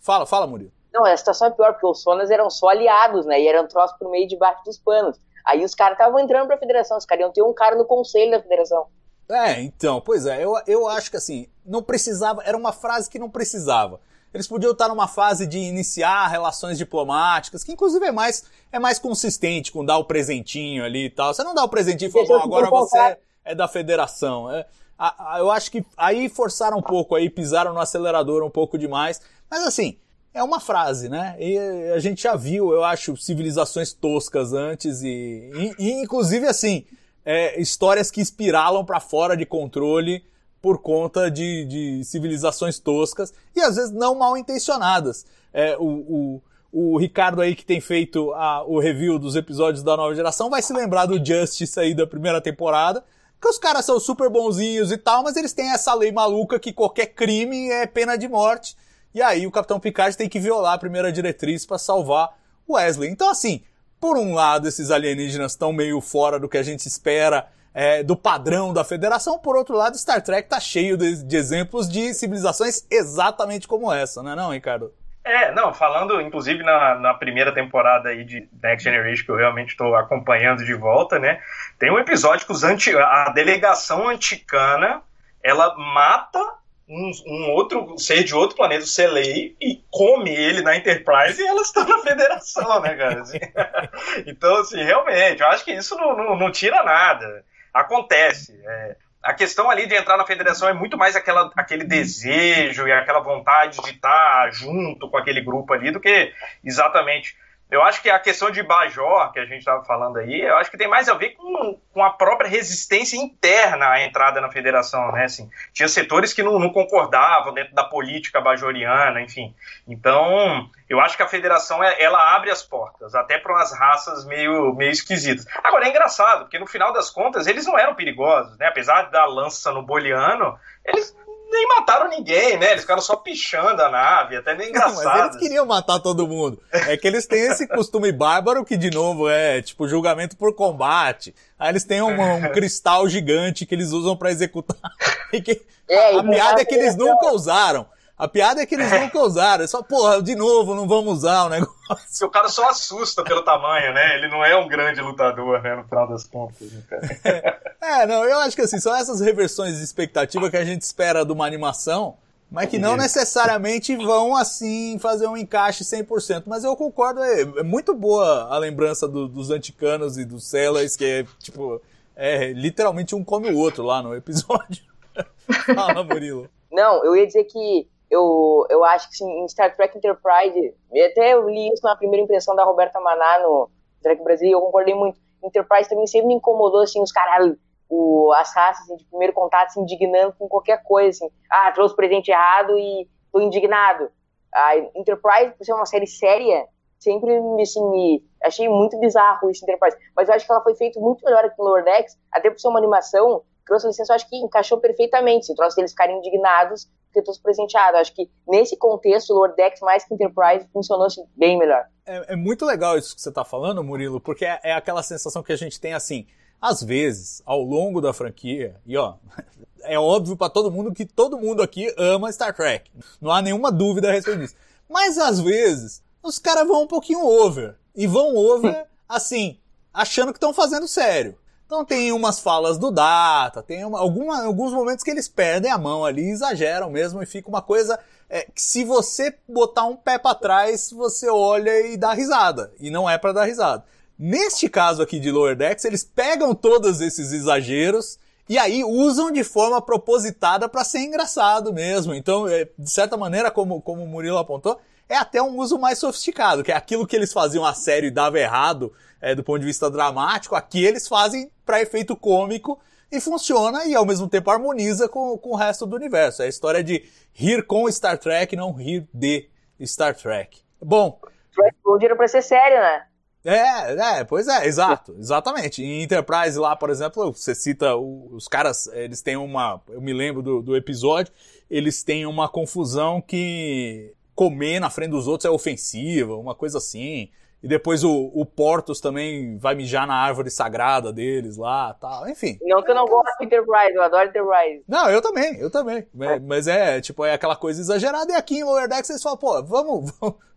Fala, 0.00 0.26
fala, 0.26 0.46
Murilo. 0.46 0.72
Não, 0.92 1.04
a 1.04 1.16
situação 1.16 1.48
é 1.48 1.50
pior, 1.50 1.72
porque 1.72 1.86
os 1.86 2.02
Sonas 2.02 2.30
eram 2.30 2.50
só 2.50 2.68
aliados, 2.68 3.24
né? 3.26 3.40
E 3.40 3.46
eram 3.46 3.66
troços 3.66 3.96
por 3.98 4.10
meio 4.10 4.26
debaixo 4.26 4.64
dos 4.64 4.78
panos. 4.78 5.16
Aí 5.46 5.64
os 5.64 5.74
caras 5.74 5.98
estavam 5.98 6.18
entrando 6.18 6.46
pra 6.46 6.58
federação, 6.58 6.98
os 6.98 7.06
caras 7.06 7.22
iam 7.22 7.32
ter 7.32 7.42
um 7.42 7.52
cara 7.52 7.76
no 7.76 7.84
conselho 7.84 8.30
da 8.30 8.42
federação. 8.42 8.86
É, 9.28 9.60
então, 9.60 10.00
pois 10.00 10.26
é, 10.26 10.44
eu, 10.44 10.54
eu 10.66 10.88
acho 10.88 11.10
que 11.10 11.16
assim, 11.16 11.48
não 11.64 11.82
precisava, 11.82 12.42
era 12.44 12.56
uma 12.56 12.72
frase 12.72 13.08
que 13.08 13.18
não 13.18 13.30
precisava. 13.30 14.00
Eles 14.32 14.46
podiam 14.46 14.72
estar 14.72 14.88
numa 14.88 15.08
fase 15.08 15.46
de 15.46 15.58
iniciar 15.58 16.28
relações 16.28 16.78
diplomáticas, 16.78 17.64
que 17.64 17.72
inclusive 17.72 18.06
é 18.06 18.12
mais, 18.12 18.44
é 18.70 18.78
mais 18.78 18.98
consistente 18.98 19.72
com 19.72 19.84
dar 19.84 19.98
o 19.98 20.04
presentinho 20.04 20.84
ali 20.84 21.06
e 21.06 21.10
tal. 21.10 21.34
Você 21.34 21.42
não 21.42 21.54
dá 21.54 21.64
o 21.64 21.68
presentinho 21.68 22.08
e 22.08 22.12
fala, 22.12 22.42
agora 22.42 22.70
você 22.70 23.16
é 23.44 23.54
da 23.54 23.66
federação. 23.66 24.50
É, 24.50 24.66
a, 24.96 25.34
a, 25.34 25.38
eu 25.40 25.50
acho 25.50 25.70
que 25.70 25.84
aí 25.96 26.28
forçaram 26.28 26.78
um 26.78 26.82
pouco, 26.82 27.14
aí 27.14 27.28
pisaram 27.28 27.72
no 27.72 27.80
acelerador 27.80 28.44
um 28.44 28.50
pouco 28.50 28.78
demais. 28.78 29.20
Mas 29.50 29.66
assim, 29.66 29.98
é 30.32 30.42
uma 30.42 30.60
frase, 30.60 31.08
né? 31.08 31.36
E 31.40 31.58
a 31.92 31.98
gente 31.98 32.22
já 32.22 32.36
viu, 32.36 32.72
eu 32.72 32.84
acho, 32.84 33.16
civilizações 33.16 33.92
toscas 33.92 34.52
antes 34.52 35.02
e, 35.02 35.50
e, 35.54 35.74
e 35.78 35.92
inclusive 36.02 36.46
assim, 36.46 36.84
é, 37.24 37.60
histórias 37.60 38.10
que 38.10 38.20
espiralam 38.20 38.84
para 38.84 39.00
fora 39.00 39.36
de 39.36 39.44
controle 39.44 40.24
por 40.60 40.78
conta 40.78 41.30
de, 41.30 41.64
de, 41.64 42.04
civilizações 42.04 42.78
toscas 42.78 43.32
e 43.54 43.60
às 43.60 43.76
vezes 43.76 43.90
não 43.90 44.14
mal 44.14 44.36
intencionadas. 44.36 45.24
É, 45.52 45.76
o, 45.78 45.84
o, 45.84 46.42
o, 46.72 46.98
Ricardo 46.98 47.40
aí 47.40 47.54
que 47.54 47.64
tem 47.64 47.80
feito 47.80 48.32
a, 48.34 48.62
o 48.64 48.78
review 48.78 49.18
dos 49.18 49.36
episódios 49.36 49.82
da 49.82 49.96
nova 49.96 50.14
geração 50.14 50.50
vai 50.50 50.62
se 50.62 50.72
lembrar 50.72 51.06
do 51.06 51.24
Justice 51.24 51.78
aí 51.80 51.94
da 51.94 52.06
primeira 52.06 52.40
temporada, 52.40 53.02
que 53.40 53.48
os 53.48 53.58
caras 53.58 53.86
são 53.86 53.98
super 53.98 54.28
bonzinhos 54.28 54.92
e 54.92 54.98
tal, 54.98 55.22
mas 55.22 55.36
eles 55.36 55.52
têm 55.52 55.72
essa 55.72 55.94
lei 55.94 56.12
maluca 56.12 56.60
que 56.60 56.72
qualquer 56.72 57.06
crime 57.06 57.70
é 57.70 57.86
pena 57.86 58.16
de 58.16 58.28
morte. 58.28 58.76
E 59.14 59.22
aí 59.22 59.46
o 59.46 59.50
Capitão 59.50 59.80
Picard 59.80 60.16
tem 60.16 60.28
que 60.28 60.38
violar 60.38 60.74
a 60.74 60.78
primeira 60.78 61.10
diretriz 61.10 61.64
para 61.64 61.78
salvar 61.78 62.36
Wesley. 62.68 63.10
Então 63.10 63.30
assim, 63.30 63.62
por 63.98 64.18
um 64.18 64.34
lado, 64.34 64.68
esses 64.68 64.90
alienígenas 64.90 65.52
estão 65.52 65.72
meio 65.72 66.00
fora 66.00 66.38
do 66.38 66.48
que 66.48 66.58
a 66.58 66.62
gente 66.62 66.86
espera 66.86 67.48
é, 67.72 68.02
do 68.02 68.16
padrão 68.16 68.72
da 68.72 68.84
federação, 68.84 69.38
por 69.38 69.56
outro 69.56 69.76
lado, 69.76 69.96
Star 69.96 70.22
Trek 70.22 70.48
tá 70.48 70.58
cheio 70.58 70.96
de, 70.96 71.22
de 71.22 71.36
exemplos 71.36 71.88
de 71.88 72.12
civilizações 72.14 72.86
exatamente 72.90 73.68
como 73.68 73.92
essa, 73.92 74.22
não 74.22 74.32
é 74.32 74.36
não, 74.36 74.50
Ricardo? 74.52 74.92
É, 75.22 75.52
não, 75.52 75.72
falando 75.72 76.20
inclusive 76.20 76.62
na, 76.62 76.94
na 76.94 77.14
primeira 77.14 77.52
temporada 77.52 78.08
aí 78.08 78.24
de 78.24 78.48
Next 78.62 78.82
Generation, 78.82 79.24
que 79.24 79.30
eu 79.30 79.36
realmente 79.36 79.70
estou 79.70 79.94
acompanhando 79.94 80.64
de 80.64 80.74
volta, 80.74 81.18
né? 81.18 81.40
Tem 81.78 81.90
um 81.90 81.98
episódio 81.98 82.46
que 82.46 82.52
os 82.52 82.64
anti, 82.64 82.96
a 82.96 83.28
delegação 83.28 84.08
anticana 84.08 85.02
ela 85.42 85.76
mata 85.76 86.40
um, 86.88 87.10
um, 87.26 87.50
outro 87.52 87.96
ser 87.98 88.24
de 88.24 88.34
outro 88.34 88.56
planeta, 88.56 88.82
o 88.82 88.86
Selei, 88.86 89.54
e 89.60 89.80
come 89.90 90.30
ele 90.30 90.60
na 90.60 90.76
Enterprise 90.76 91.40
e 91.40 91.46
elas 91.46 91.68
estão 91.68 91.86
na 91.86 91.98
Federação, 91.98 92.80
né, 92.80 92.96
cara? 92.96 93.20
Assim, 93.20 93.38
então, 94.26 94.56
assim, 94.56 94.82
realmente, 94.82 95.40
eu 95.40 95.48
acho 95.48 95.64
que 95.64 95.72
isso 95.72 95.96
não, 95.96 96.16
não, 96.16 96.36
não 96.36 96.50
tira 96.50 96.82
nada. 96.82 97.44
Acontece. 97.72 98.58
É, 98.64 98.96
a 99.22 99.34
questão 99.34 99.70
ali 99.70 99.86
de 99.86 99.94
entrar 99.94 100.16
na 100.16 100.26
federação 100.26 100.68
é 100.68 100.72
muito 100.72 100.96
mais 100.96 101.14
aquela, 101.14 101.50
aquele 101.56 101.84
desejo 101.84 102.88
e 102.88 102.92
aquela 102.92 103.20
vontade 103.20 103.78
de 103.82 103.90
estar 103.90 104.50
junto 104.52 105.08
com 105.10 105.16
aquele 105.16 105.42
grupo 105.42 105.72
ali 105.72 105.90
do 105.90 106.00
que 106.00 106.32
exatamente 106.64 107.36
eu 107.70 107.82
acho 107.82 108.02
que 108.02 108.10
a 108.10 108.18
questão 108.18 108.50
de 108.50 108.62
Bajor, 108.62 109.32
que 109.32 109.38
a 109.38 109.44
gente 109.44 109.60
estava 109.60 109.84
falando 109.84 110.18
aí, 110.18 110.40
eu 110.40 110.56
acho 110.56 110.70
que 110.70 110.76
tem 110.76 110.88
mais 110.88 111.08
a 111.08 111.14
ver 111.14 111.30
com, 111.30 111.78
com 111.92 112.02
a 112.02 112.10
própria 112.10 112.48
resistência 112.48 113.16
interna 113.16 113.90
à 113.90 114.04
entrada 114.04 114.40
na 114.40 114.50
federação, 114.50 115.12
né? 115.12 115.24
Assim, 115.24 115.48
tinha 115.72 115.88
setores 115.88 116.32
que 116.32 116.42
não, 116.42 116.58
não 116.58 116.70
concordavam 116.70 117.54
dentro 117.54 117.74
da 117.74 117.84
política 117.84 118.40
bajoriana, 118.40 119.20
enfim. 119.20 119.54
Então, 119.86 120.68
eu 120.88 121.00
acho 121.00 121.16
que 121.16 121.22
a 121.22 121.28
federação 121.28 121.82
é, 121.82 122.02
ela 122.02 122.34
abre 122.34 122.50
as 122.50 122.62
portas, 122.62 123.14
até 123.14 123.38
para 123.38 123.52
umas 123.52 123.72
raças 123.72 124.24
meio, 124.24 124.74
meio 124.74 124.90
esquisitas. 124.90 125.46
Agora, 125.62 125.86
é 125.86 125.90
engraçado, 125.90 126.40
porque 126.42 126.58
no 126.58 126.66
final 126.66 126.92
das 126.92 127.08
contas, 127.08 127.46
eles 127.46 127.66
não 127.66 127.78
eram 127.78 127.94
perigosos, 127.94 128.58
né? 128.58 128.66
Apesar 128.66 129.10
da 129.10 129.24
lança 129.26 129.70
no 129.70 129.82
boliano, 129.82 130.58
eles 130.84 131.16
nem 131.50 131.66
mataram 131.66 132.08
ninguém, 132.08 132.56
né? 132.58 132.70
Eles 132.70 132.82
ficaram 132.82 133.02
só 133.02 133.16
pichando 133.16 133.82
a 133.82 133.90
nave, 133.90 134.36
até 134.36 134.54
nem 134.54 134.70
engraçado. 134.70 134.94
Não, 135.04 135.04
mas 135.04 135.26
eles 135.26 135.36
queriam 135.36 135.66
matar 135.66 135.98
todo 135.98 136.26
mundo. 136.26 136.62
É 136.72 136.96
que 136.96 137.06
eles 137.06 137.26
têm 137.26 137.40
esse 137.42 137.66
costume 137.66 138.12
bárbaro 138.12 138.64
que, 138.64 138.76
de 138.76 138.90
novo, 138.90 139.28
é 139.28 139.60
tipo 139.60 139.88
julgamento 139.88 140.36
por 140.36 140.54
combate. 140.54 141.34
Aí 141.58 141.70
eles 141.70 141.84
têm 141.84 142.00
um, 142.00 142.20
um 142.20 142.40
cristal 142.52 143.08
gigante 143.08 143.66
que 143.66 143.74
eles 143.74 143.90
usam 143.90 144.16
para 144.16 144.30
executar. 144.30 144.76
Que, 145.30 145.62
é, 145.88 146.16
a, 146.16 146.18
a 146.18 146.24
piada 146.24 146.60
é 146.60 146.64
que 146.64 146.74
eles 146.74 146.96
nunca 146.96 147.32
usaram. 147.32 147.86
A 148.20 148.28
piada 148.28 148.60
é 148.60 148.66
que 148.66 148.74
eles 148.74 148.92
nunca 148.92 149.18
usaram. 149.18 149.64
É 149.64 149.66
só, 149.66 149.82
porra, 149.82 150.22
de 150.22 150.34
novo, 150.34 150.74
não 150.74 150.86
vamos 150.86 151.20
usar 151.20 151.46
o 151.46 151.48
negócio. 151.48 151.80
O 152.22 152.28
cara 152.28 152.48
só 152.50 152.68
assusta 152.68 153.24
pelo 153.24 153.42
tamanho, 153.42 153.94
né? 153.94 154.16
Ele 154.16 154.28
não 154.28 154.44
é 154.44 154.54
um 154.54 154.68
grande 154.68 155.00
lutador, 155.00 155.60
né? 155.62 155.74
No 155.74 155.84
final 155.84 156.06
das 156.06 156.22
contas. 156.22 156.70
Né, 156.70 156.82
é, 157.80 158.06
não, 158.06 158.24
eu 158.24 158.38
acho 158.40 158.54
que 158.54 158.62
assim, 158.62 158.78
são 158.78 158.94
essas 158.94 159.20
reversões 159.20 159.78
de 159.78 159.82
expectativa 159.82 160.50
que 160.50 160.56
a 160.56 160.64
gente 160.64 160.82
espera 160.82 161.24
de 161.24 161.32
uma 161.32 161.46
animação, 161.46 162.16
mas 162.50 162.68
que 162.68 162.78
não 162.78 162.96
necessariamente 162.96 163.96
vão, 163.96 164.36
assim, 164.36 164.98
fazer 165.00 165.26
um 165.26 165.36
encaixe 165.36 165.82
100%. 165.82 166.44
Mas 166.46 166.62
eu 166.62 166.76
concordo, 166.76 167.22
é, 167.22 167.40
é 167.40 167.62
muito 167.62 167.94
boa 167.94 168.48
a 168.54 168.58
lembrança 168.58 169.08
do, 169.08 169.26
dos 169.26 169.50
anticanos 169.50 170.18
e 170.18 170.26
dos 170.26 170.44
Sellers, 170.44 170.94
que 170.94 171.04
é, 171.06 171.26
tipo, 171.38 171.80
é 172.14 172.52
literalmente 172.52 173.14
um 173.14 173.24
come 173.24 173.50
o 173.50 173.56
outro 173.56 173.82
lá 173.82 174.02
no 174.02 174.14
episódio. 174.14 174.84
Fala, 175.74 176.04
Murilo. 176.04 176.48
Não, 176.70 177.04
eu 177.04 177.16
ia 177.16 177.26
dizer 177.26 177.44
que 177.44 177.88
eu, 178.10 178.66
eu 178.68 178.84
acho 178.84 179.08
que 179.08 179.16
sim, 179.16 179.30
em 179.30 179.48
Star 179.48 179.74
Trek 179.76 179.96
Enterprise, 179.96 180.74
até 181.10 181.34
eu 181.34 181.48
li 181.48 181.72
isso 181.72 181.82
na 181.84 181.94
primeira 181.94 182.24
impressão 182.24 182.56
da 182.56 182.64
Roberta 182.64 183.00
Maná 183.00 183.38
no 183.40 183.70
Trek 184.02 184.22
Brasil, 184.24 184.48
e 184.48 184.52
eu 184.52 184.60
concordei 184.60 184.94
muito. 184.94 185.18
Enterprise 185.42 185.88
também 185.88 186.06
sempre 186.06 186.26
me 186.26 186.34
incomodou, 186.34 186.80
assim, 186.80 187.00
os 187.00 187.12
caras 187.12 187.56
o, 187.88 188.32
as 188.34 188.54
raças 188.54 188.84
assim, 188.84 188.96
de 188.96 189.04
primeiro 189.06 189.32
contato 189.32 189.72
se 189.72 189.80
indignando 189.80 190.34
com 190.38 190.48
qualquer 190.48 190.82
coisa, 190.82 191.10
assim. 191.10 191.34
Ah, 191.50 191.72
trouxe 191.72 191.92
o 191.94 191.96
presente 191.96 192.30
errado 192.30 192.78
e 192.78 193.08
tô 193.32 193.40
indignado. 193.40 194.10
A 194.54 194.76
Enterprise, 194.94 195.52
por 195.56 195.64
ser 195.64 195.72
uma 195.72 195.86
série 195.86 196.06
séria, 196.06 196.66
sempre 196.98 197.36
assim, 197.60 197.88
me 197.90 198.24
achei 198.42 198.68
muito 198.68 198.98
bizarro 198.98 199.50
esse 199.50 199.64
Enterprise. 199.64 199.96
Mas 200.16 200.28
eu 200.28 200.34
acho 200.34 200.46
que 200.46 200.52
ela 200.52 200.62
foi 200.62 200.74
feita 200.74 201.00
muito 201.00 201.24
melhor 201.24 201.44
aqui 201.44 201.58
no 201.58 201.64
Lower 201.64 201.84
Decks, 201.84 202.16
até 202.32 202.50
por 202.50 202.60
ser 202.60 202.68
uma 202.68 202.78
animação, 202.78 203.42
trouxe 203.66 203.86
licença, 203.86 204.12
eu 204.12 204.16
acho 204.16 204.28
que 204.28 204.36
encaixou 204.36 204.78
perfeitamente. 204.78 205.46
Se 205.46 205.54
trouxe 205.54 205.80
eles 205.80 205.90
ficarem 205.90 206.18
indignados 206.18 206.88
porque 207.10 207.22
trouxe 207.22 207.40
presenteado. 207.42 207.96
Eu 207.96 208.00
acho 208.00 208.14
que 208.14 208.30
nesse 208.48 208.76
contexto, 208.76 209.30
o 209.30 209.34
Lower 209.34 209.54
Decks 209.54 209.80
mais 209.80 210.04
que 210.04 210.14
Enterprise 210.14 210.66
funcionou 210.72 211.06
assim, 211.06 211.24
bem 211.36 211.58
melhor. 211.58 211.84
É, 212.06 212.32
é, 212.32 212.36
muito 212.36 212.64
legal 212.64 212.96
isso 212.96 213.14
que 213.14 213.20
você 213.20 213.30
tá 213.30 213.44
falando, 213.44 213.82
Murilo, 213.82 214.20
porque 214.20 214.44
é, 214.44 214.60
é 214.62 214.72
aquela 214.72 215.02
sensação 215.02 215.42
que 215.42 215.52
a 215.52 215.56
gente 215.56 215.80
tem 215.80 215.92
assim. 215.92 216.26
Às 216.60 216.82
vezes, 216.82 217.42
ao 217.44 217.62
longo 217.62 218.00
da 218.00 218.12
franquia, 218.12 218.76
e 218.86 218.96
ó, 218.96 219.14
é 219.82 219.98
óbvio 219.98 220.36
para 220.36 220.50
todo 220.50 220.70
mundo 220.70 220.92
que 220.92 221.04
todo 221.04 221.38
mundo 221.38 221.62
aqui 221.62 221.92
ama 221.98 222.30
Star 222.32 222.54
Trek. 222.54 222.90
Não 223.20 223.30
há 223.30 223.42
nenhuma 223.42 223.72
dúvida 223.72 224.08
a 224.08 224.12
respeito 224.12 224.40
disso. 224.40 224.54
Mas 224.88 225.18
às 225.18 225.40
vezes, 225.40 226.02
os 226.22 226.38
caras 226.38 226.66
vão 226.66 226.82
um 226.82 226.86
pouquinho 226.86 227.24
over. 227.24 227.76
E 227.94 228.06
vão 228.06 228.36
over, 228.36 228.86
assim, 229.08 229.58
achando 229.92 230.32
que 230.32 230.36
estão 230.36 230.54
fazendo 230.54 230.86
sério. 230.86 231.36
Então 231.70 231.84
tem 231.84 232.10
umas 232.10 232.40
falas 232.40 232.78
do 232.78 232.90
Data, 232.90 233.62
tem 233.62 233.84
uma, 233.84 234.00
alguma, 234.00 234.44
alguns 234.44 234.72
momentos 234.72 235.04
que 235.04 235.10
eles 235.12 235.28
perdem 235.28 235.70
a 235.70 235.78
mão 235.78 236.04
ali, 236.04 236.28
exageram 236.28 236.90
mesmo 236.90 237.22
e 237.22 237.26
fica 237.26 237.48
uma 237.48 237.62
coisa 237.62 237.96
é, 238.28 238.42
que 238.52 238.60
se 238.60 238.82
você 238.82 239.32
botar 239.48 239.84
um 239.84 239.94
pé 239.94 240.18
para 240.18 240.34
trás, 240.34 240.90
você 240.90 241.30
olha 241.30 241.86
e 241.86 241.96
dá 241.96 242.12
risada. 242.12 242.72
E 242.80 242.90
não 242.90 243.08
é 243.08 243.16
para 243.16 243.32
dar 243.32 243.44
risada. 243.44 243.84
Neste 244.18 244.68
caso 244.68 245.00
aqui 245.00 245.20
de 245.20 245.30
Lower 245.30 245.54
Decks, 245.54 245.84
eles 245.84 246.02
pegam 246.02 246.56
todos 246.56 247.00
esses 247.00 247.30
exageros 247.30 248.18
e 248.48 248.58
aí 248.58 248.82
usam 248.82 249.30
de 249.30 249.44
forma 249.44 249.80
propositada 249.80 250.68
para 250.68 250.82
ser 250.82 250.98
engraçado 250.98 251.72
mesmo. 251.72 252.12
Então, 252.12 252.48
é, 252.48 252.68
de 252.76 252.90
certa 252.90 253.16
maneira, 253.16 253.48
como, 253.48 253.80
como 253.80 254.02
o 254.02 254.08
Murilo 254.08 254.38
apontou, 254.38 254.80
é 255.10 255.16
até 255.16 255.42
um 255.42 255.58
uso 255.58 255.76
mais 255.76 255.98
sofisticado, 255.98 256.62
que 256.62 256.70
é 256.70 256.76
aquilo 256.76 257.04
que 257.04 257.16
eles 257.16 257.32
faziam 257.32 257.66
a 257.66 257.74
série 257.74 258.06
e 258.06 258.10
dava 258.12 258.38
errado 258.38 258.92
é, 259.20 259.34
do 259.34 259.42
ponto 259.42 259.58
de 259.58 259.66
vista 259.66 259.90
dramático, 259.90 260.54
aqui 260.54 260.84
eles 260.84 261.08
fazem 261.08 261.50
para 261.66 261.82
efeito 261.82 262.16
cômico 262.16 262.80
e 263.10 263.20
funciona 263.20 263.84
e 263.86 263.94
ao 263.94 264.06
mesmo 264.06 264.28
tempo 264.28 264.50
harmoniza 264.50 265.08
com, 265.08 265.36
com 265.36 265.50
o 265.50 265.56
resto 265.56 265.84
do 265.84 265.96
universo. 265.96 266.42
É 266.42 266.46
a 266.46 266.48
história 266.48 266.82
de 266.82 267.04
rir 267.32 267.66
com 267.66 267.90
Star 267.90 268.16
Trek, 268.18 268.54
não 268.54 268.72
rir 268.72 269.06
de 269.12 269.48
Star 269.84 270.14
Trek. 270.14 270.60
Bom. 270.80 271.20
Trek 271.52 272.04
era 272.04 272.14
pra 272.14 272.28
ser 272.28 272.42
sério, 272.42 272.78
né? 272.78 273.02
É, 273.44 274.18
é, 274.20 274.24
pois 274.24 274.46
é, 274.46 274.66
exato, 274.66 275.16
exatamente. 275.18 275.82
Em 275.82 276.02
Enterprise 276.02 276.58
lá, 276.58 276.76
por 276.76 276.88
exemplo, 276.88 277.32
você 277.32 277.54
cita 277.54 277.96
os 277.96 278.46
caras, 278.46 278.86
eles 278.92 279.22
têm 279.22 279.36
uma, 279.36 279.82
eu 279.88 280.00
me 280.00 280.12
lembro 280.12 280.40
do, 280.42 280.62
do 280.62 280.76
episódio, 280.76 281.32
eles 281.68 282.04
têm 282.04 282.26
uma 282.26 282.48
confusão 282.48 283.20
que 283.20 284.14
comer 284.34 284.80
na 284.80 284.90
frente 284.90 285.10
dos 285.10 285.26
outros 285.26 285.44
é 285.44 285.50
ofensiva, 285.50 286.36
uma 286.36 286.54
coisa 286.54 286.78
assim. 286.78 287.30
E 287.62 287.68
depois 287.68 288.02
o, 288.02 288.30
o 288.34 288.46
Portos 288.46 289.00
também 289.00 289.58
vai 289.58 289.74
mijar 289.74 290.06
na 290.06 290.14
árvore 290.14 290.50
sagrada 290.50 291.12
deles 291.12 291.58
lá, 291.58 291.92
tal, 291.92 292.26
enfim. 292.26 292.58
Não 292.62 292.82
que 292.82 292.90
eu 292.90 292.94
não 292.94 293.04
gosto 293.04 293.36
de 293.38 293.44
Enterprise, 293.44 293.94
eu 293.94 294.02
adoro 294.02 294.28
Enterprise. 294.28 294.82
Não, 294.88 295.10
eu 295.10 295.20
também, 295.20 295.58
eu 295.58 295.70
também. 295.70 296.06
É. 296.20 296.38
Mas 296.38 296.66
é, 296.66 297.00
tipo, 297.02 297.22
é 297.22 297.34
aquela 297.34 297.54
coisa 297.54 297.78
exagerada. 297.80 298.32
E 298.32 298.36
aqui 298.36 298.58
em 298.58 298.64
Lower 298.64 298.88
Decks 298.88 299.10
eles 299.10 299.22
falam, 299.22 299.36
pô, 299.36 299.60
vamos, 299.62 300.10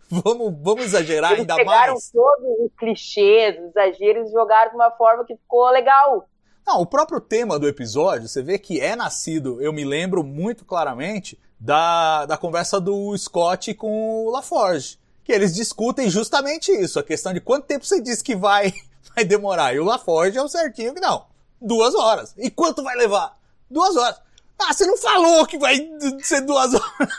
vamos, 0.09 0.53
vamos, 0.61 0.85
exagerar 0.85 1.31
eles 1.31 1.41
ainda 1.41 1.55
pegaram 1.55 1.93
mais. 1.93 2.09
todos 2.09 2.59
os 2.61 2.71
clichês, 2.77 3.59
os 3.59 3.65
exageros 3.71 4.29
e 4.29 4.31
jogaram 4.31 4.69
de 4.69 4.75
uma 4.75 4.91
forma 4.91 5.25
que 5.25 5.35
ficou 5.35 5.69
legal. 5.71 6.25
Não, 6.65 6.79
o 6.79 6.85
próprio 6.85 7.19
tema 7.19 7.59
do 7.59 7.67
episódio, 7.67 8.29
você 8.29 8.41
vê 8.41 8.57
que 8.57 8.79
é 8.79 8.95
nascido, 8.95 9.61
eu 9.61 9.73
me 9.73 9.83
lembro 9.83 10.23
muito 10.23 10.63
claramente 10.63 11.37
da, 11.63 12.25
da 12.25 12.37
conversa 12.37 12.79
do 12.81 13.17
Scott 13.17 13.73
com 13.73 14.25
o 14.25 14.31
LaForge 14.31 14.97
que 15.23 15.31
eles 15.31 15.55
discutem 15.55 16.09
justamente 16.09 16.71
isso, 16.71 16.99
a 16.99 17.03
questão 17.03 17.33
de 17.33 17.39
quanto 17.39 17.65
tempo 17.65 17.85
você 17.85 18.01
diz 18.01 18.21
que 18.21 18.35
vai, 18.35 18.73
vai 19.15 19.23
demorar. 19.23 19.73
E 19.73 19.79
o 19.79 19.85
LaForge 19.85 20.37
é 20.37 20.41
o 20.41 20.49
certinho 20.49 20.93
que 20.93 20.99
não. 20.99 21.25
Duas 21.61 21.95
horas. 21.95 22.33
E 22.37 22.51
quanto 22.51 22.83
vai 22.83 22.95
levar? 22.95 23.37
Duas 23.69 23.95
horas. 23.95 24.21
Ah, 24.59 24.73
você 24.73 24.85
não 24.85 24.97
falou 24.97 25.45
que 25.45 25.57
vai 25.57 25.75
ser 26.21 26.41
duas 26.41 26.73
horas. 26.73 27.09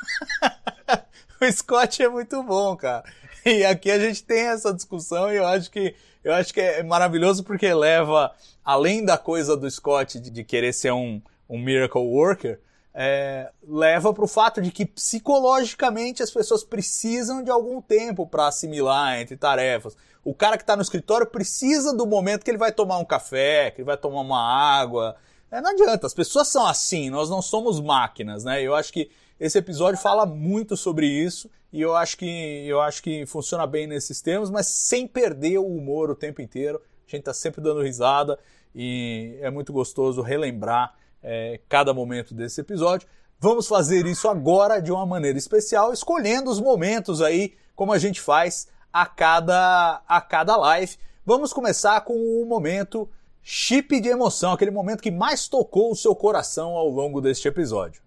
o 1.41 1.53
Scott 1.53 2.03
é 2.03 2.09
muito 2.09 2.43
bom, 2.43 2.77
cara. 2.77 3.05
E 3.45 3.65
aqui 3.65 3.91
a 3.91 3.99
gente 3.99 4.23
tem 4.23 4.43
essa 4.43 4.73
discussão 4.73 5.33
e 5.33 5.37
eu 5.37 5.47
acho 5.47 5.71
que 5.71 5.95
eu 6.23 6.33
acho 6.33 6.55
que 6.55 6.61
é 6.61 6.83
maravilhoso 6.83 7.45
porque 7.45 7.73
leva, 7.75 8.33
além 8.65 9.05
da 9.05 9.19
coisa 9.19 9.55
do 9.55 9.71
Scott 9.71 10.19
de, 10.19 10.31
de 10.31 10.43
querer 10.43 10.73
ser 10.73 10.91
um, 10.91 11.21
um 11.47 11.59
miracle 11.59 12.01
worker, 12.01 12.59
é, 12.95 13.51
leva 13.67 14.15
para 14.15 14.25
o 14.25 14.29
fato 14.29 14.63
de 14.63 14.71
que 14.71 14.87
psicologicamente 14.87 16.23
as 16.23 16.31
pessoas 16.31 16.63
precisam 16.63 17.43
de 17.43 17.51
algum 17.51 17.83
tempo 17.83 18.25
para 18.27 18.47
assimilar 18.47 19.21
entre 19.21 19.37
tarefas. 19.37 19.97
O 20.25 20.33
cara 20.33 20.57
que 20.57 20.63
está 20.63 20.77
no 20.77 20.83
escritório 20.83 21.27
precisa 21.27 21.95
do 21.95 22.07
momento 22.07 22.45
que 22.45 22.51
ele 22.51 22.59
vai 22.59 22.71
tomar 22.71 22.99
um 22.99 23.05
café, 23.05 23.73
que 23.73 23.81
ele 23.81 23.87
vai 23.87 23.97
tomar 23.97 24.21
uma 24.21 24.41
água. 24.41 25.17
É, 25.51 25.61
não 25.61 25.71
adianta, 25.71 26.07
as 26.07 26.15
pessoas 26.15 26.49
são 26.49 26.65
assim, 26.65 27.11
nós 27.11 27.29
não 27.29 27.43
somos 27.43 27.81
máquinas, 27.81 28.45
né? 28.45 28.63
Eu 28.63 28.75
acho 28.75 28.93
que 28.93 29.11
esse 29.41 29.59
episódio 29.59 30.01
fala 30.01 30.25
muito 30.25 30.77
sobre 30.77 31.07
isso 31.07 31.51
e 31.73 31.81
eu 31.81 31.97
acho 31.97 32.17
que 32.17 32.67
eu 32.67 32.81
acho 32.81 33.03
que 33.03 33.27
funciona 33.27 33.67
bem 33.67 33.89
nesses 33.89 34.23
termos, 34.23 34.49
mas 34.49 34.69
sem 34.69 35.09
perder 35.09 35.59
o 35.59 35.67
humor 35.67 36.11
o 36.11 36.15
tempo 36.15 36.41
inteiro. 36.41 36.81
A 37.07 37.11
gente 37.11 37.21
está 37.21 37.35
sempre 37.35 37.61
dando 37.61 37.83
risada 37.83 38.39
e 38.73 39.37
é 39.41 39.51
muito 39.51 39.73
gostoso 39.73 40.23
relembrar 40.23 40.95
é, 41.25 41.59
cada 41.69 41.93
momento 41.95 42.35
desse 42.35 42.61
episódio. 42.61 43.09
Vamos 43.41 43.67
fazer 43.67 44.07
isso 44.07 44.29
agora 44.29 44.81
de 44.81 44.93
uma 44.93 45.05
maneira 45.05 45.37
especial, 45.37 45.93
escolhendo 45.93 46.51
os 46.51 46.61
momentos 46.61 47.21
aí, 47.21 47.55
como 47.75 47.93
a 47.93 47.99
gente 47.99 48.21
faz 48.21 48.69
a 48.93 49.07
cada, 49.07 50.03
a 50.07 50.21
cada 50.21 50.57
live. 50.57 50.97
Vamos 51.27 51.53
começar 51.53 52.01
com 52.03 52.15
o 52.15 52.47
momento 52.47 53.09
chip 53.43 54.01
de 54.01 54.09
emoção, 54.09 54.53
aquele 54.53 54.71
momento 54.71 55.03
que 55.03 55.11
mais 55.11 55.49
tocou 55.49 55.91
o 55.91 55.97
seu 55.97 56.15
coração 56.15 56.73
ao 56.73 56.89
longo 56.89 57.21
deste 57.21 57.49
episódio. 57.49 58.04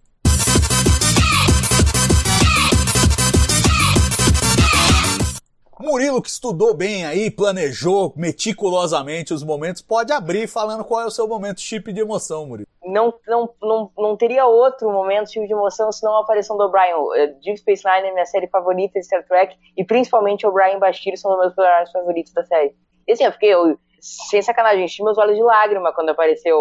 Murilo, 5.80 6.22
que 6.22 6.30
estudou 6.30 6.76
bem 6.76 7.06
aí, 7.06 7.30
planejou 7.30 8.12
meticulosamente 8.16 9.34
os 9.34 9.44
momentos, 9.44 9.82
pode 9.82 10.12
abrir 10.12 10.48
falando 10.48 10.84
qual 10.84 11.02
é 11.02 11.06
o 11.06 11.12
seu 11.12 11.28
momento 11.28 11.62
chip 11.62 11.94
de 11.94 12.02
emoção, 12.02 12.48
Murilo. 12.48 12.68
Não, 12.84 13.14
não, 13.28 13.50
não, 13.62 13.92
não 13.96 14.18
teria 14.18 14.46
outro 14.48 14.90
momento 14.92 15.32
chip 15.32 15.46
de 15.46 15.54
emoção 15.54 15.92
senão 15.92 16.18
a 16.18 16.22
aparição 16.22 16.58
do 16.58 16.64
O'Brien. 16.64 16.96
Deep 17.42 17.58
Space 17.60 17.84
Nine 17.86 18.08
é 18.08 18.14
minha 18.14 18.26
série 18.26 18.48
favorita 18.48 19.00
de 19.00 19.06
Star 19.06 19.24
Trek 19.26 19.56
e 19.78 19.84
principalmente 19.84 20.48
O'Brien 20.48 20.78
e 20.78 20.80
Bashir 20.80 21.16
são 21.18 21.32
os 21.32 21.40
meus 21.40 21.54
personagens 21.54 21.92
favoritos 21.92 22.34
da 22.34 22.44
série. 22.44 22.76
E 23.08 23.12
assim, 23.12 23.26
eu 23.26 23.32
fiquei, 23.32 23.54
eu, 23.54 23.78
sem 24.00 24.42
sacanagem, 24.42 24.86
enchi 24.86 25.04
meus 25.04 25.18
olhos 25.18 25.36
de 25.36 25.44
lágrima 25.44 25.94
quando 25.94 26.10
apareceu 26.10 26.58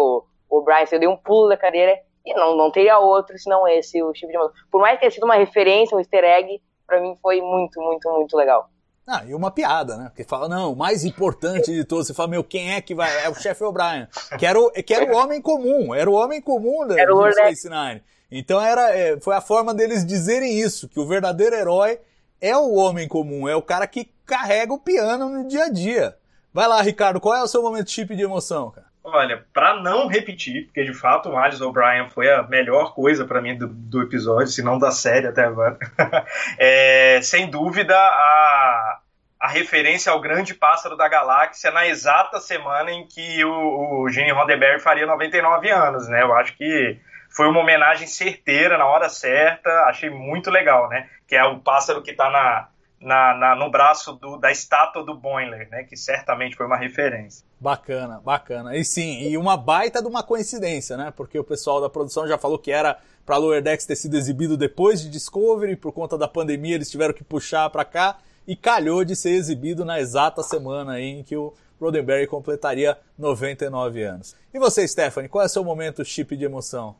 o 0.49 0.57
O'Brien, 0.57 0.83
assim, 0.83 0.95
eu 0.95 0.99
dei 0.99 1.09
um 1.09 1.17
pulo 1.17 1.49
da 1.49 1.57
cadeira 1.57 1.97
e 2.23 2.33
não, 2.33 2.55
não 2.55 2.69
teria 2.69 2.99
outro 2.99 3.37
senão 3.39 3.67
esse, 3.67 4.01
o 4.03 4.13
chip 4.13 4.27
de 4.29 4.37
emoção. 4.37 4.53
Por 4.69 4.79
mais 4.79 4.95
que 4.95 4.99
tenha 4.99 5.11
sido 5.11 5.23
uma 5.23 5.35
referência, 5.35 5.95
um 5.95 5.99
easter 5.99 6.23
egg, 6.23 6.61
pra 6.85 7.01
mim 7.01 7.17
foi 7.21 7.41
muito, 7.41 7.81
muito, 7.81 8.09
muito 8.11 8.37
legal. 8.37 8.69
Ah, 9.09 9.23
e 9.25 9.33
uma 9.33 9.49
piada, 9.49 9.95
né? 9.95 10.09
Porque 10.09 10.25
fala, 10.25 10.49
não, 10.49 10.73
o 10.73 10.75
mais 10.75 11.05
importante 11.05 11.73
de 11.73 11.85
todos. 11.85 12.07
Você 12.07 12.13
fala, 12.13 12.27
meu, 12.27 12.43
quem 12.43 12.73
é 12.73 12.81
que 12.81 12.93
vai? 12.93 13.23
É 13.23 13.29
o 13.29 13.35
chefe 13.35 13.63
O'Brien. 13.63 14.05
Que 14.37 14.45
era 14.45 14.59
o, 14.59 14.69
que 14.69 14.93
era 14.93 15.09
o 15.09 15.15
homem 15.15 15.41
comum, 15.41 15.95
era 15.95 16.09
o 16.09 16.13
homem 16.13 16.41
comum 16.41 16.85
da 16.85 16.99
era 16.99 17.15
o 17.15 17.31
Space 17.31 17.69
Nine. 17.69 18.03
Então 18.29 18.61
era, 18.61 18.93
é, 18.93 19.17
foi 19.21 19.33
a 19.33 19.39
forma 19.39 19.73
deles 19.73 20.05
dizerem 20.05 20.59
isso, 20.59 20.89
que 20.89 20.99
o 20.99 21.07
verdadeiro 21.07 21.55
herói 21.55 22.01
é 22.41 22.55
o 22.57 22.73
homem 22.73 23.07
comum, 23.07 23.47
é 23.47 23.55
o 23.55 23.61
cara 23.61 23.87
que 23.87 24.11
carrega 24.25 24.73
o 24.73 24.79
piano 24.79 25.29
no 25.29 25.47
dia 25.47 25.63
a 25.63 25.69
dia. 25.69 26.17
Vai 26.53 26.67
lá, 26.67 26.81
Ricardo, 26.81 27.21
qual 27.21 27.35
é 27.35 27.41
o 27.41 27.47
seu 27.47 27.61
momento 27.61 27.89
chip 27.89 28.13
de 28.13 28.23
emoção, 28.23 28.71
cara? 28.71 28.86
Olha, 29.09 29.45
para 29.53 29.77
não 29.77 30.07
repetir, 30.07 30.65
porque 30.65 30.83
de 30.83 30.93
fato 30.93 31.29
o 31.29 31.41
Miles 31.41 31.61
O'Brien 31.61 32.09
foi 32.09 32.29
a 32.29 32.43
melhor 32.43 32.93
coisa 32.93 33.25
para 33.25 33.41
mim 33.41 33.57
do, 33.57 33.65
do, 33.65 34.01
episódio, 34.01 34.47
se 34.47 34.61
não 34.61 34.77
da 34.77 34.91
série 34.91 35.27
até 35.27 35.45
agora. 35.45 35.77
é, 36.59 37.21
sem 37.21 37.49
dúvida, 37.49 37.97
a, 37.97 38.99
a 39.39 39.47
referência 39.47 40.11
ao 40.11 40.19
grande 40.19 40.53
pássaro 40.53 40.97
da 40.97 41.07
galáxia 41.07 41.71
na 41.71 41.87
exata 41.87 42.41
semana 42.41 42.91
em 42.91 43.07
que 43.07 43.45
o, 43.45 44.01
o 44.03 44.09
Gene 44.09 44.33
Roddenberry 44.33 44.81
faria 44.81 45.05
99 45.05 45.69
anos, 45.69 46.09
né? 46.09 46.21
Eu 46.21 46.35
acho 46.35 46.57
que 46.57 46.99
foi 47.29 47.47
uma 47.47 47.61
homenagem 47.61 48.07
certeira, 48.07 48.77
na 48.77 48.87
hora 48.87 49.07
certa, 49.07 49.69
achei 49.85 50.09
muito 50.09 50.51
legal, 50.51 50.89
né? 50.89 51.09
Que 51.25 51.37
é 51.37 51.45
o 51.45 51.59
pássaro 51.59 52.01
que 52.01 52.11
está 52.11 52.29
na, 52.29 52.67
na, 52.99 53.35
na, 53.35 53.55
no 53.55 53.69
braço 53.69 54.13
do, 54.13 54.37
da 54.37 54.51
estátua 54.51 55.03
do 55.03 55.15
Boimler, 55.15 55.69
né? 55.69 55.83
Que 55.83 55.95
certamente 55.95 56.55
foi 56.55 56.65
uma 56.65 56.77
referência. 56.77 57.45
Bacana, 57.59 58.19
bacana. 58.23 58.75
E 58.75 58.83
sim, 58.83 59.21
e 59.27 59.37
uma 59.37 59.55
baita 59.55 60.01
de 60.01 60.07
uma 60.07 60.23
coincidência, 60.23 60.97
né? 60.97 61.13
Porque 61.15 61.37
o 61.37 61.43
pessoal 61.43 61.79
da 61.79 61.89
produção 61.89 62.27
já 62.27 62.37
falou 62.37 62.57
que 62.57 62.71
era 62.71 62.97
para 63.25 63.37
Lower 63.37 63.61
Decks 63.61 63.85
ter 63.85 63.95
sido 63.95 64.15
exibido 64.15 64.55
depois 64.55 65.01
de 65.01 65.09
Discovery, 65.09 65.75
por 65.75 65.91
conta 65.91 66.17
da 66.17 66.27
pandemia 66.27 66.75
eles 66.75 66.89
tiveram 66.89 67.13
que 67.13 67.23
puxar 67.23 67.69
para 67.69 67.85
cá 67.85 68.17
e 68.47 68.55
calhou 68.55 69.03
de 69.03 69.15
ser 69.15 69.31
exibido 69.31 69.83
na 69.83 69.99
exata 69.99 70.41
semana 70.41 70.99
em 71.01 71.21
que 71.23 71.35
o 71.35 71.53
Roddenberry 71.79 72.25
completaria 72.25 72.97
99 73.17 74.01
anos. 74.03 74.35
E 74.53 74.57
você, 74.57 74.87
Stephanie, 74.87 75.29
qual 75.29 75.43
é 75.43 75.45
o 75.45 75.49
seu 75.49 75.63
momento 75.63 76.03
chip 76.05 76.35
de 76.35 76.45
emoção? 76.45 76.95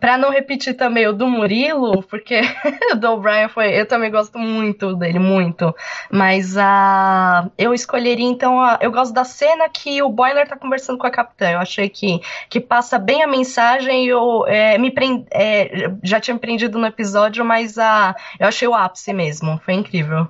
Pra 0.00 0.16
não 0.16 0.30
repetir 0.30 0.74
também 0.74 1.06
o 1.06 1.12
do 1.12 1.26
Murilo, 1.26 2.02
porque 2.04 2.40
o 2.92 2.96
do 2.96 3.12
O'Brien 3.12 3.48
foi. 3.48 3.78
Eu 3.78 3.86
também 3.86 4.10
gosto 4.10 4.38
muito 4.38 4.94
dele, 4.96 5.18
muito. 5.18 5.74
Mas 6.10 6.56
a. 6.56 7.44
Uh, 7.46 7.52
eu 7.58 7.74
escolheria, 7.74 8.26
então. 8.26 8.58
Uh, 8.58 8.78
eu 8.80 8.90
gosto 8.90 9.12
da 9.12 9.24
cena 9.24 9.68
que 9.68 10.02
o 10.02 10.08
Boiler 10.08 10.48
tá 10.48 10.56
conversando 10.56 10.98
com 10.98 11.06
a 11.06 11.10
capitã. 11.10 11.50
Eu 11.50 11.58
achei 11.58 11.88
que, 11.88 12.20
que 12.48 12.60
passa 12.60 12.98
bem 12.98 13.22
a 13.22 13.26
mensagem. 13.26 14.06
Eu 14.06 14.46
é, 14.46 14.78
me 14.78 14.90
prend, 14.90 15.26
é, 15.30 15.90
já 16.02 16.18
tinha 16.18 16.34
me 16.34 16.40
prendido 16.40 16.78
no 16.78 16.86
episódio, 16.86 17.44
mas 17.44 17.76
uh, 17.76 18.14
eu 18.40 18.48
achei 18.48 18.66
o 18.66 18.74
ápice 18.74 19.12
mesmo. 19.12 19.60
Foi 19.64 19.74
incrível. 19.74 20.28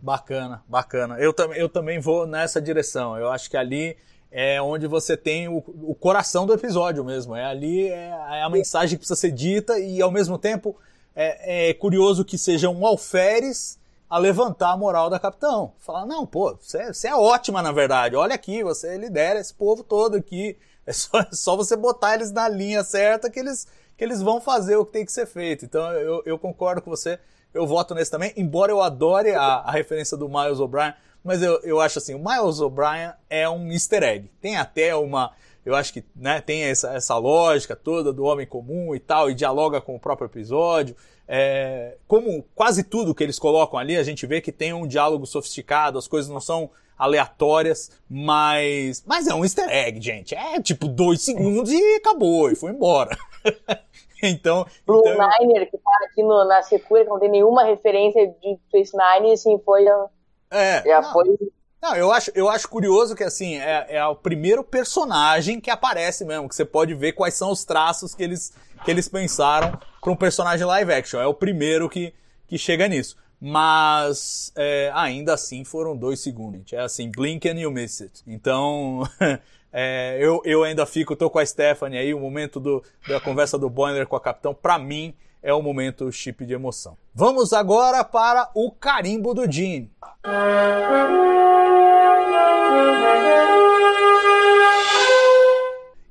Bacana, 0.00 0.62
bacana. 0.68 1.16
Eu, 1.18 1.32
tam 1.32 1.52
eu 1.54 1.68
também 1.68 1.98
vou 1.98 2.26
nessa 2.26 2.60
direção. 2.60 3.16
Eu 3.16 3.30
acho 3.30 3.50
que 3.50 3.56
ali 3.56 3.96
é 4.32 4.60
onde 4.62 4.86
você 4.86 5.14
tem 5.14 5.46
o, 5.46 5.58
o 5.82 5.94
coração 5.94 6.46
do 6.46 6.54
episódio 6.54 7.04
mesmo. 7.04 7.36
É 7.36 7.44
ali 7.44 7.86
é, 7.88 8.08
é, 8.08 8.42
a 8.42 8.48
mensagem 8.48 8.96
que 8.96 9.00
precisa 9.04 9.20
ser 9.20 9.30
dita 9.30 9.78
e 9.78 10.00
ao 10.00 10.10
mesmo 10.10 10.38
tempo 10.38 10.74
é, 11.14 11.68
é 11.68 11.74
curioso 11.74 12.24
que 12.24 12.38
seja 12.38 12.70
um 12.70 12.86
alferes 12.86 13.78
a 14.08 14.16
levantar 14.16 14.72
a 14.72 14.76
moral 14.76 15.10
da 15.10 15.18
capitão. 15.18 15.74
Falar, 15.78 16.06
não, 16.06 16.26
pô, 16.26 16.56
você, 16.58 17.06
é 17.06 17.14
ótima 17.14 17.60
na 17.60 17.72
verdade. 17.72 18.16
Olha 18.16 18.34
aqui, 18.34 18.64
você 18.64 18.96
lidera 18.96 19.38
esse 19.38 19.52
povo 19.52 19.84
todo 19.84 20.16
aqui. 20.16 20.56
É 20.86 20.92
só, 20.94 21.20
é 21.20 21.28
só 21.32 21.54
você 21.54 21.76
botar 21.76 22.14
eles 22.14 22.32
na 22.32 22.48
linha 22.48 22.82
certa 22.82 23.28
que 23.28 23.38
eles, 23.38 23.66
que 23.98 24.02
eles 24.02 24.22
vão 24.22 24.40
fazer 24.40 24.76
o 24.76 24.86
que 24.86 24.92
tem 24.92 25.04
que 25.04 25.12
ser 25.12 25.26
feito. 25.26 25.66
Então 25.66 25.92
eu, 25.92 26.22
eu 26.24 26.38
concordo 26.38 26.80
com 26.80 26.90
você. 26.90 27.18
Eu 27.52 27.66
voto 27.66 27.94
nesse 27.94 28.10
também, 28.10 28.32
embora 28.34 28.72
eu 28.72 28.80
adore 28.80 29.34
a, 29.34 29.42
a 29.42 29.70
referência 29.72 30.16
do 30.16 30.26
Miles 30.26 30.58
O'Brien 30.58 30.94
mas 31.24 31.42
eu, 31.42 31.60
eu 31.62 31.80
acho 31.80 31.98
assim, 31.98 32.14
o 32.14 32.18
Miles 32.18 32.60
O'Brien 32.60 33.12
é 33.30 33.48
um 33.48 33.70
easter 33.70 34.02
egg. 34.02 34.30
Tem 34.40 34.56
até 34.56 34.94
uma. 34.94 35.32
Eu 35.64 35.74
acho 35.76 35.92
que 35.92 36.04
né, 36.16 36.40
tem 36.40 36.64
essa, 36.64 36.92
essa 36.92 37.16
lógica 37.16 37.76
toda 37.76 38.12
do 38.12 38.24
homem 38.24 38.46
comum 38.46 38.94
e 38.94 38.98
tal, 38.98 39.30
e 39.30 39.34
dialoga 39.34 39.80
com 39.80 39.94
o 39.94 40.00
próprio 40.00 40.26
episódio. 40.26 40.96
É, 41.28 41.96
como 42.08 42.44
quase 42.54 42.82
tudo 42.82 43.14
que 43.14 43.22
eles 43.22 43.38
colocam 43.38 43.78
ali, 43.78 43.96
a 43.96 44.02
gente 44.02 44.26
vê 44.26 44.40
que 44.40 44.50
tem 44.50 44.72
um 44.72 44.86
diálogo 44.86 45.24
sofisticado, 45.24 45.98
as 45.98 46.08
coisas 46.08 46.30
não 46.30 46.40
são 46.40 46.70
aleatórias, 46.98 47.90
mas. 48.08 49.02
Mas 49.06 49.26
é 49.26 49.34
um 49.34 49.44
easter 49.44 49.68
egg, 49.68 50.00
gente. 50.00 50.34
É 50.34 50.60
tipo 50.60 50.86
dois 50.88 51.22
segundos 51.22 51.70
e 51.70 51.96
acabou, 51.96 52.50
e 52.50 52.54
foi 52.54 52.70
embora. 52.70 53.16
então. 54.22 54.66
Blue 54.86 55.02
então... 55.06 55.28
Niner, 55.38 55.70
que 55.70 55.78
tá 55.78 55.90
aqui 56.04 56.22
no, 56.22 56.44
na 56.44 56.62
Secura, 56.62 57.04
que 57.04 57.10
não 57.10 57.18
tem 57.18 57.30
nenhuma 57.30 57.64
referência 57.64 58.26
de 58.26 58.58
Space 58.68 58.92
Nine, 58.96 59.32
assim, 59.32 59.58
foi. 59.64 59.84
É. 60.52 60.82
Já 60.84 61.00
não, 61.00 61.12
foi. 61.12 61.38
Não, 61.82 61.96
eu 61.96 62.12
acho, 62.12 62.30
eu 62.34 62.48
acho 62.48 62.68
curioso 62.68 63.16
que 63.16 63.24
assim, 63.24 63.56
é, 63.56 63.96
é 63.96 64.06
o 64.06 64.14
primeiro 64.14 64.62
personagem 64.62 65.60
que 65.60 65.68
aparece 65.70 66.24
mesmo, 66.24 66.48
que 66.48 66.54
você 66.54 66.64
pode 66.64 66.94
ver 66.94 67.12
quais 67.12 67.34
são 67.34 67.50
os 67.50 67.64
traços 67.64 68.14
que 68.14 68.22
eles, 68.22 68.52
que 68.84 68.90
eles 68.90 69.08
pensaram 69.08 69.76
para 70.00 70.12
um 70.12 70.16
personagem 70.16 70.64
live 70.64 70.92
action. 70.92 71.20
É 71.20 71.26
o 71.26 71.34
primeiro 71.34 71.88
que, 71.88 72.14
que 72.46 72.56
chega 72.56 72.86
nisso. 72.86 73.16
Mas 73.40 74.52
é, 74.54 74.92
ainda 74.94 75.34
assim 75.34 75.64
foram 75.64 75.96
dois 75.96 76.20
segundos. 76.20 76.72
É 76.72 76.78
assim, 76.78 77.10
blink 77.10 77.48
and 77.48 77.58
you 77.58 77.72
miss 77.72 78.00
it. 78.00 78.22
Então, 78.24 79.02
é, 79.72 80.16
eu, 80.20 80.40
eu 80.44 80.62
ainda 80.62 80.86
fico, 80.86 81.16
tô 81.16 81.28
com 81.28 81.40
a 81.40 81.44
Stephanie 81.44 81.98
aí, 81.98 82.14
o 82.14 82.20
momento 82.20 82.60
do, 82.60 82.84
da 83.08 83.18
conversa 83.18 83.58
do 83.58 83.68
Boiler 83.68 84.06
com 84.06 84.14
a 84.14 84.20
capitão, 84.20 84.54
para 84.54 84.78
mim, 84.78 85.12
é 85.42 85.52
o 85.52 85.60
momento 85.60 86.10
chip 86.12 86.46
de 86.46 86.54
emoção. 86.54 86.96
Vamos 87.14 87.52
agora 87.52 88.04
para 88.04 88.50
o 88.54 88.70
carimbo 88.70 89.34
do 89.34 89.50
Gene. 89.50 89.90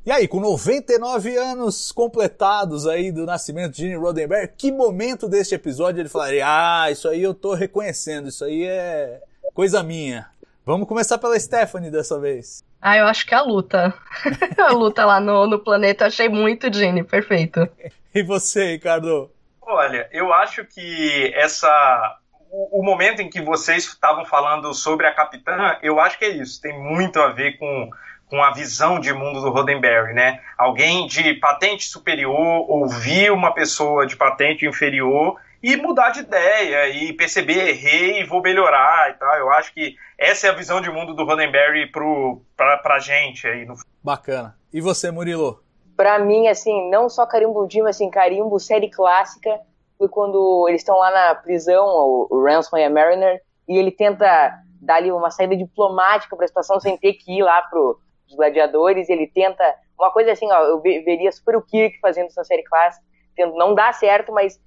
E 0.03 0.11
aí, 0.11 0.27
com 0.27 0.39
99 0.39 1.37
anos 1.37 1.91
completados 1.91 2.87
aí 2.87 3.11
do 3.11 3.25
nascimento 3.25 3.73
de 3.73 3.83
Gene 3.83 3.95
Roddenberry, 3.95 4.51
que 4.57 4.71
momento 4.71 5.29
deste 5.29 5.55
episódio 5.55 6.01
ele 6.01 6.09
falaria: 6.09 6.43
Ah, 6.45 6.91
isso 6.91 7.07
aí 7.07 7.21
eu 7.21 7.33
tô 7.33 7.53
reconhecendo, 7.53 8.27
isso 8.27 8.43
aí 8.43 8.65
é 8.65 9.21
coisa 9.53 9.83
minha. 9.83 10.29
Vamos 10.65 10.87
começar 10.87 11.17
pela 11.17 11.39
Stephanie 11.39 11.91
dessa 11.91 12.19
vez. 12.19 12.63
Ah, 12.81 12.97
eu 12.97 13.05
acho 13.05 13.27
que 13.27 13.33
é 13.35 13.37
a 13.37 13.43
luta. 13.43 13.93
a 14.57 14.71
luta 14.71 15.05
lá 15.05 15.19
no, 15.19 15.45
no 15.45 15.59
planeta, 15.59 16.03
eu 16.03 16.07
achei 16.07 16.27
muito 16.27 16.73
Gene, 16.73 17.03
perfeito. 17.03 17.67
E 18.13 18.21
você, 18.23 18.73
Ricardo? 18.73 19.31
Olha, 19.61 20.09
eu 20.11 20.33
acho 20.33 20.65
que 20.65 21.31
essa. 21.33 22.17
O, 22.49 22.81
o 22.81 22.83
momento 22.83 23.21
em 23.21 23.29
que 23.29 23.41
vocês 23.41 23.85
estavam 23.85 24.25
falando 24.25 24.73
sobre 24.73 25.07
a 25.07 25.13
capitã, 25.13 25.77
eu 25.81 25.97
acho 25.97 26.19
que 26.19 26.25
é 26.25 26.29
isso. 26.29 26.61
Tem 26.61 26.77
muito 26.77 27.21
a 27.21 27.29
ver 27.29 27.57
com, 27.57 27.89
com 28.27 28.43
a 28.43 28.51
visão 28.51 28.99
de 28.99 29.13
mundo 29.13 29.39
do 29.39 29.49
Roddenberry, 29.49 30.13
né? 30.13 30.41
Alguém 30.57 31.07
de 31.07 31.35
patente 31.35 31.85
superior 31.85 32.69
ouvir 32.69 33.31
uma 33.31 33.53
pessoa 33.53 34.05
de 34.05 34.17
patente 34.17 34.65
inferior 34.65 35.39
e 35.61 35.75
mudar 35.77 36.09
de 36.09 36.21
ideia 36.21 36.89
e 36.89 37.13
perceber 37.13 37.69
errei 37.69 38.21
e 38.21 38.25
vou 38.25 38.41
melhorar 38.41 39.11
e 39.11 39.13
tal. 39.13 39.33
Eu 39.35 39.51
acho 39.51 39.73
que 39.73 39.95
essa 40.17 40.47
é 40.47 40.49
a 40.49 40.55
visão 40.55 40.81
de 40.81 40.89
mundo 40.89 41.13
do 41.13 41.23
Roddenberry 41.23 41.91
pro, 41.91 42.41
pra, 42.57 42.77
pra 42.77 42.99
gente 42.99 43.47
aí. 43.47 43.65
No... 43.65 43.75
Bacana. 44.03 44.57
E 44.73 44.81
você, 44.81 45.11
Murilo? 45.11 45.63
Pra 45.95 46.17
mim, 46.17 46.47
assim, 46.47 46.89
não 46.89 47.09
só 47.09 47.25
carimbo 47.25 47.67
Jim, 47.69 47.81
mas 47.81 47.95
assim, 47.95 48.09
carimbo 48.09 48.59
série 48.59 48.89
clássica, 48.89 49.59
foi 49.97 50.09
quando 50.09 50.65
eles 50.67 50.81
estão 50.81 50.97
lá 50.97 51.11
na 51.11 51.35
prisão, 51.35 51.85
o, 51.85 52.43
Ransom 52.43 52.77
e 52.77 52.83
a 52.83 52.89
Mariner, 52.89 53.39
e 53.67 53.77
ele 53.77 53.91
tenta 53.91 54.59
dar 54.81 54.95
ali 54.95 55.11
uma 55.11 55.29
saída 55.29 55.55
diplomática 55.55 56.35
para 56.35 56.45
a 56.45 56.47
situação 56.47 56.79
sem 56.79 56.97
ter 56.97 57.13
que 57.13 57.37
ir 57.37 57.43
lá 57.43 57.61
pro 57.63 57.99
os 58.27 58.35
gladiadores, 58.35 59.09
ele 59.09 59.27
tenta 59.27 59.63
uma 59.99 60.11
coisa 60.11 60.31
assim, 60.31 60.49
ó, 60.51 60.63
eu 60.63 60.81
veria 60.81 61.31
super 61.31 61.55
o 61.55 61.61
Kirk 61.61 61.99
fazendo 61.99 62.27
essa 62.27 62.43
série 62.43 62.63
clássica, 62.63 63.05
não 63.55 63.75
dá 63.75 63.91
certo, 63.93 64.31
mas 64.31 64.59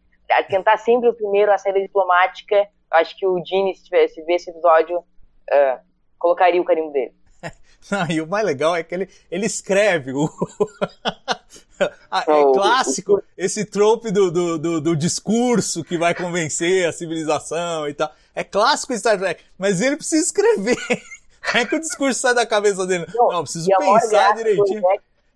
tentar 0.42 0.76
sempre 0.78 1.08
o 1.08 1.14
primeiro 1.14 1.52
a 1.52 1.58
saída 1.58 1.80
diplomática, 1.80 2.68
acho 2.90 3.16
que 3.16 3.26
o 3.26 3.42
Gene, 3.44 3.74
se 3.74 3.84
tivesse 3.84 4.22
ver 4.22 4.34
esse 4.34 4.50
episódio, 4.50 4.98
uh, 4.98 5.80
colocaria 6.18 6.60
o 6.60 6.64
carimbo 6.64 6.92
dele. 6.92 7.14
Não, 7.90 8.10
e 8.10 8.20
o 8.20 8.26
mais 8.26 8.46
legal 8.46 8.74
é 8.74 8.82
que 8.82 8.94
ele, 8.94 9.08
ele 9.30 9.46
escreve 9.46 10.12
o. 10.12 10.28
é 11.80 12.52
clássico 12.54 13.22
esse 13.36 13.64
trope 13.64 14.10
do, 14.10 14.30
do, 14.30 14.58
do, 14.58 14.80
do, 14.80 14.96
discurso 14.96 15.84
que 15.84 15.98
vai 15.98 16.14
convencer 16.14 16.88
a 16.88 16.92
civilização 16.92 17.88
e 17.88 17.94
tal. 17.94 18.10
É 18.34 18.42
clássico 18.42 18.96
Star 18.96 19.18
Trek, 19.18 19.44
mas 19.58 19.80
ele 19.80 19.96
precisa 19.96 20.24
escrever. 20.24 20.76
É 21.52 21.62
que 21.66 21.76
o 21.76 21.78
discurso 21.78 22.18
sai 22.18 22.32
da 22.32 22.46
cabeça 22.46 22.86
dele. 22.86 23.04
Não, 23.14 23.28
Não 23.28 23.42
preciso 23.42 23.68
pensar 23.76 24.32
direitinho. 24.32 24.82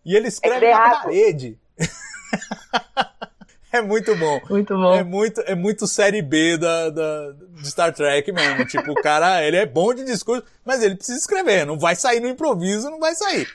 E 0.02 0.16
ele 0.16 0.28
escreve 0.28 0.64
é 0.64 0.72
na 0.72 1.00
parede. 1.02 1.58
É 3.72 3.82
muito 3.82 4.16
bom. 4.16 4.40
Muito 4.48 4.74
bom. 4.74 4.94
É 4.94 5.04
muito, 5.04 5.40
é 5.42 5.54
muito 5.54 5.86
série 5.86 6.22
B 6.22 6.56
da, 6.56 6.90
da, 6.90 7.32
de 7.60 7.70
Star 7.70 7.92
Trek 7.92 8.32
mesmo. 8.32 8.64
Tipo, 8.66 8.92
o 8.92 9.02
cara, 9.02 9.44
ele 9.44 9.56
é 9.56 9.66
bom 9.66 9.92
de 9.92 10.04
discurso, 10.04 10.44
mas 10.64 10.82
ele 10.82 10.96
precisa 10.96 11.18
escrever. 11.18 11.66
Não 11.66 11.78
vai 11.78 11.94
sair 11.94 12.20
no 12.20 12.28
improviso, 12.28 12.90
não 12.90 12.98
vai 12.98 13.14
sair. 13.14 13.46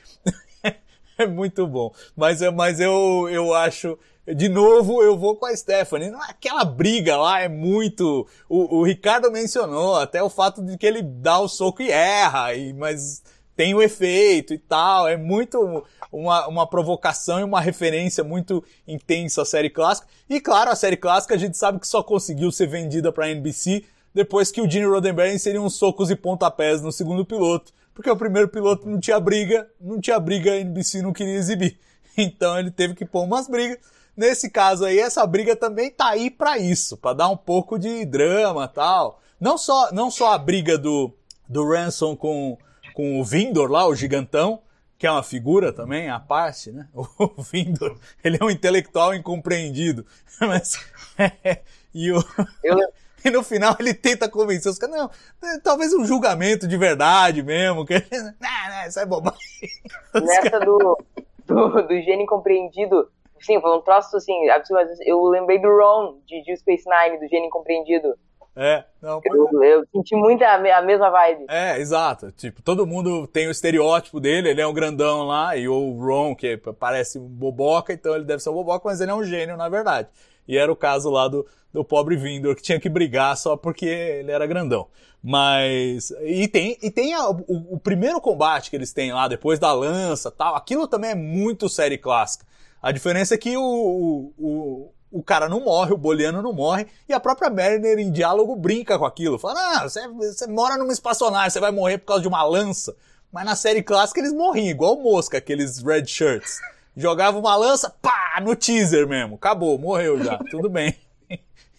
é 1.18 1.26
muito 1.26 1.66
bom. 1.66 1.92
Mas, 2.16 2.40
mas 2.52 2.78
eu, 2.78 3.28
eu 3.28 3.52
acho, 3.54 3.98
de 4.26 4.48
novo, 4.48 5.02
eu 5.02 5.18
vou 5.18 5.36
com 5.36 5.46
a 5.46 5.56
Stephanie. 5.56 6.12
Aquela 6.28 6.64
briga 6.64 7.16
lá 7.16 7.40
é 7.40 7.48
muito. 7.48 8.26
O, 8.48 8.78
o 8.78 8.84
Ricardo 8.84 9.30
mencionou 9.30 9.96
até 9.96 10.22
o 10.22 10.30
fato 10.30 10.62
de 10.62 10.78
que 10.78 10.86
ele 10.86 11.02
dá 11.02 11.40
o 11.40 11.48
soco 11.48 11.82
e 11.82 11.90
erra, 11.90 12.54
e, 12.54 12.72
mas 12.72 13.22
tem 13.56 13.74
o 13.74 13.82
efeito 13.82 14.52
e 14.54 14.58
tal. 14.58 15.08
É 15.08 15.16
muito 15.16 15.84
uma, 16.10 16.46
uma 16.46 16.66
provocação 16.66 17.40
e 17.40 17.44
uma 17.44 17.60
referência 17.60 18.24
muito 18.24 18.62
intensa 18.86 19.42
à 19.42 19.44
série 19.44 19.70
clássica. 19.70 20.08
E 20.28 20.40
claro, 20.40 20.70
a 20.70 20.76
série 20.76 20.96
clássica 20.96 21.34
a 21.34 21.38
gente 21.38 21.56
sabe 21.56 21.78
que 21.78 21.88
só 21.88 22.02
conseguiu 22.02 22.50
ser 22.50 22.66
vendida 22.66 23.12
para 23.12 23.26
a 23.26 23.30
NBC 23.30 23.84
depois 24.14 24.52
que 24.52 24.60
o 24.60 24.70
Gene 24.70 24.86
Roddenberry 24.86 25.34
inseriu 25.34 25.62
uns 25.62 25.74
socos 25.74 26.10
e 26.10 26.16
pontapés 26.16 26.80
no 26.80 26.92
segundo 26.92 27.24
piloto. 27.24 27.72
Porque 27.92 28.10
o 28.10 28.16
primeiro 28.16 28.48
piloto 28.48 28.88
não 28.88 28.98
tinha 28.98 29.18
briga, 29.20 29.68
não 29.80 30.00
tinha 30.00 30.18
briga, 30.18 30.52
a 30.52 30.60
NBC 30.60 31.02
não 31.02 31.12
queria 31.12 31.34
exibir. 31.34 31.78
Então 32.16 32.56
ele 32.56 32.70
teve 32.70 32.94
que 32.94 33.04
pôr 33.04 33.24
umas 33.24 33.48
brigas. 33.48 33.78
Nesse 34.16 34.48
caso 34.48 34.84
aí, 34.84 35.00
essa 35.00 35.26
briga 35.26 35.56
também 35.56 35.90
tá 35.90 36.10
aí 36.10 36.30
para 36.30 36.56
isso, 36.56 36.96
para 36.96 37.16
dar 37.16 37.28
um 37.28 37.36
pouco 37.36 37.76
de 37.76 38.04
drama 38.04 38.68
tal. 38.68 39.20
Não 39.40 39.58
só, 39.58 39.90
não 39.90 40.12
só 40.12 40.32
a 40.32 40.38
briga 40.38 40.78
do, 40.78 41.12
do 41.48 41.68
Ransom 41.68 42.14
com, 42.14 42.56
com 42.94 43.20
o 43.20 43.24
Vindor 43.24 43.70
lá, 43.70 43.86
o 43.86 43.94
gigantão, 43.94 44.62
que 44.96 45.06
é 45.06 45.10
uma 45.10 45.22
figura 45.22 45.72
também, 45.72 46.08
a 46.08 46.20
parte, 46.20 46.70
né? 46.70 46.88
O 47.18 47.42
Vindor, 47.42 47.98
ele 48.22 48.38
é 48.40 48.44
um 48.44 48.50
intelectual 48.50 49.12
incompreendido. 49.12 50.06
Mas, 50.40 50.78
é, 51.18 51.60
e, 51.92 52.12
o, 52.12 52.18
Eu... 52.62 52.78
e 53.24 53.30
no 53.30 53.42
final 53.42 53.76
ele 53.78 53.92
tenta 53.92 54.28
convencer 54.28 54.70
os 54.70 54.78
caras, 54.78 54.96
não, 54.96 55.10
é, 55.50 55.58
talvez 55.58 55.92
um 55.92 56.04
julgamento 56.04 56.66
de 56.66 56.76
verdade 56.76 57.42
mesmo, 57.42 57.84
que, 57.84 57.94
não, 57.94 58.70
não, 58.70 58.88
isso 58.88 59.00
é 59.00 59.04
bobagem. 59.04 59.68
Nessa 60.14 60.50
caras... 60.50 60.66
do, 60.66 60.98
do, 61.46 61.82
do 61.82 62.00
gênio 62.02 62.22
incompreendido, 62.22 63.10
sim, 63.40 63.60
foi 63.60 63.76
um 63.76 63.82
troço 63.82 64.16
assim, 64.16 64.48
absurdo, 64.48 64.88
eu 65.04 65.22
lembrei 65.24 65.60
do 65.60 65.68
Ron, 65.68 66.20
de 66.24 66.42
Deep 66.44 66.58
Space 66.60 66.84
Nine, 66.88 67.18
do 67.18 67.28
gênio 67.28 67.48
incompreendido, 67.48 68.14
É, 68.56 68.84
não, 69.02 69.20
eu, 69.24 69.64
eu, 69.64 69.84
senti 69.90 70.14
muito 70.14 70.42
a, 70.44 70.54
a, 70.54 70.82
mesma 70.82 71.10
vibe. 71.10 71.46
É, 71.48 71.78
exato. 71.80 72.30
Tipo, 72.32 72.62
todo 72.62 72.86
mundo 72.86 73.26
tem 73.26 73.48
o 73.48 73.50
estereótipo 73.50 74.20
dele, 74.20 74.48
ele 74.48 74.60
é 74.60 74.66
um 74.66 74.72
grandão 74.72 75.26
lá, 75.26 75.56
e 75.56 75.68
o 75.68 75.90
Ron, 75.98 76.36
que 76.36 76.56
parece 76.78 77.18
um 77.18 77.26
boboca, 77.26 77.92
então 77.92 78.14
ele 78.14 78.24
deve 78.24 78.42
ser 78.42 78.50
um 78.50 78.54
boboca, 78.54 78.88
mas 78.88 79.00
ele 79.00 79.10
é 79.10 79.14
um 79.14 79.24
gênio, 79.24 79.56
na 79.56 79.68
verdade. 79.68 80.08
E 80.46 80.56
era 80.56 80.70
o 80.70 80.76
caso 80.76 81.10
lá 81.10 81.26
do, 81.26 81.44
do 81.72 81.84
pobre 81.84 82.16
Vindor, 82.16 82.54
que 82.54 82.62
tinha 82.62 82.78
que 82.78 82.88
brigar 82.88 83.36
só 83.36 83.56
porque 83.56 83.86
ele 83.86 84.30
era 84.30 84.46
grandão. 84.46 84.86
Mas. 85.20 86.10
E 86.22 86.46
tem, 86.46 86.78
e 86.82 86.90
tem 86.90 87.14
a, 87.14 87.30
o, 87.30 87.74
o, 87.74 87.80
primeiro 87.80 88.20
combate 88.20 88.70
que 88.70 88.76
eles 88.76 88.92
têm 88.92 89.12
lá, 89.12 89.26
depois 89.26 89.58
da 89.58 89.72
lança 89.72 90.30
tal. 90.30 90.54
Aquilo 90.54 90.86
também 90.86 91.10
é 91.10 91.14
muito 91.14 91.68
série 91.68 91.96
clássica. 91.96 92.46
A 92.80 92.92
diferença 92.92 93.34
é 93.34 93.38
que 93.38 93.56
o, 93.56 94.32
o, 94.38 94.92
o 95.14 95.22
cara 95.22 95.48
não 95.48 95.60
morre, 95.60 95.92
o 95.92 95.96
Boliano 95.96 96.42
não 96.42 96.52
morre, 96.52 96.88
e 97.08 97.12
a 97.12 97.20
própria 97.20 97.48
Mariner 97.48 98.00
em 98.00 98.10
diálogo 98.10 98.56
brinca 98.56 98.98
com 98.98 99.04
aquilo. 99.04 99.38
Fala, 99.38 99.60
ah, 99.76 99.88
você, 99.88 100.08
você 100.08 100.46
mora 100.48 100.76
numa 100.76 100.92
espaçonave, 100.92 101.52
você 101.52 101.60
vai 101.60 101.70
morrer 101.70 101.98
por 101.98 102.06
causa 102.06 102.22
de 102.22 102.28
uma 102.28 102.42
lança. 102.42 102.96
Mas 103.32 103.44
na 103.44 103.54
série 103.54 103.82
clássica 103.82 104.18
eles 104.18 104.32
morriam, 104.32 104.66
igual 104.66 105.00
mosca, 105.00 105.38
aqueles 105.38 105.78
red 105.78 106.04
shirts. 106.06 106.58
Jogava 106.96 107.38
uma 107.38 107.54
lança, 107.54 107.94
pá, 108.02 108.40
no 108.42 108.56
teaser 108.56 109.06
mesmo. 109.06 109.36
Acabou, 109.36 109.78
morreu 109.78 110.22
já, 110.22 110.36
tudo 110.50 110.68
bem 110.68 110.96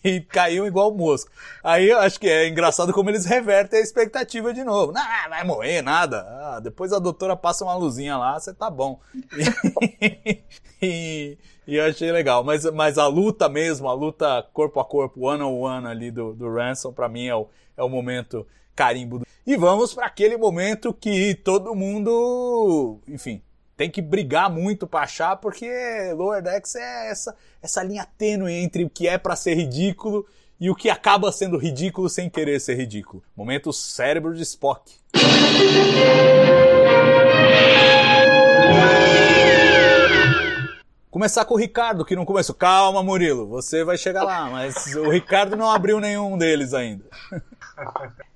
e 0.06 0.22
caiu 0.22 0.68
igual 0.68 0.94
mosca. 0.94 1.32
Aí 1.64 1.90
eu 1.90 2.00
acho 2.00 2.20
que 2.20 2.30
é 2.30 2.48
engraçado 2.48 2.94
como 2.94 3.10
eles 3.10 3.26
revertem 3.26 3.80
a 3.80 3.82
expectativa 3.82 4.54
de 4.54 4.64
novo. 4.64 4.92
Não, 4.92 5.02
vai 5.30 5.44
morrer, 5.44 5.82
nada. 5.82 6.22
Ah, 6.22 6.60
depois 6.62 6.94
a 6.94 7.00
doutora 7.00 7.36
passa 7.36 7.64
uma 7.64 7.76
luzinha 7.76 8.16
lá, 8.16 8.40
você 8.40 8.54
tá 8.54 8.70
bom. 8.70 9.00
e, 10.82 11.38
e, 11.68 11.76
eu 11.76 11.86
achei 11.86 12.12
legal. 12.12 12.44
Mas, 12.44 12.66
mas 12.72 12.98
a 12.98 13.08
luta 13.08 13.50
mesmo, 13.50 13.88
a 13.88 13.94
luta 13.94 14.48
corpo 14.54 14.80
a 14.80 14.86
corpo, 14.86 15.28
one 15.28 15.44
on 15.44 15.60
one 15.60 15.88
ali 15.88 16.12
do, 16.12 16.34
do 16.34 16.54
Ransom, 16.54 16.92
pra 16.92 17.10
mim 17.10 17.28
é 17.28 17.36
o, 17.36 17.48
é 17.78 17.84
o 17.84 17.90
momento 17.90 18.46
carimbo. 18.76 19.26
E 19.46 19.56
vamos 19.56 19.94
para 19.94 20.08
aquele 20.08 20.38
momento 20.38 20.94
que 20.94 21.36
todo 21.36 21.76
mundo, 21.76 23.00
enfim, 23.08 23.42
tem 23.78 23.90
que 23.90 24.02
brigar 24.02 24.50
muito 24.50 24.88
para 24.88 25.02
achar, 25.02 25.36
porque 25.36 25.70
Lower 26.16 26.42
Decks 26.42 26.76
é 26.76 27.12
essa, 27.12 27.36
essa 27.62 27.84
linha 27.84 28.08
tênue 28.18 28.54
entre 28.54 28.84
o 28.84 28.90
que 28.90 29.08
é 29.08 29.18
para 29.18 29.36
ser 29.36 29.56
ridículo 29.56 30.26
e 30.60 30.70
o 30.70 30.76
que 30.76 30.90
acaba 30.90 31.32
sendo 31.32 31.58
ridículo 31.58 32.10
sem 32.10 32.30
querer 32.30 32.60
ser 32.60 32.76
ridículo. 32.76 33.22
Momento 33.36 33.74
cérebro 33.74 34.34
de 34.34 34.44
Spock. 34.44 34.92
Começar 41.16 41.46
com 41.46 41.54
o 41.54 41.58
Ricardo, 41.58 42.04
que 42.04 42.14
não 42.14 42.26
começou. 42.26 42.54
Calma, 42.54 43.02
Murilo, 43.02 43.48
você 43.48 43.86
vai 43.86 43.98
chegar 43.98 44.24
lá, 44.24 44.50
mas 44.50 44.94
o 44.98 45.10
Ricardo 45.10 45.56
não 45.56 45.72
abriu 45.72 45.98
nenhum 45.98 46.38
deles 46.38 46.74
ainda. 46.74 47.06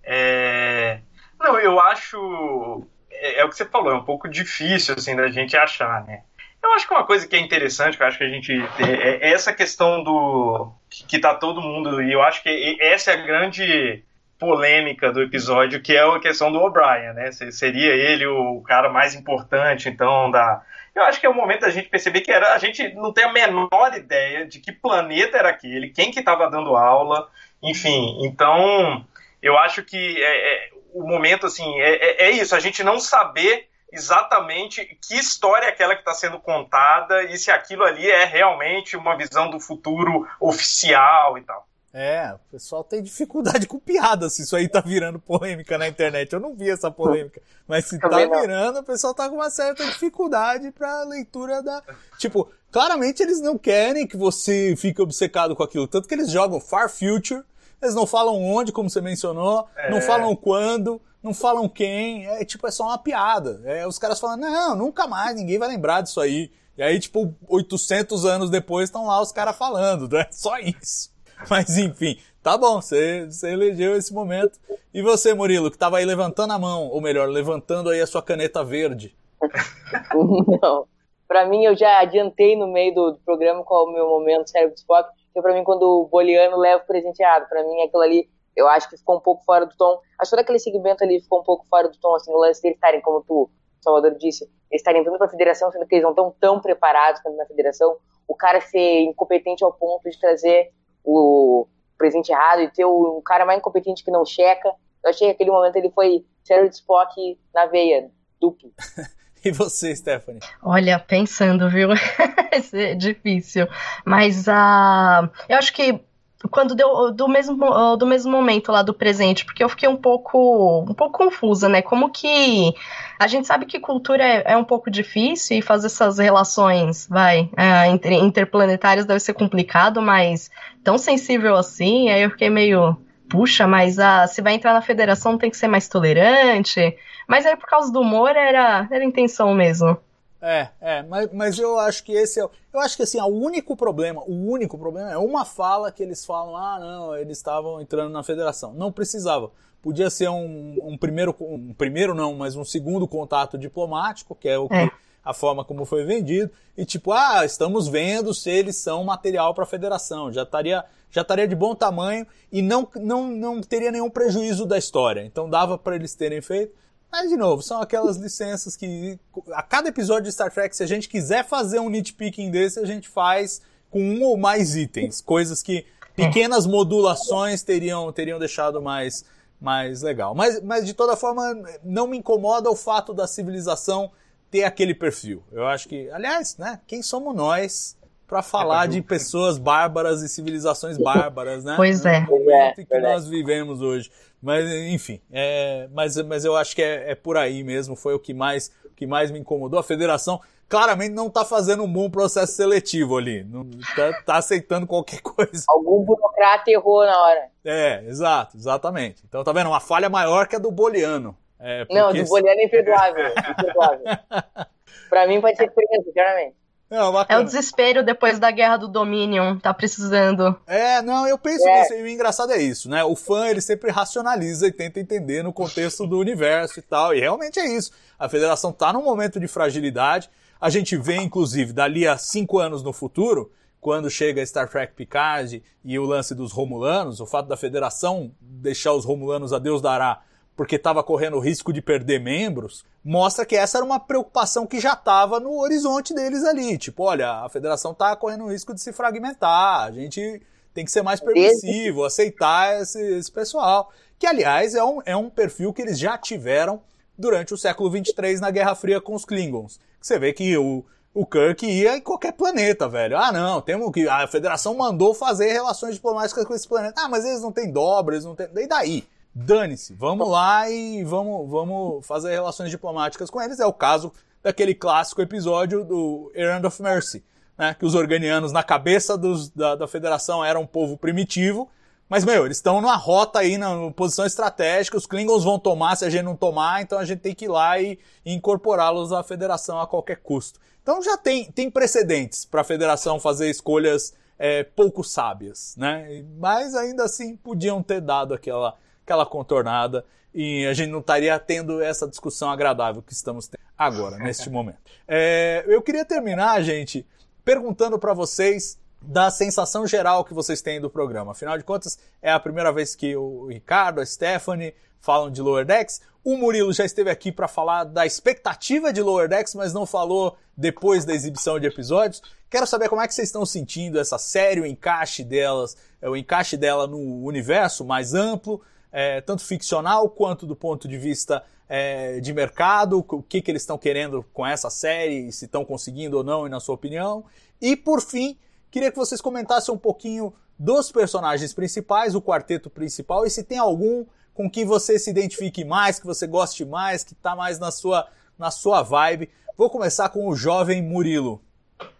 É... 0.04 1.02
Não, 1.40 1.60
eu 1.60 1.80
acho 1.80 2.88
é, 3.12 3.42
é, 3.42 3.46
o 3.46 3.50
que 3.50 3.56
você 3.56 3.66
falou, 3.66 3.92
é 3.92 3.96
um 3.96 4.04
pouco 4.04 4.28
difícil 4.28 4.96
assim 4.98 5.16
da 5.16 5.30
gente 5.30 5.56
achar, 5.56 6.04
né? 6.06 6.24
Eu 6.64 6.74
acho 6.74 6.88
que 6.88 6.94
uma 6.94 7.06
coisa 7.06 7.28
que 7.28 7.36
é 7.36 7.40
interessante, 7.40 7.96
que 7.96 8.04
eu 8.04 8.08
acho 8.08 8.18
que 8.18 8.24
a 8.24 8.30
gente 8.30 8.52
é, 8.80 9.28
é 9.28 9.34
essa 9.34 9.54
questão 9.54 10.04
do 10.04 10.72
que, 10.90 11.06
que 11.06 11.20
tá 11.20 11.36
todo 11.36 11.62
mundo 11.62 12.02
e 12.02 12.12
eu 12.12 12.22
acho 12.22 12.42
que 12.42 12.78
essa 12.82 13.12
é 13.12 13.14
a 13.16 13.26
grande 13.26 14.04
polêmica 14.40 15.12
do 15.12 15.22
episódio, 15.22 15.82
que 15.82 15.96
é 15.96 16.02
a 16.02 16.20
questão 16.20 16.52
do 16.52 16.60
O'Brien, 16.60 17.14
né? 17.14 17.32
Seria 17.52 17.94
ele 17.94 18.26
o 18.26 18.62
cara 18.62 18.90
mais 18.90 19.14
importante, 19.14 19.90
então, 19.90 20.32
da. 20.32 20.64
Eu 21.00 21.06
acho 21.06 21.20
que 21.20 21.26
é 21.26 21.30
o 21.30 21.34
momento 21.34 21.62
da 21.62 21.70
gente 21.70 21.90
perceber 21.90 22.22
que 22.22 22.32
era, 22.32 22.54
a 22.54 22.58
gente 22.58 22.94
não 22.94 23.14
tem 23.14 23.24
a 23.24 23.32
menor 23.32 23.94
ideia 23.96 24.46
de 24.46 24.60
que 24.60 24.72
planeta 24.72 25.38
era 25.38 25.50
aquele, 25.50 25.90
quem 25.90 26.12
que 26.12 26.20
estava 26.20 26.50
dando 26.50 26.76
aula, 26.76 27.30
enfim. 27.64 28.18
Então, 28.26 29.06
eu 29.42 29.58
acho 29.58 29.84
que 29.84 30.22
é, 30.22 30.68
é, 30.68 30.70
o 30.94 31.08
momento, 31.08 31.46
assim, 31.46 31.80
é, 31.80 31.96
é, 31.96 32.28
é, 32.28 32.32
isso, 32.32 32.56
a 32.56 32.60
gente 32.60 32.84
não 32.84 33.00
saber 33.00 33.68
exatamente 33.92 34.86
que 35.08 35.16
história 35.16 35.66
é 35.66 35.70
aquela 35.70 35.96
que 35.96 36.02
está 36.02 36.14
sendo 36.14 36.40
contada 36.40 37.24
e 37.24 37.38
se 37.38 37.50
aquilo 37.50 37.84
ali 37.84 38.10
é 38.10 38.26
realmente 38.26 38.96
uma 38.96 39.16
visão 39.18 39.50
do 39.50 39.60
futuro 39.60 40.28
oficial 40.40 41.38
e 41.38 41.42
tal. 41.42 41.68
É, 41.92 42.34
o 42.34 42.52
pessoal 42.52 42.84
tem 42.84 43.02
dificuldade 43.02 43.66
com 43.66 43.80
piada 43.80 44.30
se 44.30 44.44
isso 44.44 44.56
aí 44.56 44.68
tá 44.68 44.80
virando 44.80 45.18
polêmica 45.18 45.76
na 45.76 45.88
internet. 45.88 46.32
Eu 46.32 46.40
não 46.40 46.56
vi 46.56 46.70
essa 46.70 46.92
polêmica. 46.92 47.42
Mas 47.70 47.86
se 47.86 47.98
tá 47.98 48.10
virando, 48.10 48.80
o 48.80 48.84
pessoal 48.84 49.14
tá 49.14 49.30
com 49.30 49.36
uma 49.36 49.50
certa 49.50 49.86
dificuldade 49.86 50.72
pra 50.72 51.04
leitura 51.04 51.64
da. 51.64 51.82
Tipo, 52.18 52.52
claramente 52.72 53.24
eles 53.24 53.40
não 53.40 53.58
querem 53.58 54.06
que 54.06 54.18
você 54.18 54.76
fique 54.76 55.02
obcecado 55.02 55.56
com 55.56 55.64
aquilo. 55.64 55.88
Tanto 55.88 56.08
que 56.08 56.14
eles 56.14 56.30
jogam 56.30 56.60
Far 56.60 56.90
Future 56.90 57.44
eles 57.82 57.96
não 57.96 58.06
falam 58.06 58.44
onde, 58.44 58.72
como 58.72 58.90
você 58.90 59.02
mencionou, 59.02 59.68
é. 59.76 59.90
não 59.90 60.02
falam 60.02 60.36
quando, 60.36 61.02
não 61.24 61.34
falam 61.34 61.68
quem. 61.70 62.28
É 62.28 62.44
tipo, 62.44 62.68
é 62.68 62.72
só 62.72 62.86
uma 62.86 62.98
piada. 62.98 63.62
É, 63.64 63.88
os 63.88 63.98
caras 63.98 64.20
falam, 64.20 64.38
não, 64.38 64.76
nunca 64.76 65.08
mais, 65.08 65.36
ninguém 65.36 65.58
vai 65.58 65.70
lembrar 65.70 66.02
disso 66.02 66.20
aí. 66.20 66.52
E 66.78 66.84
aí, 66.84 67.00
tipo, 67.00 67.34
800 67.48 68.26
anos 68.26 68.50
depois 68.50 68.90
estão 68.90 69.06
lá 69.06 69.22
os 69.22 69.32
caras 69.32 69.56
falando, 69.56 70.08
né? 70.10 70.28
Só 70.32 70.58
isso. 70.60 71.12
Mas 71.50 71.78
enfim, 71.78 72.20
tá 72.50 72.58
bom, 72.58 72.82
você, 72.82 73.26
você 73.26 73.52
elegeu 73.52 73.96
esse 73.96 74.14
momento. 74.14 74.60
E 74.94 75.02
você, 75.02 75.34
Murilo, 75.34 75.70
que 75.70 75.78
tava 75.78 75.98
aí 75.98 76.06
levantando 76.06 76.52
a 76.52 76.58
mão, 76.58 76.90
ou 76.90 77.00
melhor, 77.00 77.30
levantando 77.30 77.90
aí 77.90 78.02
a 78.02 78.08
sua 78.08 78.24
caneta 78.24 78.64
verde. 78.64 79.16
Não. 80.62 80.88
Pra 81.28 81.46
mim, 81.46 81.64
eu 81.64 81.76
já 81.76 82.00
adiantei 82.00 82.56
no 82.56 82.68
meio 82.68 82.94
do, 82.96 83.12
do 83.12 83.20
programa 83.20 83.64
qual 83.64 83.86
é 83.86 83.90
o 83.90 83.94
meu 83.94 84.10
momento 84.10 84.50
cérebro 84.50 84.74
de 84.74 84.82
Spock 84.82 85.12
que 85.32 85.42
para 85.42 85.54
mim 85.54 85.64
quando 85.64 85.84
o 85.84 86.08
Boliano 86.08 86.58
leva 86.58 86.84
o 86.84 86.88
presenteado, 86.88 87.48
para 87.48 87.64
mim 87.64 87.82
aquilo 87.84 88.02
ali 88.02 88.28
eu 88.56 88.68
acho 88.68 88.90
que 88.90 88.98
ficou 88.98 89.18
um 89.18 89.22
pouco 89.22 89.44
fora 89.46 89.66
do 89.66 89.76
tom. 89.78 90.02
Acho 90.18 90.32
que 90.32 90.36
todo 90.36 90.44
aquele 90.44 90.60
segmento 90.60 91.04
ali 91.04 91.22
ficou 91.22 91.40
um 91.40 91.44
pouco 91.44 91.66
fora 91.68 91.88
do 91.88 91.98
tom, 91.98 92.16
assim, 92.16 92.32
o 92.32 92.38
lance 92.38 92.62
deles 92.62 92.76
estarem, 92.76 93.00
como 93.00 93.22
tu, 93.22 93.50
Salvador 93.80 94.18
disse, 94.18 94.44
eles 94.70 94.82
estarem 94.82 95.04
vindo 95.04 95.18
para 95.18 95.28
a 95.28 95.30
federação, 95.30 95.72
sendo 95.72 95.86
que 95.86 95.96
eles 95.96 96.04
não 96.04 96.10
estão 96.10 96.36
tão 96.40 96.60
preparados 96.60 97.22
quanto 97.22 97.38
na 97.38 97.46
federação, 97.46 97.96
o 98.28 98.36
cara 98.36 98.60
ser 98.60 99.02
incompetente 99.02 99.64
ao 99.64 99.72
ponto 99.72 100.10
de 100.10 100.20
trazer 100.20 100.74
o 101.06 101.68
presente 102.00 102.32
errado 102.32 102.62
e 102.62 102.72
ter 102.72 102.86
o, 102.86 103.22
cara 103.22 103.46
mais 103.46 103.60
incompetente 103.60 104.04
que 104.04 104.10
não 104.10 104.26
checa. 104.26 104.70
Eu 105.04 105.12
achei 105.12 105.28
que 105.28 105.34
aquele 105.34 105.52
momento 105.52 105.76
ele 105.76 105.92
foi 105.92 106.26
sério 106.44 106.68
de 106.68 106.76
Spock 106.76 107.38
na 107.54 107.68
veia, 107.68 108.10
duplo. 108.42 108.72
E 109.42 109.52
você, 109.52 109.96
Stephanie? 109.96 110.42
Olha, 110.62 111.00
pensando, 111.00 111.70
viu? 111.70 111.92
é 112.74 112.94
difícil. 112.94 113.70
Mas 114.04 114.48
uh, 114.48 115.30
eu 115.48 115.58
acho 115.58 115.72
que 115.72 116.04
quando 116.48 116.74
deu 116.74 117.12
do 117.12 117.28
mesmo, 117.28 117.98
do 117.98 118.06
mesmo 118.06 118.32
momento 118.32 118.72
lá 118.72 118.82
do 118.82 118.94
presente, 118.94 119.44
porque 119.44 119.64
eu 119.64 119.70
fiquei 119.70 119.90
um 119.90 119.98
pouco 119.98 120.86
um 120.90 120.94
pouco 120.94 121.18
confusa, 121.18 121.68
né? 121.68 121.82
Como 121.82 122.10
que 122.10 122.74
a 123.20 123.28
gente 123.28 123.46
sabe 123.46 123.66
que 123.66 123.80
cultura 123.80 124.24
é, 124.24 124.54
é 124.54 124.58
um 124.58 124.64
pouco 124.64 124.90
difícil 124.90 125.58
e 125.58 125.62
fazer 125.62 125.88
essas 125.88 126.18
relações, 126.18 127.08
vai, 127.10 127.50
inter, 127.92 128.14
interplanetárias 128.14 129.06
deve 129.06 129.20
ser 129.20 129.34
complicado, 129.34 130.02
mas 130.02 130.50
tão 130.84 130.98
sensível 130.98 131.56
assim, 131.58 132.10
aí 132.10 132.24
eu 132.24 132.30
fiquei 132.30 132.50
meio 132.50 132.98
puxa, 133.30 133.68
mas 133.68 133.98
uh, 133.98 134.28
se 134.28 134.42
vai 134.42 134.56
entrar 134.56 134.74
na 134.74 134.82
federação 134.82 135.38
tem 135.38 135.52
que 135.52 135.58
ser 135.58 135.68
mais 135.68 135.88
tolerante. 135.88 136.98
Mas 137.28 137.46
aí 137.46 137.56
por 137.56 137.70
causa 137.70 137.92
do 137.92 138.02
humor 138.02 138.36
era, 138.36 138.88
era 138.92 139.04
intenção 139.04 139.54
mesmo. 139.54 139.98
É, 140.42 140.70
é, 140.80 141.04
mas, 141.04 141.30
mas 141.34 141.60
eu 141.60 141.78
acho 141.78 142.04
que 142.04 142.14
esse 142.14 142.40
é. 142.40 142.44
Eu 142.74 142.80
acho 142.80 142.96
que 142.96 143.04
assim, 143.04 143.20
o 143.20 143.28
único 143.28 143.76
problema, 143.76 144.22
o 144.26 144.34
único 144.34 144.78
problema 144.78 145.12
é 145.12 145.18
uma 145.18 145.44
fala 145.44 145.92
que 145.92 146.02
eles 146.02 146.26
falam, 146.26 146.56
ah, 146.56 146.80
não, 146.80 147.18
eles 147.18 147.38
estavam 147.38 147.82
entrando 147.82 148.12
na 148.12 148.24
federação. 148.24 148.74
Não 148.74 148.92
precisava. 148.92 149.52
Podia 149.82 150.10
ser 150.10 150.30
um, 150.30 150.78
um 150.82 150.98
primeiro, 150.98 151.36
um 151.40 151.74
primeiro 151.74 152.14
não, 152.14 152.34
mas 152.36 152.56
um 152.56 152.64
segundo 152.64 153.08
contato 153.08 153.58
diplomático, 153.58 154.36
que 154.36 154.48
é 154.48 154.58
o 154.58 154.68
que. 154.68 154.76
É. 154.76 154.90
A 155.22 155.34
forma 155.34 155.66
como 155.66 155.84
foi 155.84 156.06
vendido, 156.06 156.50
e 156.78 156.86
tipo, 156.86 157.12
ah, 157.12 157.44
estamos 157.46 157.90
vendo 157.90 158.34
se 158.34 158.50
eles 158.50 158.78
são 158.78 159.04
material 159.04 159.54
para 159.54 159.66
a 159.66 159.68
federação. 159.68 160.32
Já 160.32 160.44
estaria 160.44 160.84
já 161.12 161.22
estaria 161.22 161.48
de 161.48 161.56
bom 161.56 161.76
tamanho 161.76 162.26
e 162.52 162.62
não, 162.62 162.88
não, 162.96 163.28
não 163.28 163.62
teria 163.62 163.92
nenhum 163.92 164.10
prejuízo 164.10 164.66
da 164.66 164.78
história. 164.78 165.22
Então 165.26 165.50
dava 165.50 165.78
para 165.78 165.96
eles 165.96 166.16
terem 166.16 166.42
feito. 166.42 166.74
Mas, 167.12 167.30
de 167.30 167.36
novo, 167.36 167.62
são 167.62 167.82
aquelas 167.82 168.18
licenças 168.18 168.76
que 168.76 169.20
a 169.52 169.64
cada 169.64 169.90
episódio 169.90 170.24
de 170.24 170.32
Star 170.32 170.52
Trek, 170.52 170.76
se 170.76 170.84
a 170.84 170.88
gente 170.88 171.10
quiser 171.10 171.46
fazer 171.46 171.80
um 171.80 171.90
nitpicking 171.90 172.52
desse, 172.52 172.80
a 172.80 172.86
gente 172.86 173.10
faz 173.10 173.62
com 173.90 174.02
um 174.02 174.24
ou 174.24 174.38
mais 174.38 174.76
itens. 174.76 175.20
Coisas 175.20 175.64
que 175.64 175.86
pequenas 176.16 176.68
modulações 176.68 177.64
teriam, 177.64 178.12
teriam 178.12 178.38
deixado 178.38 178.82
mais, 178.82 179.26
mais 179.60 180.02
legal. 180.02 180.36
Mas, 180.36 180.62
mas, 180.62 180.86
de 180.86 180.94
toda 180.94 181.18
forma, 181.18 181.56
não 181.84 182.08
me 182.08 182.18
incomoda 182.18 182.70
o 182.70 182.76
fato 182.76 183.14
da 183.14 183.26
civilização 183.26 184.12
ter 184.52 184.64
aquele 184.64 184.94
perfil. 184.94 185.44
Eu 185.52 185.68
acho 185.68 185.88
que, 185.88 186.10
aliás, 186.12 186.58
né, 186.58 186.80
quem 186.86 187.02
somos 187.02 187.36
nós 187.36 187.98
para 188.30 188.44
falar 188.44 188.88
de 188.88 189.02
pessoas 189.02 189.58
bárbaras 189.58 190.22
e 190.22 190.30
civilizações 190.30 190.98
bárbaras, 191.02 191.64
né? 191.64 191.74
Pois 191.76 192.06
é. 192.06 192.22
No 192.22 192.28
momento 192.40 192.86
que 192.86 193.00
nós 193.00 193.28
vivemos 193.28 193.82
hoje. 193.82 194.12
Mas, 194.42 194.70
enfim, 194.70 195.20
é, 195.32 195.90
mas, 195.92 196.16
mas 196.24 196.46
eu 196.46 196.56
acho 196.56 196.74
que 196.76 196.82
é, 196.82 197.12
é 197.12 197.16
por 197.16 197.36
aí 197.36 197.62
mesmo, 197.64 197.96
foi 197.96 198.14
o 198.14 198.20
que 198.20 198.34
mais, 198.34 198.72
o 198.86 198.90
que 198.96 199.06
mais 199.06 199.32
me 199.32 199.40
incomodou. 199.40 199.78
A 199.80 199.84
federação 199.84 200.40
claramente 200.70 201.14
não 201.14 201.30
tá 201.30 201.44
fazendo 201.44 201.84
um 201.84 201.92
bom 201.92 202.10
processo 202.10 202.54
seletivo 202.54 203.18
ali. 203.18 203.44
Não, 203.44 203.68
tá, 203.96 204.22
tá 204.24 204.36
aceitando 204.38 204.86
qualquer 204.88 205.20
coisa. 205.24 205.66
Algum 205.68 206.06
burocrata 206.06 206.70
errou 206.72 207.04
na 207.06 207.20
hora. 207.22 207.48
É, 207.66 208.04
exato, 208.06 208.56
exatamente. 208.56 209.24
Então 209.28 209.44
tá 209.44 209.52
vendo? 209.52 209.68
Uma 209.72 209.82
falha 209.82 210.08
maior 210.08 210.48
que 210.48 210.56
a 210.56 210.60
do 210.60 210.72
Boliano. 210.72 211.36
É, 211.60 211.86
Não, 211.90 212.06
porque- 212.08 212.24
do 212.24 212.30
Boliano 212.30 212.62
é 212.62 212.64
imperdoável. 212.66 213.28
imperdoável. 213.28 214.06
pra 215.10 215.28
mim 215.28 215.42
pode 215.42 215.58
ser 215.58 215.70
preso, 215.72 216.04
sinceramente. 216.06 216.56
Não, 216.90 217.14
É 217.30 217.38
o 217.38 217.44
desespero 217.44 218.04
depois 218.04 218.40
da 218.40 218.50
guerra 218.50 218.78
do 218.78 218.88
Dominion, 218.88 219.58
tá 219.60 219.74
precisando. 219.74 220.56
É, 220.66 221.02
não, 221.02 221.28
eu 221.28 221.38
penso 221.38 221.68
É. 221.68 221.82
nisso, 221.82 221.94
e 221.94 222.02
o 222.02 222.08
engraçado 222.08 222.52
é 222.52 222.62
isso, 222.62 222.90
né? 222.90 223.04
O 223.04 223.16
fã, 223.16 223.48
ele 223.48 223.62
sempre 223.62 223.92
racionaliza 223.92 224.66
e 224.68 224.72
tenta 224.72 225.00
entender 225.00 225.44
no 225.44 225.54
contexto 225.54 226.08
do 226.08 226.18
universo 226.18 226.80
e 226.80 226.82
tal, 226.82 227.14
e 227.14 227.20
realmente 227.20 227.60
é 227.60 227.68
isso. 227.68 227.92
A 228.18 228.28
federação 228.28 228.72
tá 228.72 228.92
num 228.92 229.04
momento 229.04 229.40
de 229.40 229.48
fragilidade, 229.48 230.30
a 230.60 230.70
gente 230.70 230.98
vê, 230.98 231.18
inclusive, 231.18 231.72
dali 231.74 232.08
a 232.08 232.18
cinco 232.18 232.58
anos 232.58 232.82
no 232.82 232.92
futuro, 232.92 233.52
quando 233.80 234.10
chega 234.10 234.46
Star 234.46 234.68
Trek 234.68 234.94
Picard 234.94 235.64
e 235.86 235.98
o 236.00 236.04
lance 236.06 236.36
dos 236.36 236.52
Romulanos, 236.52 237.22
o 237.22 237.26
fato 237.26 237.48
da 237.48 237.56
federação 237.56 238.32
deixar 238.42 238.92
os 238.94 239.06
Romulanos 239.06 239.54
a 239.54 239.60
Deus 239.60 239.82
dará 239.82 240.22
porque 240.60 240.76
estava 240.76 241.02
correndo 241.02 241.38
o 241.38 241.40
risco 241.40 241.72
de 241.72 241.82
perder 241.82 242.20
membros, 242.20 242.84
mostra 243.02 243.46
que 243.46 243.56
essa 243.56 243.78
era 243.78 243.86
uma 243.86 243.98
preocupação 243.98 244.68
que 244.68 244.78
já 244.78 244.92
estava 244.92 245.40
no 245.40 245.58
horizonte 245.58 246.14
deles 246.14 246.44
ali. 246.44 246.78
Tipo, 246.78 247.04
olha, 247.04 247.46
a 247.46 247.48
federação 247.48 247.94
está 247.94 248.14
correndo 248.14 248.44
o 248.44 248.52
risco 248.52 248.74
de 248.74 248.82
se 248.82 248.92
fragmentar, 248.92 249.86
a 249.86 249.92
gente 249.92 250.42
tem 250.74 250.84
que 250.84 250.92
ser 250.92 251.02
mais 251.02 251.22
permissivo, 251.22 252.04
aceitar 252.04 252.82
esse, 252.82 253.02
esse 253.02 253.32
pessoal. 253.32 253.90
Que, 254.20 254.28
aliás, 254.28 254.76
é 254.76 254.84
um, 254.84 255.02
é 255.06 255.16
um 255.16 255.30
perfil 255.30 255.72
que 255.72 255.82
eles 255.82 255.98
já 255.98 256.18
tiveram 256.18 256.82
durante 257.18 257.54
o 257.54 257.58
século 257.58 257.90
23 257.90 258.42
na 258.42 258.52
Guerra 258.52 258.76
Fria 258.76 259.00
com 259.00 259.16
os 259.16 259.24
Klingons. 259.24 259.80
Você 260.02 260.20
vê 260.20 260.34
que 260.34 260.58
o, 260.58 260.84
o 261.14 261.26
Kirk 261.26 261.66
ia 261.66 261.96
em 261.96 262.02
qualquer 262.02 262.34
planeta, 262.34 262.86
velho. 262.90 263.18
Ah, 263.18 263.32
não, 263.32 263.62
temos 263.62 263.90
que. 263.94 264.10
A 264.10 264.28
federação 264.28 264.76
mandou 264.76 265.14
fazer 265.14 265.54
relações 265.54 265.96
diplomáticas 265.96 266.44
com 266.44 266.54
esse 266.54 266.68
planeta. 266.68 267.00
Ah, 267.02 267.08
mas 267.08 267.24
eles 267.24 267.40
não 267.40 267.54
têm 267.54 267.72
dobra, 267.72 268.16
eles 268.16 268.26
não 268.26 268.36
têm. 268.36 268.50
E 268.54 268.68
daí? 268.68 269.08
Dane-se, 269.34 269.94
vamos 269.94 270.28
lá 270.28 270.70
e 270.70 271.04
vamos, 271.04 271.50
vamos 271.50 272.06
fazer 272.06 272.32
relações 272.32 272.70
diplomáticas 272.70 273.30
com 273.30 273.42
eles. 273.42 273.60
É 273.60 273.66
o 273.66 273.74
caso 273.74 274.12
daquele 274.42 274.74
clássico 274.74 275.22
episódio 275.22 275.86
do 275.86 276.32
Errand 276.34 276.66
of 276.66 276.82
Mercy, 276.82 277.24
né? 277.58 277.76
Que 277.78 277.86
os 277.86 277.96
organianos, 277.96 278.52
na 278.52 278.64
cabeça 278.64 279.18
dos, 279.18 279.50
da, 279.50 279.76
da 279.76 279.88
federação, 279.88 280.44
eram 280.44 280.62
um 280.62 280.68
povo 280.68 280.98
primitivo. 280.98 281.70
Mas, 282.10 282.26
meu, 282.26 282.44
eles 282.44 282.58
estão 282.58 282.82
numa 282.82 282.96
rota 282.96 283.38
aí, 283.38 283.56
na 283.56 283.92
posição 283.92 284.26
estratégica, 284.26 284.98
os 284.98 285.06
Klingons 285.06 285.44
vão 285.44 285.60
tomar 285.60 285.96
se 285.96 286.06
a 286.06 286.10
gente 286.10 286.24
não 286.24 286.36
tomar, 286.36 286.82
então 286.82 286.98
a 286.98 287.06
gente 287.06 287.20
tem 287.20 287.36
que 287.36 287.46
ir 287.46 287.50
lá 287.50 287.80
e, 287.80 288.00
e 288.26 288.34
incorporá-los 288.34 289.14
à 289.14 289.22
federação 289.22 289.80
a 289.80 289.86
qualquer 289.86 290.18
custo. 290.18 290.60
Então 290.82 291.04
já 291.04 291.16
tem, 291.16 291.52
tem 291.52 291.70
precedentes 291.70 292.46
para 292.46 292.62
a 292.62 292.64
federação 292.64 293.20
fazer 293.20 293.48
escolhas 293.48 294.12
é, 294.40 294.64
pouco 294.64 295.04
sábias, 295.04 295.76
né? 295.78 296.26
Mas 296.40 296.74
ainda 296.74 297.04
assim 297.04 297.36
podiam 297.36 297.84
ter 297.84 298.02
dado 298.02 298.34
aquela, 298.34 298.76
aquela 299.10 299.26
contornada 299.26 300.06
e 300.32 300.68
a 300.68 300.74
gente 300.74 300.92
não 300.92 301.00
estaria 301.00 301.38
tendo 301.40 301.82
essa 301.82 302.08
discussão 302.08 302.52
agradável 302.52 303.02
que 303.02 303.12
estamos 303.12 303.48
tendo 303.48 303.64
agora, 303.76 304.18
neste 304.22 304.50
momento. 304.50 304.78
É, 305.08 305.66
eu 305.68 305.82
queria 305.82 306.06
terminar, 306.06 306.62
gente, 306.62 307.06
perguntando 307.44 307.98
para 307.98 308.14
vocês 308.14 308.78
da 309.02 309.32
sensação 309.32 309.88
geral 309.88 310.24
que 310.24 310.34
vocês 310.34 310.62
têm 310.62 310.80
do 310.80 310.90
programa. 310.90 311.32
Afinal 311.32 311.58
de 311.58 311.64
contas, 311.64 311.98
é 312.22 312.32
a 312.32 312.40
primeira 312.40 312.72
vez 312.72 312.96
que 312.96 313.16
o 313.16 313.48
Ricardo, 313.48 314.00
a 314.00 314.06
Stephanie 314.06 314.76
falam 315.00 315.32
de 315.32 315.42
Lower 315.42 315.66
Decks. 315.66 316.02
O 316.24 316.38
Murilo 316.38 316.72
já 316.74 316.86
esteve 316.86 317.10
aqui 317.10 317.32
para 317.32 317.48
falar 317.48 317.86
da 317.86 318.06
expectativa 318.06 318.92
de 318.92 319.02
Lower 319.02 319.28
Decks, 319.28 319.56
mas 319.56 319.74
não 319.74 319.86
falou 319.86 320.38
depois 320.56 321.06
da 321.06 321.14
exibição 321.14 321.58
de 321.60 321.66
episódios. 321.66 322.22
Quero 322.50 322.68
saber 322.68 322.90
como 322.90 323.02
é 323.02 323.08
que 323.08 323.14
vocês 323.14 323.30
estão 323.30 323.46
sentindo 323.46 323.98
essa 323.98 324.18
série, 324.18 324.60
o 324.60 324.66
encaixe 324.66 325.24
delas, 325.24 325.78
é, 326.02 326.10
o 326.10 326.18
encaixe 326.18 326.58
dela 326.58 326.86
no 326.86 327.24
universo 327.24 327.86
mais 327.86 328.14
amplo, 328.14 328.62
é, 328.92 329.22
tanto 329.22 329.44
ficcional 329.44 330.10
quanto 330.10 330.46
do 330.46 330.56
ponto 330.56 330.88
de 330.88 330.98
vista 330.98 331.44
é, 331.68 332.20
de 332.20 332.34
mercado, 332.34 333.06
o 333.08 333.22
que, 333.22 333.42
que 333.42 333.52
eles 333.52 333.62
estão 333.62 333.78
querendo 333.78 334.26
com 334.34 334.46
essa 334.46 334.70
série, 334.70 335.32
se 335.32 335.46
estão 335.46 335.64
conseguindo 335.64 336.18
ou 336.18 336.24
não, 336.24 336.48
e 336.48 336.50
na 336.50 336.60
sua 336.60 336.76
opinião. 336.76 337.24
E 337.62 337.76
por 337.76 338.02
fim, 338.02 338.38
queria 338.72 338.92
que 338.92 338.98
vocês 338.98 339.22
comentassem 339.22 339.74
um 339.74 339.78
pouquinho 339.78 340.34
dos 340.58 340.92
personagens 340.92 341.54
principais, 341.54 342.16
o 342.16 342.22
quarteto 342.22 342.70
principal, 342.70 343.26
e 343.26 343.30
se 343.30 343.44
tem 343.44 343.58
algum 343.58 344.06
com 344.34 344.50
que 344.50 344.66
você 344.66 344.98
se 344.98 345.10
identifique 345.10 345.64
mais, 345.64 346.00
que 346.00 346.06
você 346.06 346.26
goste 346.26 346.66
mais, 346.66 347.04
que 347.04 347.14
está 347.14 347.36
mais 347.36 347.60
na 347.60 347.72
sua, 347.72 348.08
na 348.38 348.50
sua 348.50 348.82
vibe. 348.82 349.30
Vou 349.58 349.70
começar 349.70 350.10
com 350.10 350.28
o 350.28 350.36
jovem 350.36 350.82
Murilo. 350.82 351.42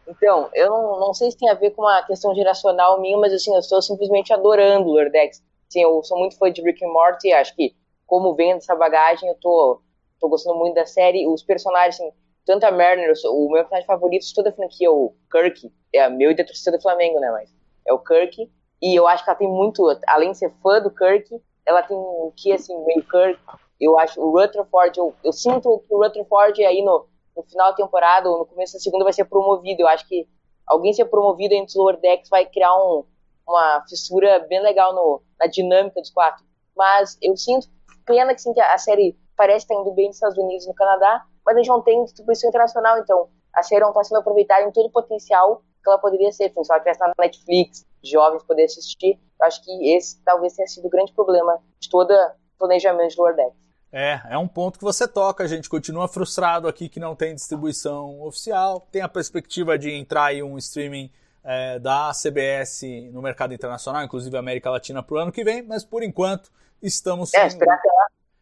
Então, 0.08 0.50
eu 0.54 0.70
não, 0.70 1.00
não 1.00 1.14
sei 1.14 1.30
se 1.30 1.38
tem 1.38 1.50
a 1.50 1.54
ver 1.54 1.72
com 1.72 1.84
uma 1.84 2.02
questão 2.04 2.34
geracional 2.34 3.00
minha, 3.00 3.18
mas 3.18 3.32
assim, 3.34 3.54
eu 3.54 3.60
estou 3.60 3.82
simplesmente 3.82 4.34
adorando 4.34 4.88
o 4.88 4.94
Lordex. 4.94 5.44
Assim, 5.70 5.82
eu 5.84 6.04
sou 6.04 6.18
muito 6.18 6.36
fã 6.36 6.52
de 6.52 6.64
Rick 6.64 6.84
and 6.84 6.92
Morty, 6.92 7.32
acho 7.32 7.56
que 7.56 7.76
como 8.08 8.34
vem 8.34 8.56
dessa 8.56 8.76
bagagem, 8.76 9.30
eu 9.30 9.36
tô, 9.36 9.82
tô 10.20 10.28
gostando 10.28 10.58
muito 10.58 10.74
da 10.74 10.86
série. 10.86 11.28
Os 11.28 11.44
personagens, 11.44 12.00
assim, 12.00 12.12
tanto 12.44 12.64
a 12.66 12.72
Mariner, 12.72 13.14
o 13.26 13.52
meu 13.52 13.62
personagem 13.62 13.86
favorito 13.86 14.26
de 14.26 14.34
toda 14.34 14.50
a 14.50 14.54
franquia, 14.54 14.92
o 14.92 15.16
Kirk, 15.32 15.72
é 15.94 16.10
meu 16.10 16.32
e 16.32 16.36
da 16.36 16.44
torcida 16.44 16.76
do 16.76 16.82
Flamengo, 16.82 17.20
né, 17.20 17.30
mas 17.32 17.54
é 17.88 17.94
o 17.94 18.00
Kirk. 18.00 18.50
E 18.82 18.96
eu 18.96 19.08
acho 19.08 19.24
que 19.24 19.30
ela 19.30 19.38
tem 19.38 19.48
muito, 19.48 19.86
além 20.08 20.32
de 20.32 20.40
ser 20.40 20.52
fã 20.64 20.82
do 20.82 20.90
Kirk, 20.90 21.40
ela 21.66 21.84
tem 21.84 21.96
o 21.96 22.34
que, 22.36 22.52
assim, 22.52 22.76
meio 22.86 23.04
Kirk. 23.04 23.40
Eu 23.80 23.98
acho, 24.00 24.20
o 24.20 24.32
Rutherford, 24.32 24.98
eu, 24.98 25.14
eu 25.24 25.32
sinto 25.32 25.84
que 25.88 25.94
o 25.94 26.02
Rutherford 26.02 26.66
aí 26.66 26.82
no, 26.82 27.06
no 27.38 27.44
final 27.44 27.68
da 27.68 27.78
temporada, 27.78 28.28
ou 28.28 28.40
no 28.40 28.46
começo 28.46 28.74
da 28.74 28.80
segunda, 28.80 29.04
vai 29.04 29.14
ser 29.14 29.26
promovido. 29.26 29.84
Eu 29.84 29.88
acho 29.88 30.08
que 30.08 30.28
alguém 30.66 30.94
ser 30.94 31.06
promovido 31.06 31.54
entre 31.54 31.70
os 31.70 31.76
Lower 31.76 32.00
Decks 32.00 32.30
vai 32.30 32.46
criar 32.46 32.76
um, 32.76 33.06
uma 33.50 33.84
fissura 33.88 34.46
bem 34.48 34.62
legal 34.62 34.94
no, 34.94 35.22
na 35.40 35.48
dinâmica 35.48 36.00
dos 36.00 36.12
quatro. 36.12 36.46
Mas 36.76 37.18
eu 37.22 37.36
sinto 37.36 37.68
pena 38.06 38.34
que, 38.34 38.54
que 38.54 38.62
a 38.62 38.78
série 38.78 39.18
parece 39.36 39.66
estar 39.66 39.76
indo 39.76 39.92
bem 39.92 40.08
nos 40.08 40.16
Estados 40.16 40.38
Unidos 40.38 40.66
e 40.66 40.68
no 40.68 40.74
Canadá, 40.74 41.24
mas 41.46 41.56
a 41.56 41.60
gente 41.60 41.70
não 41.70 41.82
tem 41.82 42.04
distribuição 42.04 42.50
internacional, 42.50 42.98
então 43.00 43.30
a 43.54 43.64
série 43.64 43.82
não 43.82 43.90
está 43.90 44.04
sendo 44.04 44.20
aproveitada 44.20 44.64
em 44.64 44.72
todo 44.72 44.88
o 44.88 44.92
potencial 44.92 45.64
que 45.84 45.90
ela 45.90 45.98
poderia 45.98 46.32
ser. 46.32 46.52
Se 46.52 46.72
ela 46.72 46.80
tivesse 46.80 47.00
na 47.00 47.14
Netflix, 47.20 47.86
jovens 48.04 48.44
poderem 48.44 48.66
assistir, 48.66 49.20
eu 49.40 49.46
acho 49.46 49.64
que 49.64 49.96
esse 49.96 50.22
talvez 50.24 50.54
tenha 50.54 50.68
sido 50.68 50.88
o 50.88 50.90
grande 50.90 51.14
problema 51.14 51.60
de 51.80 51.90
todo 51.90 52.12
o 52.12 52.32
planejamento 52.58 53.12
de 53.12 53.18
Lower 53.18 53.36
Decks. 53.36 53.70
É, 53.92 54.22
é 54.30 54.38
um 54.38 54.48
ponto 54.48 54.78
que 54.78 54.86
você 54.86 55.08
toca, 55.08 55.44
a 55.44 55.48
gente 55.48 55.68
continua 55.68 56.08
frustrado 56.08 56.68
aqui 56.68 56.88
que 56.88 57.00
não 57.00 57.16
tem 57.16 57.34
distribuição 57.34 58.22
oficial, 58.22 58.88
tem 58.92 59.02
a 59.02 59.10
perspectiva 59.10 59.80
de 59.80 59.92
entrar 59.92 60.26
aí 60.26 60.44
um 60.44 60.58
streaming 60.58 61.12
é, 61.44 61.80
da 61.80 62.12
CBS 62.14 62.82
no 63.12 63.22
mercado 63.22 63.54
internacional, 63.54 64.04
inclusive 64.04 64.36
América 64.38 64.70
Latina 64.70 65.02
para 65.04 65.16
o 65.16 65.18
ano 65.18 65.32
que 65.32 65.44
vem, 65.44 65.62
mas 65.62 65.84
por 65.84 66.04
enquanto 66.04 66.52
estamos 66.82 67.34
É, 67.34 67.50
sem... 67.50 67.60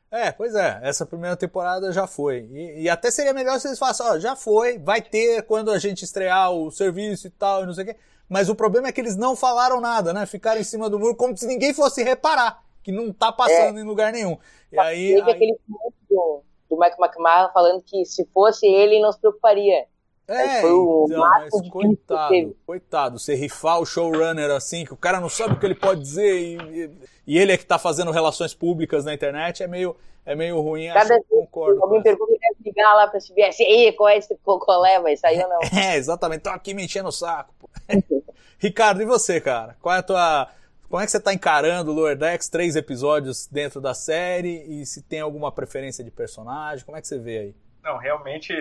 É, 0.10 0.32
pois 0.32 0.56
é, 0.56 0.80
essa 0.84 1.06
primeira 1.06 1.36
temporada 1.36 1.92
já 1.92 2.08
foi. 2.08 2.48
E, 2.52 2.84
e 2.84 2.90
até 2.90 3.12
seria 3.12 3.34
melhor 3.34 3.60
se 3.60 3.68
eles 3.68 3.78
falassem, 3.78 4.06
ó, 4.06 4.18
já 4.18 4.36
foi, 4.36 4.78
vai 4.80 5.02
ter 5.02 5.44
quando 5.44 5.70
a 5.70 5.78
gente 5.78 6.04
estrear 6.04 6.52
o 6.52 6.72
serviço 6.72 7.28
e 7.28 7.30
tal, 7.30 7.64
e 7.64 7.66
não 7.66 7.74
sei 7.74 7.84
o 7.84 7.88
quê. 7.88 7.96
Mas 8.30 8.50
o 8.50 8.56
problema 8.56 8.88
é 8.88 8.92
que 8.92 9.00
eles 9.02 9.16
não 9.18 9.36
falaram 9.36 9.80
nada, 9.82 10.14
né? 10.14 10.26
Ficaram 10.26 10.60
em 10.60 10.64
cima 10.64 10.90
do 10.90 10.98
muro 11.00 11.16
como 11.16 11.36
se 11.36 11.46
ninguém 11.46 11.74
fosse 11.74 12.04
reparar, 12.04 12.62
que 12.84 12.92
não 12.92 13.12
tá 13.12 13.32
passando 13.32 13.80
em 13.80 13.84
lugar 13.84 14.12
nenhum. 14.12 14.38
E 14.72 14.80
aí, 14.80 15.16
Teve 15.16 15.30
aí- 15.30 15.36
aquele 15.36 15.58
momento 15.68 15.96
do, 16.10 16.42
do 16.70 16.80
Mike 16.80 16.96
McMahon 17.02 17.50
falando 17.54 17.82
que 17.82 18.06
se 18.06 18.26
fosse 18.34 18.66
ele 18.66 19.02
não 19.02 19.12
se 19.12 19.20
preocuparia. 19.20 19.86
É, 20.28 20.62
foi 20.62 20.72
o 20.74 21.06
então, 21.10 21.20
mas 21.22 21.70
coitado, 21.70 22.56
coitado, 22.66 23.20
você 23.20 23.34
rifar 23.34 23.80
o 23.80 23.86
showrunner 23.86 24.52
assim, 24.52 24.84
que 24.86 24.94
o 24.94 24.98
cara 24.98 25.22
não 25.22 25.30
sabe 25.30 25.54
o 25.54 25.60
que 25.60 25.66
ele 25.66 25.76
pode 25.76 26.02
dizer 26.02 26.38
e, 26.38 26.58
e- 26.58 26.92
e 27.28 27.38
ele 27.40 27.54
é 27.54 27.58
que 27.58 27.66
tá 27.66 27.80
fazendo 27.80 28.12
relações 28.12 28.54
públicas 28.54 29.06
na 29.06 29.14
internet, 29.14 29.64
é 29.64 29.68
meio, 29.68 29.96
é 30.26 30.36
meio 30.36 30.60
ruim, 30.60 30.90
acho 30.90 30.96
Cada 31.08 31.08
que 31.08 31.14
vez 31.14 31.28
que 31.30 31.36
concordo. 31.48 31.82
alguém 31.84 32.02
pergunta, 32.04 32.32
ele 32.32 32.40
deve 32.40 32.70
ligar 32.70 32.94
lá 32.94 33.08
pra 33.08 33.20
CBS. 33.22 33.60
Ei, 33.62 33.94
qual 33.94 34.10
é 34.10 34.18
esse 34.18 34.36
cocolé? 34.44 35.00
Vai 35.00 35.16
sair 35.16 35.42
ou 35.44 35.50
não? 35.50 35.60
É, 35.82 35.96
exatamente, 35.96 36.42
tô 36.42 36.50
aqui 36.50 36.74
me 36.74 36.84
enchendo 36.84 37.08
o 37.08 37.12
saco. 37.12 37.54
pô. 37.58 37.70
Ricardo, 38.60 39.02
e 39.02 39.06
você, 39.06 39.40
cara? 39.40 39.78
Qual 39.82 39.96
é 39.96 40.00
a 40.00 40.04
tua. 40.04 40.50
Como 40.90 41.02
é 41.02 41.06
que 41.06 41.12
você 41.12 41.20
tá 41.20 41.34
encarando 41.34 41.92
o 41.92 41.94
Lower 41.94 42.18
Decks? 42.18 42.50
Três 42.50 42.76
episódios 42.76 43.46
dentro 43.48 43.80
da 43.80 43.94
série 43.94 44.64
e 44.68 44.86
se 44.86 45.02
tem 45.02 45.20
alguma 45.20 45.52
preferência 45.52 46.04
de 46.04 46.10
personagem? 46.12 46.86
Como 46.86 46.98
é 46.98 47.02
que 47.02 47.08
você 47.08 47.20
vê 47.20 47.38
aí? 47.40 47.56
Não, 47.84 47.98
realmente. 47.98 48.54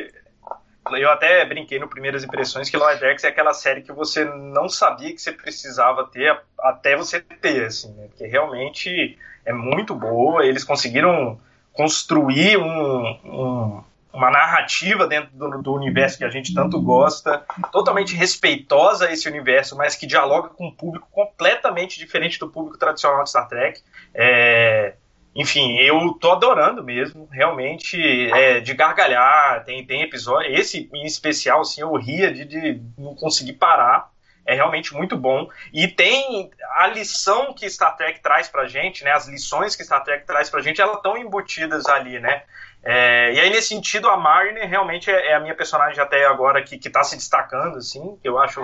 Eu 0.92 1.10
até 1.10 1.44
brinquei 1.44 1.78
no 1.78 1.88
Primeiras 1.88 2.22
Impressões 2.24 2.70
que 2.70 2.76
Lower 2.76 2.98
Decks 2.98 3.24
é 3.24 3.28
aquela 3.28 3.52
série 3.52 3.82
que 3.82 3.92
você 3.92 4.24
não 4.24 4.68
sabia 4.68 5.12
que 5.12 5.20
você 5.20 5.32
precisava 5.32 6.04
ter 6.06 6.38
até 6.60 6.96
você 6.96 7.20
ter, 7.20 7.64
assim, 7.66 7.92
né? 7.94 8.06
Porque 8.08 8.26
realmente 8.26 9.18
é 9.44 9.52
muito 9.52 9.94
boa. 9.94 10.44
Eles 10.44 10.64
conseguiram 10.64 11.38
construir 11.72 12.56
um, 12.56 13.06
um- 13.24 13.84
uma 14.12 14.30
narrativa 14.30 15.06
dentro 15.06 15.30
do, 15.36 15.60
do 15.62 15.74
universo 15.74 16.16
que 16.16 16.24
a 16.24 16.30
gente 16.30 16.54
tanto 16.54 16.80
gosta, 16.80 17.44
totalmente 17.70 18.14
respeitosa 18.14 19.06
a 19.08 19.12
esse 19.12 19.28
universo, 19.28 19.76
mas 19.76 19.94
que 19.94 20.06
dialoga 20.06 20.48
com 20.48 20.68
um 20.68 20.70
público 20.74 21.06
completamente 21.12 21.98
diferente 21.98 22.38
do 22.38 22.48
público 22.48 22.78
tradicional 22.78 23.22
de 23.24 23.28
Star 23.28 23.46
Trek. 23.46 23.82
É, 24.14 24.94
enfim, 25.36 25.78
eu 25.78 26.14
tô 26.14 26.32
adorando 26.32 26.82
mesmo, 26.82 27.28
realmente, 27.30 28.00
é, 28.32 28.58
de 28.58 28.72
gargalhar, 28.72 29.64
tem, 29.64 29.84
tem 29.84 30.02
episódio, 30.02 30.50
esse 30.54 30.88
em 30.94 31.04
especial, 31.04 31.60
assim, 31.60 31.82
eu 31.82 31.94
ria 31.94 32.32
de, 32.32 32.44
de 32.44 32.80
não 32.96 33.14
conseguir 33.14 33.52
parar, 33.52 34.10
é 34.46 34.54
realmente 34.54 34.94
muito 34.94 35.16
bom. 35.16 35.48
E 35.72 35.88
tem 35.88 36.50
a 36.76 36.86
lição 36.86 37.52
que 37.52 37.68
Star 37.68 37.96
Trek 37.96 38.20
traz 38.20 38.48
pra 38.48 38.66
gente, 38.66 39.04
né? 39.04 39.10
As 39.10 39.26
lições 39.26 39.74
que 39.74 39.84
Star 39.84 40.04
Trek 40.04 40.24
traz 40.24 40.48
pra 40.48 40.62
gente, 40.62 40.80
elas 40.80 40.96
estão 40.96 41.18
embutidas 41.18 41.84
ali, 41.86 42.20
né? 42.20 42.44
É, 42.82 43.32
e 43.32 43.40
aí, 43.40 43.50
nesse 43.50 43.68
sentido, 43.68 44.08
a 44.08 44.16
Mariner 44.16 44.68
realmente 44.68 45.10
é, 45.10 45.32
é, 45.32 45.34
a 45.34 45.40
minha 45.40 45.56
personagem 45.56 46.00
até 46.00 46.24
agora 46.24 46.62
que, 46.62 46.78
que 46.78 46.88
tá 46.88 47.02
se 47.02 47.16
destacando, 47.16 47.78
assim, 47.78 48.16
que 48.22 48.28
eu 48.28 48.38
acho 48.38 48.60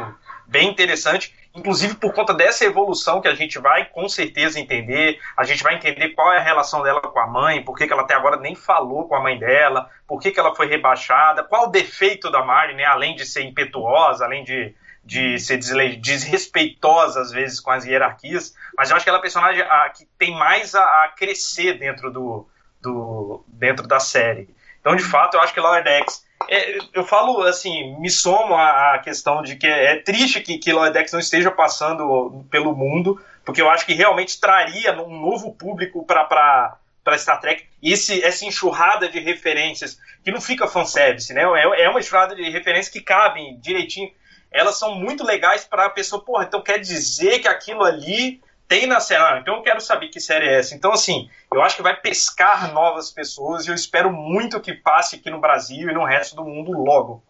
bem 0.53 0.69
interessante, 0.69 1.35
inclusive 1.55 1.95
por 1.95 2.13
conta 2.13 2.35
dessa 2.35 2.65
evolução 2.65 3.23
que 3.23 3.27
a 3.27 3.35
gente 3.35 3.59
vai 3.59 3.87
com 3.87 4.07
certeza 4.09 4.61
entender, 4.61 5.19
a 5.37 5.45
gente 5.45 5.63
vai 5.63 5.75
entender 5.75 6.11
qual 6.11 6.31
é 6.33 6.39
a 6.39 6.43
relação 6.43 6.83
dela 6.83 7.01
com 7.01 7.19
a 7.19 7.27
mãe, 7.27 7.65
por 7.65 7.77
que, 7.77 7.87
que 7.87 7.93
ela 7.93 8.03
até 8.03 8.15
agora 8.15 8.37
nem 8.37 8.55
falou 8.55 9.09
com 9.09 9.17
a 9.17 9.23
mãe 9.23 9.39
dela, 9.39 9.91
por 10.07 10.21
que, 10.21 10.31
que 10.31 10.39
ela 10.39 10.55
foi 10.55 10.67
rebaixada, 10.67 11.43
qual 11.43 11.65
o 11.65 11.71
defeito 11.71 12.31
da 12.31 12.45
Mariner, 12.45 12.77
né, 12.77 12.85
além 12.85 13.17
de 13.17 13.25
ser 13.25 13.43
impetuosa, 13.43 14.25
além 14.25 14.45
de 14.45 14.75
de 15.05 15.37
ser 15.41 15.59
desrespeitosa 15.99 17.23
às 17.23 17.33
vezes 17.33 17.59
com 17.59 17.73
as 17.73 17.85
hierarquias, 17.85 18.55
mas 18.77 18.89
eu 18.89 18.97
acho 18.97 19.05
que 19.05 19.11
ela 19.11 19.19
é 19.19 19.21
a 19.21 19.23
personagem 19.23 19.63
a, 19.63 19.89
que 19.89 20.07
tem 20.17 20.33
mais 20.33 20.77
a, 20.77 20.81
a, 20.81 21.09
crescer 21.09 21.77
dentro 21.77 22.09
do, 22.13 22.49
do 22.81 23.45
dentro 23.49 23.89
da 23.89 23.99
série. 23.99 24.49
Então, 24.81 24.95
de 24.95 25.03
fato, 25.03 25.37
eu 25.37 25.41
acho 25.41 25.53
que 25.53 25.61
Lower 25.61 25.83
Decks 25.83 26.25
é, 26.49 26.79
eu 26.93 27.05
falo 27.05 27.43
assim, 27.43 27.99
me 28.01 28.11
somo 28.11 28.55
à, 28.55 28.99
questão 29.03 29.43
de 29.43 29.57
que 29.57 29.67
é, 29.67 29.97
triste 29.97 30.41
que, 30.41 30.59
que 30.59 30.73
Decks 30.93 31.13
não 31.13 31.21
esteja 31.21 31.51
passando 31.51 32.45
pelo 32.51 32.75
mundo, 32.75 33.21
porque 33.45 33.61
eu 33.61 33.71
acho 33.71 33.85
que 33.87 33.95
realmente 33.95 34.41
traria 34.41 34.93
um 35.03 35.21
novo 35.21 35.53
público 35.53 36.05
para 36.05 36.79
para 37.05 37.19
Star 37.19 37.41
Trek, 37.41 37.65
esse, 37.83 38.23
essa 38.23 38.45
enxurrada 38.45 39.09
de 39.09 39.19
referências, 39.19 39.99
que 40.25 40.31
não 40.31 40.41
fica 40.41 40.69
fanservice, 40.69 41.35
né? 41.35 41.43
É, 41.43 41.83
é 41.83 41.89
uma 41.89 41.99
enxurrada 41.99 42.33
de 42.33 42.49
referências 42.49 42.89
que 42.89 43.01
cabem 43.01 43.59
direitinho 43.59 44.09
elas 44.53 44.79
são 44.79 44.95
muito 44.95 45.25
legais 45.25 45.65
para 45.65 45.87
a 45.87 45.91
pessoa, 45.91 46.23
porra, 46.23 46.45
então 46.45 46.63
quer 46.63 46.79
dizer 46.79 47.41
que 47.41 47.49
aquilo 47.49 47.83
ali 47.83 48.41
tem 48.69 48.87
na 48.87 49.01
série. 49.01 49.23
Ah, 49.23 49.39
então 49.41 49.57
eu 49.57 49.63
quero 49.63 49.81
saber 49.81 50.09
que 50.09 50.21
série 50.21 50.47
é 50.47 50.59
essa. 50.59 50.75
Então, 50.75 50.93
assim, 50.93 51.29
eu 51.53 51.63
acho 51.63 51.77
que 51.77 51.83
vai 51.83 51.99
pescar 52.01 52.73
novas 52.73 53.11
pessoas 53.11 53.67
e 53.67 53.71
eu 53.71 53.75
espero 53.75 54.13
muito 54.13 54.61
que 54.61 54.73
passe 54.73 55.17
aqui 55.17 55.31
no 55.31 55.41
Brasil 55.41 55.91
e 55.91 55.95
no 55.95 56.05
resto 56.05 56.37
do 56.37 56.45
mundo 56.45 56.73
logo. 56.73 57.23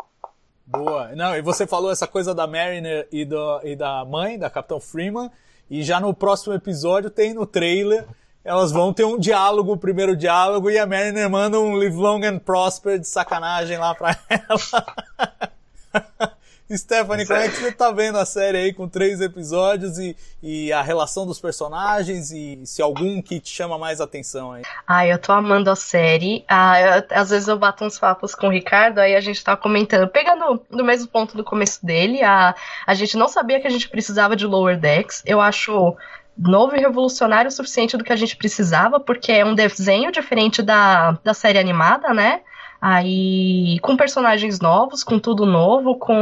Boa. 0.66 1.08
Não, 1.14 1.36
e 1.36 1.42
você 1.42 1.66
falou 1.66 1.90
essa 1.90 2.06
coisa 2.06 2.34
da 2.34 2.46
Mariner 2.46 3.06
e, 3.10 3.24
do, 3.24 3.60
e 3.62 3.76
da 3.76 4.04
mãe, 4.04 4.38
da 4.38 4.48
Capitão 4.48 4.80
Freeman, 4.80 5.30
e 5.68 5.82
já 5.82 6.00
no 6.00 6.14
próximo 6.14 6.54
episódio 6.54 7.10
tem 7.10 7.34
no 7.34 7.44
trailer, 7.44 8.06
elas 8.44 8.72
vão 8.72 8.92
ter 8.92 9.04
um 9.04 9.18
diálogo, 9.18 9.72
o 9.72 9.76
primeiro 9.76 10.16
diálogo, 10.16 10.70
e 10.70 10.78
a 10.78 10.86
Mariner 10.86 11.28
manda 11.28 11.58
um 11.58 11.74
Live 11.74 11.96
Long 11.96 12.24
and 12.24 12.38
Prosper 12.38 12.98
de 12.98 13.08
sacanagem 13.08 13.78
lá 13.78 13.94
pra 13.94 14.16
ela. 14.28 16.38
Stephanie, 16.76 17.26
como 17.26 17.38
é 17.38 17.48
que 17.48 17.56
você 17.56 17.72
tá 17.72 17.90
vendo 17.90 18.18
a 18.18 18.24
série 18.24 18.58
aí 18.58 18.72
com 18.72 18.88
três 18.88 19.20
episódios 19.20 19.98
e, 19.98 20.16
e 20.42 20.72
a 20.72 20.82
relação 20.82 21.26
dos 21.26 21.40
personagens 21.40 22.30
e 22.30 22.60
se 22.64 22.82
algum 22.82 23.20
que 23.20 23.40
te 23.40 23.50
chama 23.50 23.78
mais 23.78 24.00
atenção 24.00 24.52
aí? 24.52 24.62
Ah, 24.86 25.06
eu 25.06 25.18
tô 25.18 25.32
amando 25.32 25.70
a 25.70 25.76
série. 25.76 26.44
Ah, 26.48 26.80
eu, 26.80 27.04
às 27.10 27.30
vezes 27.30 27.48
eu 27.48 27.58
bato 27.58 27.84
uns 27.84 27.98
papos 27.98 28.34
com 28.34 28.48
o 28.48 28.50
Ricardo, 28.50 28.98
aí 28.98 29.14
a 29.14 29.20
gente 29.20 29.42
tá 29.42 29.56
comentando, 29.56 30.08
pegando 30.08 30.62
no 30.70 30.84
mesmo 30.84 31.08
ponto 31.08 31.36
do 31.36 31.44
começo 31.44 31.84
dele, 31.84 32.22
a, 32.22 32.54
a 32.86 32.94
gente 32.94 33.16
não 33.16 33.28
sabia 33.28 33.60
que 33.60 33.66
a 33.66 33.70
gente 33.70 33.88
precisava 33.88 34.36
de 34.36 34.46
Lower 34.46 34.78
Decks. 34.78 35.22
Eu 35.26 35.40
acho 35.40 35.96
novo 36.36 36.74
e 36.74 36.80
revolucionário 36.80 37.48
o 37.48 37.52
suficiente 37.52 37.96
do 37.96 38.04
que 38.04 38.12
a 38.12 38.16
gente 38.16 38.36
precisava, 38.36 38.98
porque 38.98 39.32
é 39.32 39.44
um 39.44 39.54
desenho 39.54 40.10
diferente 40.10 40.62
da, 40.62 41.12
da 41.22 41.34
série 41.34 41.58
animada, 41.58 42.12
né? 42.14 42.40
Aí, 42.84 43.78
com 43.78 43.96
personagens 43.96 44.58
novos, 44.58 45.04
com 45.04 45.16
tudo 45.16 45.46
novo, 45.46 45.96
com 45.96 46.12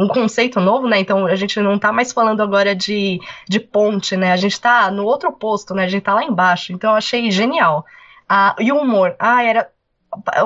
um 0.00 0.08
conceito 0.08 0.58
novo, 0.58 0.88
né? 0.88 0.98
Então 0.98 1.24
a 1.24 1.36
gente 1.36 1.60
não 1.60 1.78
tá 1.78 1.92
mais 1.92 2.12
falando 2.12 2.40
agora 2.40 2.74
de, 2.74 3.20
de 3.48 3.60
ponte, 3.60 4.16
né? 4.16 4.32
A 4.32 4.36
gente 4.36 4.60
tá 4.60 4.90
no 4.90 5.04
outro 5.04 5.28
oposto, 5.28 5.74
né? 5.74 5.84
A 5.84 5.88
gente 5.88 6.02
tá 6.02 6.14
lá 6.14 6.24
embaixo. 6.24 6.72
Então 6.72 6.90
eu 6.90 6.96
achei 6.96 7.30
genial. 7.30 7.86
Ah, 8.28 8.56
e 8.58 8.72
o 8.72 8.78
humor. 8.78 9.14
Ah, 9.20 9.44
era. 9.44 9.70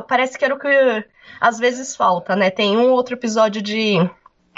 Parece 0.06 0.36
que 0.36 0.44
era 0.44 0.54
o 0.54 0.58
que 0.58 0.68
às 1.40 1.58
vezes 1.58 1.96
falta, 1.96 2.36
né? 2.36 2.50
Tem 2.50 2.76
um 2.76 2.90
outro 2.90 3.14
episódio 3.14 3.62
de 3.62 4.06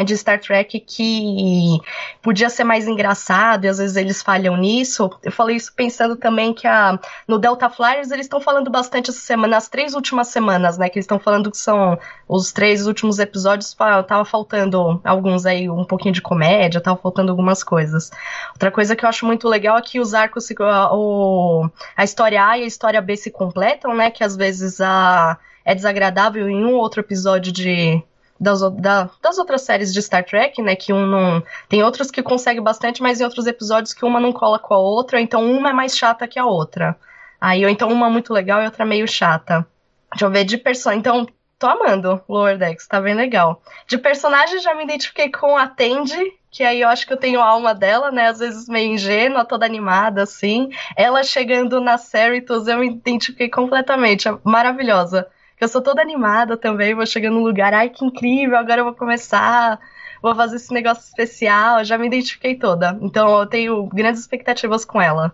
de 0.02 0.16
Star 0.16 0.40
Trek 0.40 0.80
que 0.80 1.78
podia 2.20 2.50
ser 2.50 2.64
mais 2.64 2.88
engraçado 2.88 3.64
e 3.64 3.68
às 3.68 3.78
vezes 3.78 3.96
eles 3.96 4.22
falham 4.22 4.56
nisso. 4.56 5.08
Eu 5.22 5.30
falei 5.30 5.54
isso 5.54 5.72
pensando 5.72 6.16
também 6.16 6.52
que 6.52 6.66
a, 6.66 6.98
no 7.28 7.38
Delta 7.38 7.70
Flyers 7.70 8.10
eles 8.10 8.26
estão 8.26 8.40
falando 8.40 8.70
bastante 8.70 9.10
essa 9.10 9.20
semana, 9.20 9.54
nas 9.54 9.68
três 9.68 9.94
últimas 9.94 10.28
semanas, 10.28 10.76
né? 10.76 10.88
Que 10.88 10.98
eles 10.98 11.04
estão 11.04 11.20
falando 11.20 11.50
que 11.50 11.58
são 11.58 11.96
os 12.26 12.50
três 12.50 12.86
últimos 12.86 13.20
episódios, 13.20 13.72
tava 14.08 14.24
faltando 14.24 15.00
alguns 15.04 15.46
aí, 15.46 15.70
um 15.70 15.84
pouquinho 15.84 16.14
de 16.14 16.22
comédia, 16.22 16.80
tava 16.80 16.96
faltando 16.96 17.30
algumas 17.30 17.62
coisas. 17.62 18.10
Outra 18.52 18.72
coisa 18.72 18.96
que 18.96 19.04
eu 19.04 19.08
acho 19.08 19.24
muito 19.24 19.48
legal 19.48 19.78
é 19.78 19.82
que 19.82 20.00
os 20.00 20.12
arcos, 20.12 20.48
o, 20.92 21.68
a 21.96 22.02
história 22.02 22.44
A 22.44 22.58
e 22.58 22.64
a 22.64 22.66
história 22.66 23.00
B 23.00 23.16
se 23.16 23.30
completam, 23.30 23.94
né? 23.94 24.10
Que 24.10 24.24
às 24.24 24.34
vezes 24.34 24.80
a, 24.80 25.38
é 25.64 25.72
desagradável 25.72 26.48
em 26.48 26.64
um 26.64 26.74
outro 26.74 27.00
episódio 27.00 27.52
de 27.52 28.02
das, 28.38 28.60
da, 28.72 29.08
das 29.22 29.38
outras 29.38 29.62
séries 29.62 29.92
de 29.92 30.02
Star 30.02 30.24
Trek, 30.24 30.60
né? 30.60 30.76
Que 30.76 30.92
um 30.92 31.06
não. 31.06 31.42
Tem 31.68 31.82
outros 31.82 32.10
que 32.10 32.22
conseguem 32.22 32.62
bastante, 32.62 33.02
mas 33.02 33.20
em 33.20 33.24
outros 33.24 33.46
episódios 33.46 33.94
que 33.94 34.04
uma 34.04 34.20
não 34.20 34.32
cola 34.32 34.58
com 34.58 34.74
a 34.74 34.78
outra, 34.78 35.20
então 35.20 35.44
uma 35.50 35.70
é 35.70 35.72
mais 35.72 35.96
chata 35.96 36.26
que 36.26 36.38
a 36.38 36.46
outra. 36.46 36.96
Aí, 37.40 37.64
ou 37.64 37.70
então 37.70 37.88
uma 37.90 38.08
muito 38.08 38.32
legal 38.32 38.62
e 38.62 38.64
outra 38.64 38.84
meio 38.84 39.06
chata. 39.06 39.66
Deixa 40.12 40.24
eu 40.24 40.30
ver, 40.30 40.44
de 40.44 40.56
personagem. 40.56 41.00
Então, 41.00 41.26
tô 41.58 41.66
amando 41.66 42.22
Lower 42.28 42.56
Decks, 42.56 42.86
tá 42.86 43.00
bem 43.00 43.14
legal. 43.14 43.62
De 43.86 43.98
personagem, 43.98 44.60
já 44.60 44.74
me 44.74 44.84
identifiquei 44.84 45.30
com 45.30 45.56
a 45.56 45.66
Tandy, 45.66 46.32
que 46.50 46.62
aí 46.62 46.80
eu 46.80 46.88
acho 46.88 47.06
que 47.06 47.12
eu 47.12 47.16
tenho 47.16 47.40
a 47.40 47.46
alma 47.46 47.74
dela, 47.74 48.10
né? 48.10 48.28
Às 48.28 48.38
vezes 48.38 48.68
meio 48.68 48.92
ingênua, 48.92 49.44
toda 49.44 49.66
animada, 49.66 50.22
assim. 50.22 50.70
Ela 50.96 51.22
chegando 51.22 51.80
na 51.80 51.98
Cerritos, 51.98 52.68
eu 52.68 52.78
me 52.78 52.88
identifiquei 52.88 53.48
completamente. 53.48 54.28
É 54.28 54.38
maravilhosa 54.44 55.26
eu 55.60 55.68
sou 55.68 55.82
toda 55.82 56.02
animada 56.02 56.56
também, 56.56 56.94
vou 56.94 57.06
chegando 57.06 57.34
num 57.34 57.44
lugar, 57.44 57.72
ai 57.72 57.90
que 57.90 58.04
incrível, 58.04 58.56
agora 58.56 58.80
eu 58.80 58.84
vou 58.84 58.94
começar, 58.94 59.78
vou 60.20 60.34
fazer 60.34 60.56
esse 60.56 60.72
negócio 60.72 61.04
especial, 61.04 61.84
já 61.84 61.96
me 61.96 62.06
identifiquei 62.06 62.56
toda. 62.56 62.98
Então 63.00 63.40
eu 63.40 63.46
tenho 63.46 63.86
grandes 63.86 64.20
expectativas 64.20 64.84
com 64.84 65.00
ela. 65.00 65.32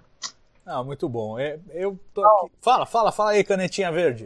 Ah, 0.66 0.84
muito 0.84 1.08
bom. 1.08 1.38
É, 1.38 1.58
eu 1.72 1.98
tô 2.14 2.24
aqui... 2.24 2.52
Fala, 2.60 2.86
fala, 2.86 3.10
fala 3.10 3.30
aí, 3.30 3.42
canetinha 3.42 3.90
verde. 3.90 4.24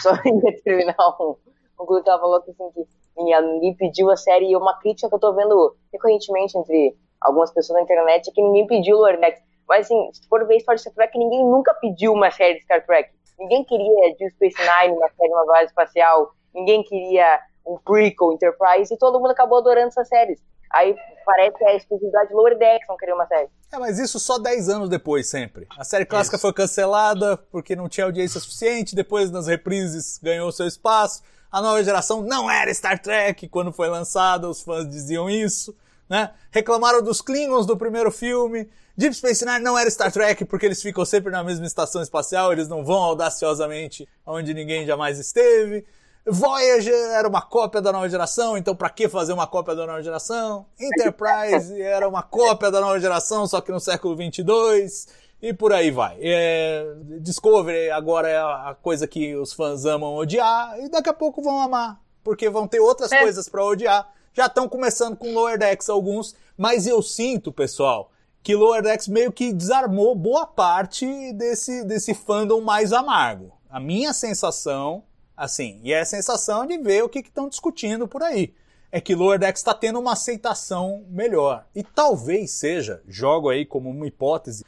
Só 0.00 0.12
ia 0.24 0.62
terminar 0.62 0.96
um, 1.20 1.36
um 1.80 1.86
que 1.86 2.02
falando 2.04 2.42
assim 2.42 2.54
que 2.54 3.40
ninguém 3.40 3.74
pediu 3.74 4.10
a 4.10 4.16
série 4.16 4.50
e 4.50 4.56
uma 4.56 4.78
crítica 4.78 5.08
que 5.08 5.14
eu 5.14 5.18
tô 5.18 5.32
vendo 5.34 5.76
recorrentemente 5.92 6.56
entre 6.56 6.96
algumas 7.20 7.52
pessoas 7.52 7.78
na 7.78 7.82
internet 7.82 8.28
é 8.28 8.32
que 8.32 8.42
ninguém 8.42 8.66
pediu 8.66 8.96
Lower 8.96 9.20
Decks. 9.20 9.42
Mas 9.68 9.86
assim, 9.86 10.10
se 10.12 10.26
for 10.28 10.46
ver 10.46 10.54
a 10.54 10.56
história 10.56 10.76
de 10.76 10.82
Star 10.82 10.94
Trek, 10.94 11.18
ninguém 11.18 11.44
nunca 11.44 11.72
pediu 11.74 12.12
uma 12.12 12.30
série 12.30 12.54
de 12.54 12.62
Star 12.62 12.84
Trek. 12.84 13.10
Ninguém 13.38 13.64
queria 13.64 14.14
Deep 14.16 14.30
Space 14.34 14.56
Nine 14.58 14.98
na 14.98 15.08
série 15.08 15.32
Uma 15.32 15.46
Base 15.46 15.66
Espacial, 15.66 16.34
ninguém 16.54 16.82
queria 16.82 17.40
um 17.66 17.78
prequel, 17.78 18.32
Enterprise, 18.32 18.92
e 18.92 18.98
todo 18.98 19.20
mundo 19.20 19.30
acabou 19.30 19.58
adorando 19.58 19.88
essas 19.88 20.08
séries. 20.08 20.40
Aí 20.72 20.96
parece 21.24 21.56
que 21.56 21.64
é 21.64 21.68
a 21.68 21.76
exclusividade 21.76 22.28
de 22.30 22.34
Lower 22.34 22.56
Decks 22.56 22.88
não 22.88 22.96
queria 22.96 23.14
uma 23.14 23.26
série. 23.26 23.48
É, 23.70 23.78
mas 23.78 23.98
isso 23.98 24.18
só 24.18 24.38
10 24.38 24.68
anos 24.70 24.88
depois, 24.88 25.28
sempre. 25.28 25.66
A 25.76 25.84
série 25.84 26.06
clássica 26.06 26.36
isso. 26.36 26.42
foi 26.42 26.52
cancelada 26.52 27.36
porque 27.50 27.76
não 27.76 27.88
tinha 27.88 28.06
audiência 28.06 28.40
suficiente, 28.40 28.94
depois 28.94 29.30
nas 29.30 29.46
reprises 29.46 30.18
ganhou 30.22 30.50
seu 30.50 30.66
espaço. 30.66 31.22
A 31.50 31.60
nova 31.60 31.84
geração 31.84 32.22
não 32.22 32.50
era 32.50 32.72
Star 32.72 32.98
Trek 32.98 33.48
quando 33.48 33.70
foi 33.70 33.88
lançada, 33.88 34.48
os 34.48 34.62
fãs 34.62 34.88
diziam 34.88 35.28
isso, 35.28 35.76
né? 36.08 36.32
Reclamaram 36.50 37.02
dos 37.02 37.20
Klingons 37.20 37.66
do 37.66 37.76
primeiro 37.76 38.10
filme, 38.10 38.70
Deep 38.96 39.14
Space 39.14 39.44
Nine 39.44 39.60
não 39.60 39.78
era 39.78 39.90
Star 39.90 40.12
Trek 40.12 40.44
porque 40.44 40.66
eles 40.66 40.82
ficam 40.82 41.04
sempre 41.04 41.32
na 41.32 41.42
mesma 41.42 41.66
estação 41.66 42.02
espacial, 42.02 42.52
eles 42.52 42.68
não 42.68 42.84
vão 42.84 43.02
audaciosamente 43.02 44.08
onde 44.26 44.52
ninguém 44.52 44.86
jamais 44.86 45.18
esteve. 45.18 45.84
Voyager 46.24 46.94
era 47.10 47.26
uma 47.26 47.42
cópia 47.42 47.80
da 47.80 47.90
nova 47.90 48.08
geração, 48.08 48.56
então 48.56 48.76
para 48.76 48.88
que 48.90 49.08
fazer 49.08 49.32
uma 49.32 49.46
cópia 49.46 49.74
da 49.74 49.86
nova 49.86 50.02
geração? 50.02 50.66
Enterprise 50.78 51.80
era 51.80 52.08
uma 52.08 52.22
cópia 52.22 52.70
da 52.70 52.80
nova 52.80 53.00
geração, 53.00 53.46
só 53.46 53.60
que 53.60 53.72
no 53.72 53.80
século 53.80 54.14
22 54.14 55.08
e 55.42 55.52
por 55.52 55.72
aí 55.72 55.90
vai. 55.90 56.16
É, 56.20 56.94
Discovery 57.20 57.90
agora 57.90 58.28
é 58.28 58.38
a 58.38 58.76
coisa 58.80 59.08
que 59.08 59.34
os 59.34 59.52
fãs 59.52 59.84
amam 59.84 60.14
odiar 60.14 60.78
e 60.78 60.88
daqui 60.88 61.08
a 61.08 61.14
pouco 61.14 61.42
vão 61.42 61.60
amar, 61.60 62.00
porque 62.22 62.48
vão 62.48 62.68
ter 62.68 62.78
outras 62.78 63.10
é. 63.10 63.20
coisas 63.20 63.48
para 63.48 63.64
odiar. 63.64 64.08
Já 64.32 64.46
estão 64.46 64.68
começando 64.68 65.16
com 65.16 65.34
Lower 65.34 65.58
Decks 65.58 65.90
alguns, 65.90 66.36
mas 66.56 66.86
eu 66.86 67.02
sinto, 67.02 67.52
pessoal, 67.52 68.12
que 68.42 68.56
Lower 68.56 68.82
Decks 68.82 69.08
meio 69.08 69.32
que 69.32 69.52
desarmou 69.52 70.14
boa 70.14 70.46
parte 70.46 71.32
desse, 71.34 71.84
desse 71.84 72.12
fandom 72.12 72.60
mais 72.60 72.92
amargo. 72.92 73.52
A 73.70 73.78
minha 73.78 74.12
sensação, 74.12 75.04
assim, 75.36 75.80
e 75.82 75.92
é 75.92 76.00
a 76.00 76.04
sensação 76.04 76.66
de 76.66 76.76
ver 76.78 77.04
o 77.04 77.08
que 77.08 77.20
estão 77.20 77.48
discutindo 77.48 78.08
por 78.08 78.22
aí, 78.22 78.52
é 78.90 79.00
que 79.00 79.14
Lower 79.14 79.38
Decks 79.38 79.60
está 79.60 79.72
tendo 79.72 80.00
uma 80.00 80.12
aceitação 80.12 81.04
melhor. 81.08 81.66
E 81.74 81.82
talvez 81.82 82.50
seja, 82.50 83.00
jogo 83.06 83.48
aí 83.48 83.64
como 83.64 83.88
uma 83.88 84.06
hipótese, 84.06 84.64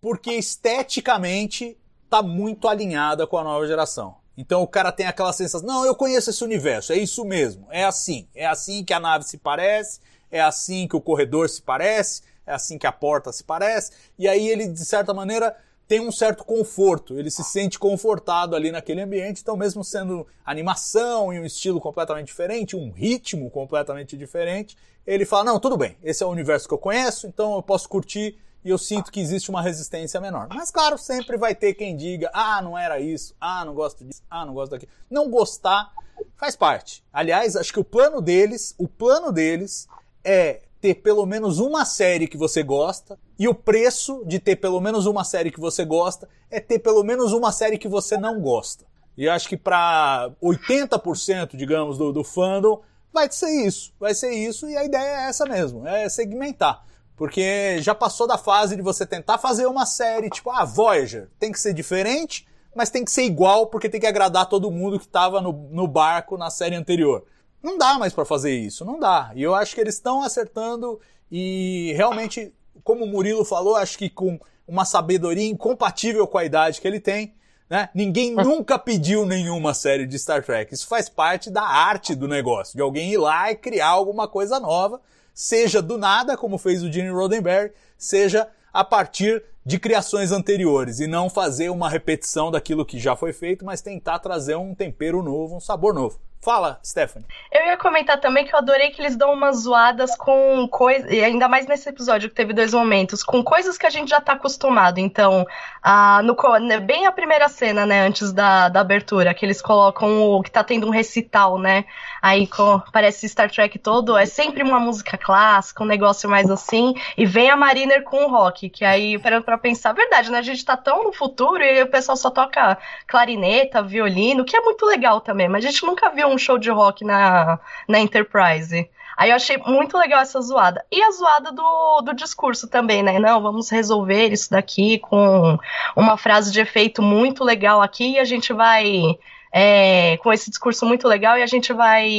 porque 0.00 0.32
esteticamente 0.32 1.76
tá 2.08 2.22
muito 2.22 2.68
alinhada 2.68 3.26
com 3.26 3.36
a 3.36 3.44
nova 3.44 3.66
geração. 3.66 4.16
Então 4.36 4.62
o 4.62 4.68
cara 4.68 4.92
tem 4.92 5.04
aquela 5.04 5.32
sensação, 5.32 5.66
não, 5.66 5.84
eu 5.84 5.96
conheço 5.96 6.30
esse 6.30 6.44
universo, 6.44 6.92
é 6.92 6.96
isso 6.96 7.24
mesmo, 7.24 7.66
é 7.70 7.84
assim, 7.84 8.28
é 8.32 8.46
assim 8.46 8.84
que 8.84 8.94
a 8.94 9.00
nave 9.00 9.24
se 9.24 9.36
parece, 9.36 10.00
é 10.30 10.40
assim 10.40 10.86
que 10.86 10.94
o 10.94 11.00
corredor 11.00 11.48
se 11.48 11.60
parece, 11.60 12.22
é 12.48 12.54
assim 12.54 12.78
que 12.78 12.86
a 12.86 12.92
porta 12.92 13.32
se 13.32 13.44
parece, 13.44 13.92
e 14.18 14.26
aí 14.26 14.48
ele, 14.48 14.66
de 14.66 14.84
certa 14.84 15.12
maneira, 15.12 15.54
tem 15.86 16.00
um 16.00 16.12
certo 16.12 16.44
conforto, 16.44 17.18
ele 17.18 17.30
se 17.30 17.42
sente 17.42 17.78
confortado 17.78 18.54
ali 18.54 18.70
naquele 18.70 19.00
ambiente, 19.00 19.40
então 19.40 19.56
mesmo 19.56 19.82
sendo 19.82 20.26
animação 20.44 21.32
e 21.32 21.40
um 21.40 21.44
estilo 21.44 21.80
completamente 21.80 22.26
diferente, 22.26 22.76
um 22.76 22.90
ritmo 22.90 23.50
completamente 23.50 24.16
diferente, 24.16 24.76
ele 25.06 25.24
fala, 25.24 25.44
não, 25.44 25.60
tudo 25.60 25.76
bem, 25.76 25.96
esse 26.02 26.22
é 26.22 26.26
o 26.26 26.30
universo 26.30 26.68
que 26.68 26.74
eu 26.74 26.78
conheço, 26.78 27.26
então 27.26 27.54
eu 27.54 27.62
posso 27.62 27.88
curtir 27.88 28.38
e 28.62 28.70
eu 28.70 28.76
sinto 28.76 29.10
que 29.10 29.20
existe 29.20 29.48
uma 29.48 29.62
resistência 29.62 30.20
menor. 30.20 30.48
Mas 30.50 30.70
claro, 30.70 30.98
sempre 30.98 31.38
vai 31.38 31.54
ter 31.54 31.72
quem 31.72 31.96
diga, 31.96 32.30
ah, 32.34 32.60
não 32.60 32.76
era 32.76 33.00
isso, 33.00 33.34
ah, 33.40 33.64
não 33.64 33.74
gosto 33.74 34.04
disso, 34.04 34.22
ah, 34.28 34.44
não 34.44 34.52
gosto 34.52 34.72
daquilo. 34.72 34.92
Não 35.10 35.30
gostar 35.30 35.90
faz 36.36 36.54
parte. 36.54 37.02
Aliás, 37.12 37.56
acho 37.56 37.72
que 37.72 37.80
o 37.80 37.84
plano 37.84 38.20
deles, 38.20 38.74
o 38.76 38.86
plano 38.86 39.32
deles 39.32 39.88
é 40.22 40.62
ter 40.80 40.96
pelo 40.96 41.26
menos 41.26 41.58
uma 41.58 41.84
série 41.84 42.28
que 42.28 42.36
você 42.36 42.62
gosta, 42.62 43.18
e 43.38 43.48
o 43.48 43.54
preço 43.54 44.22
de 44.26 44.38
ter 44.38 44.56
pelo 44.56 44.80
menos 44.80 45.06
uma 45.06 45.24
série 45.24 45.50
que 45.50 45.60
você 45.60 45.84
gosta 45.84 46.28
é 46.50 46.60
ter 46.60 46.78
pelo 46.78 47.02
menos 47.02 47.32
uma 47.32 47.52
série 47.52 47.78
que 47.78 47.88
você 47.88 48.16
não 48.16 48.40
gosta. 48.40 48.84
E 49.16 49.28
acho 49.28 49.48
que 49.48 49.56
para 49.56 50.30
80%, 50.42 51.56
digamos, 51.56 51.98
do, 51.98 52.12
do 52.12 52.22
fandom, 52.22 52.80
vai 53.12 53.30
ser 53.30 53.50
isso. 53.66 53.92
Vai 53.98 54.14
ser 54.14 54.30
isso, 54.30 54.68
e 54.68 54.76
a 54.76 54.84
ideia 54.84 55.02
é 55.02 55.28
essa 55.28 55.44
mesmo, 55.44 55.86
é 55.86 56.08
segmentar. 56.08 56.84
Porque 57.16 57.82
já 57.82 57.96
passou 57.96 58.28
da 58.28 58.38
fase 58.38 58.76
de 58.76 58.82
você 58.82 59.04
tentar 59.04 59.38
fazer 59.38 59.66
uma 59.66 59.84
série, 59.84 60.30
tipo, 60.30 60.50
ah, 60.50 60.64
Voyager, 60.64 61.28
tem 61.36 61.50
que 61.50 61.58
ser 61.58 61.74
diferente, 61.74 62.46
mas 62.76 62.90
tem 62.90 63.04
que 63.04 63.10
ser 63.10 63.24
igual 63.24 63.66
porque 63.66 63.88
tem 63.88 64.00
que 64.00 64.06
agradar 64.06 64.48
todo 64.48 64.70
mundo 64.70 65.00
que 65.00 65.06
estava 65.06 65.40
no, 65.40 65.52
no 65.72 65.88
barco 65.88 66.38
na 66.38 66.48
série 66.48 66.76
anterior. 66.76 67.24
Não 67.62 67.76
dá 67.76 67.98
mais 67.98 68.12
para 68.12 68.24
fazer 68.24 68.54
isso, 68.54 68.84
não 68.84 68.98
dá. 68.98 69.32
E 69.34 69.42
eu 69.42 69.54
acho 69.54 69.74
que 69.74 69.80
eles 69.80 69.94
estão 69.94 70.22
acertando 70.22 71.00
e 71.30 71.92
realmente, 71.96 72.52
como 72.82 73.04
o 73.04 73.08
Murilo 73.08 73.44
falou, 73.44 73.76
acho 73.76 73.98
que 73.98 74.08
com 74.08 74.38
uma 74.66 74.84
sabedoria 74.84 75.48
incompatível 75.48 76.26
com 76.26 76.38
a 76.38 76.44
idade 76.44 76.80
que 76.80 76.86
ele 76.86 77.00
tem, 77.00 77.34
né? 77.68 77.88
Ninguém 77.94 78.34
nunca 78.34 78.78
pediu 78.78 79.26
nenhuma 79.26 79.74
série 79.74 80.06
de 80.06 80.18
Star 80.18 80.42
Trek. 80.42 80.72
Isso 80.72 80.86
faz 80.86 81.08
parte 81.08 81.50
da 81.50 81.62
arte 81.62 82.14
do 82.14 82.26
negócio, 82.26 82.76
de 82.76 82.82
alguém 82.82 83.12
ir 83.12 83.18
lá 83.18 83.50
e 83.50 83.56
criar 83.56 83.88
alguma 83.88 84.26
coisa 84.26 84.58
nova, 84.58 85.00
seja 85.34 85.82
do 85.82 85.98
nada, 85.98 86.36
como 86.36 86.58
fez 86.58 86.82
o 86.82 86.90
Gene 86.90 87.10
Roddenberry, 87.10 87.72
seja 87.96 88.48
a 88.72 88.84
partir 88.84 89.42
de 89.64 89.78
criações 89.78 90.32
anteriores 90.32 90.98
e 90.98 91.06
não 91.06 91.28
fazer 91.28 91.68
uma 91.68 91.90
repetição 91.90 92.50
daquilo 92.50 92.86
que 92.86 92.98
já 92.98 93.14
foi 93.14 93.32
feito, 93.32 93.64
mas 93.64 93.82
tentar 93.82 94.18
trazer 94.18 94.56
um 94.56 94.74
tempero 94.74 95.22
novo, 95.22 95.56
um 95.56 95.60
sabor 95.60 95.92
novo. 95.92 96.18
Fala, 96.40 96.78
Stephanie. 96.84 97.26
Eu 97.50 97.66
ia 97.66 97.76
comentar 97.76 98.20
também 98.20 98.44
que 98.46 98.54
eu 98.54 98.58
adorei 98.58 98.90
que 98.90 99.02
eles 99.02 99.16
dão 99.16 99.32
umas 99.32 99.62
zoadas 99.62 100.16
com 100.16 100.68
coisas, 100.68 101.10
e 101.10 101.22
ainda 101.22 101.48
mais 101.48 101.66
nesse 101.66 101.88
episódio 101.88 102.28
que 102.28 102.34
teve 102.34 102.52
dois 102.52 102.72
momentos, 102.72 103.24
com 103.24 103.42
coisas 103.42 103.76
que 103.76 103.84
a 103.84 103.90
gente 103.90 104.10
já 104.10 104.20
tá 104.20 104.34
acostumado. 104.34 104.98
Então, 104.98 105.44
a, 105.82 106.22
no, 106.22 106.36
né, 106.60 106.78
bem 106.78 107.06
a 107.06 107.12
primeira 107.12 107.48
cena, 107.48 107.84
né, 107.84 108.06
antes 108.06 108.32
da, 108.32 108.68
da 108.68 108.80
abertura, 108.80 109.34
que 109.34 109.44
eles 109.44 109.60
colocam 109.60 110.30
o 110.30 110.40
que 110.42 110.50
tá 110.50 110.62
tendo 110.62 110.86
um 110.86 110.90
recital, 110.90 111.58
né? 111.58 111.84
Aí 112.22 112.46
com, 112.46 112.80
parece 112.92 113.28
Star 113.28 113.50
Trek 113.50 113.76
todo, 113.78 114.16
é 114.16 114.24
sempre 114.24 114.62
uma 114.62 114.78
música 114.78 115.18
clássica, 115.18 115.82
um 115.82 115.86
negócio 115.86 116.30
mais 116.30 116.48
assim, 116.50 116.94
e 117.16 117.26
vem 117.26 117.50
a 117.50 117.56
Mariner 117.56 118.04
com 118.04 118.24
o 118.24 118.30
rock, 118.30 118.70
que 118.70 118.84
aí, 118.84 119.18
parando 119.18 119.44
pra 119.44 119.58
pensar, 119.58 119.92
verdade, 119.92 120.30
né? 120.30 120.38
A 120.38 120.42
gente 120.42 120.64
tá 120.64 120.76
tão 120.76 121.02
no 121.02 121.12
futuro 121.12 121.62
e 121.62 121.82
o 121.82 121.88
pessoal 121.88 122.16
só 122.16 122.30
toca 122.30 122.78
clarineta, 123.08 123.82
violino, 123.82 124.44
que 124.44 124.56
é 124.56 124.60
muito 124.60 124.86
legal 124.86 125.20
também, 125.20 125.48
mas 125.48 125.64
a 125.64 125.68
gente 125.68 125.84
nunca 125.84 126.08
viu 126.10 126.27
um 126.28 126.38
show 126.38 126.58
de 126.58 126.70
rock 126.70 127.04
na, 127.04 127.58
na 127.88 127.98
Enterprise. 127.98 128.88
Aí 129.16 129.30
eu 129.30 129.36
achei 129.36 129.58
muito 129.58 129.98
legal 129.98 130.20
essa 130.20 130.40
zoada. 130.40 130.84
E 130.92 131.02
a 131.02 131.10
zoada 131.10 131.50
do, 131.50 132.02
do 132.02 132.14
discurso 132.14 132.68
também, 132.68 133.02
né? 133.02 133.18
Não, 133.18 133.42
vamos 133.42 133.68
resolver 133.68 134.28
isso 134.28 134.50
daqui 134.50 134.98
com 135.00 135.58
uma 135.96 136.16
frase 136.16 136.52
de 136.52 136.60
efeito 136.60 137.02
muito 137.02 137.42
legal 137.42 137.82
aqui 137.82 138.12
e 138.12 138.18
a 138.18 138.24
gente 138.24 138.52
vai. 138.52 139.18
É, 139.50 140.18
com 140.18 140.30
esse 140.30 140.50
discurso 140.50 140.84
muito 140.84 141.08
legal 141.08 141.38
e 141.38 141.42
a 141.42 141.46
gente 141.46 141.72
vai 141.72 142.10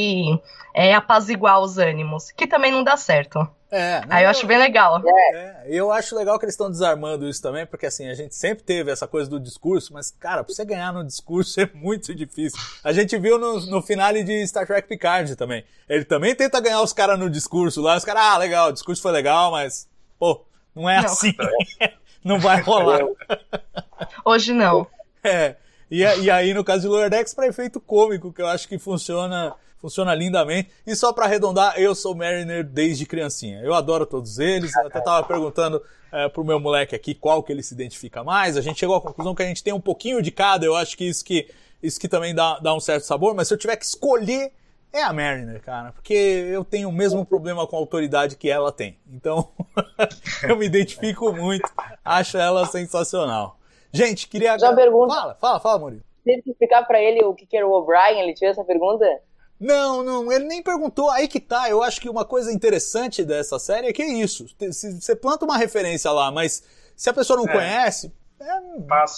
é, 0.74 0.94
apaziguar 0.94 1.60
os 1.60 1.78
ânimos, 1.78 2.32
que 2.32 2.46
também 2.46 2.72
não 2.72 2.82
dá 2.82 2.96
certo. 2.96 3.48
É, 3.70 4.02
Aí 4.08 4.24
eu 4.24 4.30
acho 4.30 4.46
bem 4.46 4.58
legal. 4.58 5.00
É, 5.32 5.64
eu 5.66 5.92
acho 5.92 6.16
legal 6.16 6.38
que 6.38 6.44
eles 6.44 6.54
estão 6.54 6.70
desarmando 6.70 7.28
isso 7.28 7.40
também, 7.40 7.64
porque 7.64 7.86
assim, 7.86 8.08
a 8.08 8.14
gente 8.14 8.34
sempre 8.34 8.64
teve 8.64 8.90
essa 8.90 9.06
coisa 9.06 9.30
do 9.30 9.38
discurso, 9.38 9.92
mas, 9.92 10.10
cara, 10.10 10.42
pra 10.42 10.52
você 10.52 10.64
ganhar 10.64 10.92
no 10.92 11.04
discurso 11.04 11.58
é 11.60 11.70
muito 11.72 12.12
difícil. 12.14 12.58
A 12.82 12.92
gente 12.92 13.16
viu 13.16 13.38
no, 13.38 13.60
no 13.66 13.80
finale 13.80 14.24
de 14.24 14.44
Star 14.46 14.66
Trek 14.66 14.88
Picard 14.88 15.36
também. 15.36 15.64
Ele 15.88 16.04
também 16.04 16.34
tenta 16.34 16.60
ganhar 16.60 16.82
os 16.82 16.92
caras 16.92 17.18
no 17.18 17.30
discurso 17.30 17.80
lá, 17.80 17.96
os 17.96 18.04
caras, 18.04 18.22
ah, 18.24 18.38
legal, 18.38 18.70
o 18.70 18.72
discurso 18.72 19.00
foi 19.00 19.12
legal, 19.12 19.52
mas, 19.52 19.88
pô, 20.18 20.44
não 20.74 20.90
é 20.90 20.98
não. 20.98 21.04
assim. 21.04 21.32
não 22.24 22.40
vai 22.40 22.60
rolar. 22.60 23.00
Hoje 24.24 24.52
não. 24.52 24.86
É. 25.22 25.56
E, 25.90 26.02
e 26.02 26.30
aí, 26.30 26.54
no 26.54 26.62
caso 26.62 26.82
de 26.82 26.88
Lower 26.88 27.10
Decks, 27.10 27.34
pra 27.34 27.46
efeito 27.46 27.80
cômico, 27.80 28.32
que 28.32 28.40
eu 28.40 28.46
acho 28.46 28.68
que 28.68 28.78
funciona 28.78 29.54
funciona 29.80 30.14
lindamente. 30.14 30.70
E 30.86 30.94
só 30.94 31.12
para 31.12 31.24
arredondar, 31.24 31.74
eu 31.78 31.94
sou 31.94 32.14
Mariner 32.14 32.62
desde 32.62 33.06
criancinha. 33.06 33.60
Eu 33.60 33.74
adoro 33.74 34.04
todos 34.04 34.38
eles. 34.38 34.74
Eu 34.76 34.86
até 34.86 35.00
tava 35.00 35.26
perguntando 35.26 35.82
é, 36.12 36.28
pro 36.28 36.44
meu 36.44 36.60
moleque 36.60 36.94
aqui 36.94 37.14
qual 37.14 37.42
que 37.42 37.50
ele 37.50 37.62
se 37.62 37.74
identifica 37.74 38.22
mais. 38.22 38.56
A 38.56 38.60
gente 38.60 38.78
chegou 38.78 38.94
à 38.94 39.00
conclusão 39.00 39.34
que 39.34 39.42
a 39.42 39.46
gente 39.46 39.64
tem 39.64 39.72
um 39.72 39.80
pouquinho 39.80 40.20
de 40.20 40.30
cada. 40.30 40.66
Eu 40.66 40.76
acho 40.76 40.96
que 40.96 41.04
isso 41.04 41.24
que, 41.24 41.48
isso 41.82 41.98
que 41.98 42.08
também 42.08 42.34
dá, 42.34 42.58
dá 42.58 42.74
um 42.74 42.80
certo 42.80 43.04
sabor. 43.04 43.34
Mas 43.34 43.48
se 43.48 43.54
eu 43.54 43.58
tiver 43.58 43.76
que 43.76 43.86
escolher, 43.86 44.52
é 44.92 45.02
a 45.02 45.12
Mariner, 45.12 45.60
cara. 45.62 45.92
Porque 45.92 46.12
eu 46.12 46.64
tenho 46.64 46.88
o 46.88 46.92
mesmo 46.92 47.24
problema 47.24 47.66
com 47.66 47.76
a 47.76 47.78
autoridade 47.78 48.36
que 48.36 48.50
ela 48.50 48.70
tem. 48.70 48.98
Então, 49.10 49.48
eu 50.46 50.56
me 50.56 50.66
identifico 50.66 51.32
muito. 51.32 51.70
Acho 52.04 52.36
ela 52.36 52.66
sensacional. 52.66 53.59
Gente, 53.92 54.28
queria... 54.28 54.58
Já 54.58 54.74
pergunta. 54.74 55.14
Fala, 55.14 55.34
fala, 55.40 55.60
fala, 55.60 55.78
Murilo. 55.78 56.02
Teve 56.24 56.42
que 56.42 56.50
explicar 56.50 56.86
para 56.86 57.00
ele 57.00 57.24
o 57.24 57.34
que, 57.34 57.46
que 57.46 57.56
era 57.56 57.66
o 57.66 57.72
O'Brien, 57.72 58.20
ele 58.20 58.34
tinha 58.34 58.50
essa 58.50 58.64
pergunta? 58.64 59.04
Não, 59.58 60.02
não, 60.02 60.32
ele 60.32 60.46
nem 60.46 60.62
perguntou. 60.62 61.10
Aí 61.10 61.28
que 61.28 61.38
tá. 61.38 61.68
Eu 61.68 61.82
acho 61.82 62.00
que 62.00 62.08
uma 62.08 62.24
coisa 62.24 62.50
interessante 62.50 63.22
dessa 63.22 63.58
série 63.58 63.88
é 63.88 63.92
que 63.92 64.02
é 64.02 64.08
isso. 64.08 64.46
Se 64.72 65.00
você 65.00 65.14
planta 65.14 65.44
uma 65.44 65.58
referência 65.58 66.10
lá, 66.10 66.30
mas 66.30 66.62
se 66.96 67.10
a 67.10 67.12
pessoa 67.12 67.36
não 67.36 67.46
é. 67.46 67.52
conhece, 67.52 68.12
é, 68.40 68.46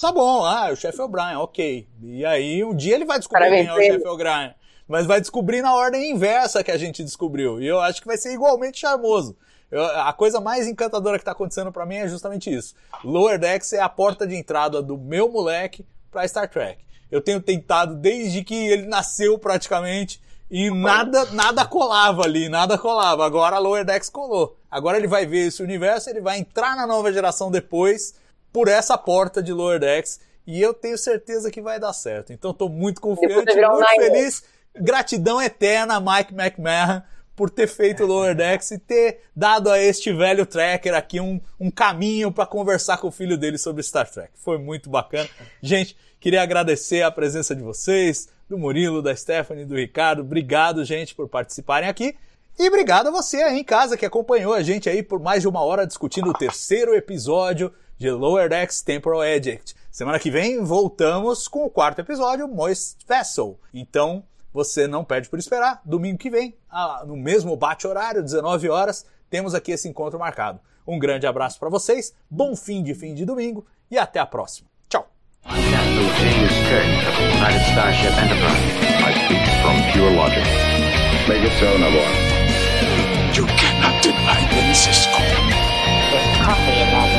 tá 0.01 0.11
bom. 0.13 0.45
Ah, 0.45 0.71
o 0.73 0.77
chefe 0.77 1.01
O'Brien, 1.01 1.37
ok. 1.37 1.87
E 2.03 2.25
aí 2.25 2.65
um 2.65 2.75
dia 2.75 2.97
ele 2.97 3.05
vai 3.05 3.19
descobrir 3.19 3.51
quem 3.51 3.67
é 3.67 3.73
o 3.73 3.81
chefe 3.81 4.09
O'Brien. 4.09 4.55
Mas 4.89 5.07
vai 5.07 5.21
descobrir 5.21 5.63
na 5.63 5.75
ordem 5.77 6.11
inversa 6.11 6.65
que 6.65 6.73
a 6.73 6.77
gente 6.77 7.05
descobriu. 7.05 7.63
E 7.63 7.67
eu 7.67 7.81
acho 7.81 8.01
que 8.01 8.07
vai 8.07 8.17
ser 8.17 8.33
igualmente 8.33 8.81
charmoso. 8.81 9.37
Eu, 9.73 9.83
a 9.85 10.13
coisa 10.13 10.39
mais 10.39 10.69
encantadora 10.69 11.19
que 11.19 11.25
tá 11.25 11.33
acontecendo 11.33 11.73
para 11.73 11.87
mim 11.87 11.97
é 11.97 12.07
justamente 12.07 12.55
isso. 12.55 12.75
Lower 13.03 13.39
Decks 13.39 13.73
é 13.73 13.81
a 13.81 13.89
porta 13.89 14.27
de 14.27 14.37
entrada 14.37 14.83
do 14.83 14.99
meu 14.99 15.33
moleque 15.33 15.87
para 16.11 16.29
Star 16.29 16.47
Trek. 16.47 16.85
Eu 17.11 17.23
tenho 17.23 17.41
tentado 17.41 17.95
desde 17.95 18.45
que 18.45 18.55
ele 18.55 18.87
nasceu 18.87 19.39
praticamente 19.39 20.21
e 20.51 20.71
nada, 20.71 21.25
nada 21.33 21.65
colava 21.65 22.23
ali, 22.25 22.51
nada 22.51 22.77
colava. 22.77 23.25
Agora 23.25 23.57
a 23.57 23.59
Lower 23.59 23.83
Decks 23.83 24.11
colou. 24.11 24.59
Agora 24.71 24.99
ele 24.99 25.07
vai 25.07 25.25
ver 25.25 25.47
esse 25.47 25.63
universo, 25.63 26.11
ele 26.11 26.21
vai 26.21 26.39
entrar 26.39 26.77
na 26.77 26.87
nova 26.87 27.11
geração 27.11 27.51
depois 27.51 28.15
por 28.53 28.69
essa 28.69 28.99
porta 28.99 29.43
de 29.43 29.55
Lower 29.55 29.81
Decks 29.81 30.21
e 30.47 30.61
eu 30.61 30.75
tenho 30.75 30.99
certeza 30.99 31.51
que 31.51 31.63
vai 31.63 31.81
dar 31.81 31.95
certo. 31.95 32.31
Então 32.31 32.51
estou 32.51 32.69
muito 32.69 33.01
confiante, 33.01 33.55
muito 33.55 33.89
feliz. 33.97 34.45
Gratidão 34.75 35.41
eterna 35.41 35.99
Mike 35.99 36.35
McMahon 36.35 37.03
por 37.43 37.51
ter 37.51 37.67
feito 37.67 38.05
o 38.05 38.07
Lower 38.07 38.37
Decks 38.37 38.71
e 38.71 38.79
ter 38.79 39.23
dado 39.35 39.69
a 39.69 39.77
este 39.77 40.13
velho 40.13 40.47
tracker 40.47 40.95
aqui 40.95 41.19
um, 41.19 41.41
um 41.59 41.73
caminho 41.73 42.31
para 42.31 42.47
conversar 42.47 42.99
com 42.99 43.09
o 43.09 43.11
filho 43.11 43.37
dele 43.37 43.59
sobre 43.59 43.83
Star 43.83 44.09
Trek. 44.09 44.31
Foi 44.37 44.59
muito 44.59 44.89
bacana. 44.89 45.29
Gente, 45.61 45.97
queria 46.21 46.41
agradecer 46.41 47.03
a 47.03 47.11
presença 47.11 47.53
de 47.53 47.61
vocês, 47.61 48.29
do 48.49 48.57
Murilo, 48.57 49.03
da 49.03 49.17
Stephanie, 49.17 49.65
do 49.65 49.75
Ricardo. 49.75 50.23
Obrigado, 50.23 50.85
gente, 50.85 51.17
por 51.17 51.29
participarem 51.29 51.89
aqui. 51.89 52.15
E 52.57 52.69
obrigado 52.69 53.09
a 53.09 53.11
você 53.11 53.43
aí 53.43 53.59
em 53.59 53.65
casa 53.65 53.97
que 53.97 54.07
acompanhou 54.07 54.55
a 54.55 54.63
gente 54.63 54.89
aí 54.89 55.03
por 55.03 55.19
mais 55.19 55.43
de 55.43 55.49
uma 55.49 55.65
hora 55.65 55.85
discutindo 55.85 56.31
o 56.31 56.35
terceiro 56.35 56.95
episódio 56.95 57.73
de 57.99 58.09
Lower 58.09 58.49
Decks 58.49 58.83
Temporal 58.83 59.25
Eject. 59.25 59.75
Semana 59.91 60.21
que 60.21 60.31
vem 60.31 60.63
voltamos 60.63 61.49
com 61.49 61.65
o 61.65 61.71
quarto 61.71 61.99
episódio, 61.99 62.47
Moist 62.47 62.99
Vessel. 63.05 63.59
Então, 63.75 64.23
você 64.53 64.87
não 64.87 65.05
perde 65.05 65.29
por 65.29 65.39
esperar. 65.39 65.81
Domingo 65.85 66.19
que 66.19 66.31
vem, 66.31 66.57
no 67.07 67.17
mesmo 67.17 67.57
bate-horário, 67.57 68.23
19 68.23 68.69
horas, 68.69 69.07
temos 69.31 69.55
aqui 69.55 69.73
esse 69.73 69.89
encontro 69.89 70.19
marcado. 70.19 70.61
Um 70.87 70.99
grande 70.99 71.27
abraço 71.27 71.59
para 71.59 71.69
vocês, 71.69 72.13
bom 72.31 72.57
fim 72.57 72.83
de 72.83 72.95
fim 72.95 73.15
de 73.15 73.25
domingo 73.25 73.67
e 73.91 73.99
até 73.99 74.19
a 74.21 74.27
próxima. 74.27 74.69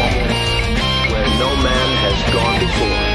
Letter. 0.04 0.32
Where 1.12 1.30
no 1.40 1.56
man 1.64 1.90
has 2.04 2.34
gone 2.34 2.60
before. 2.60 3.13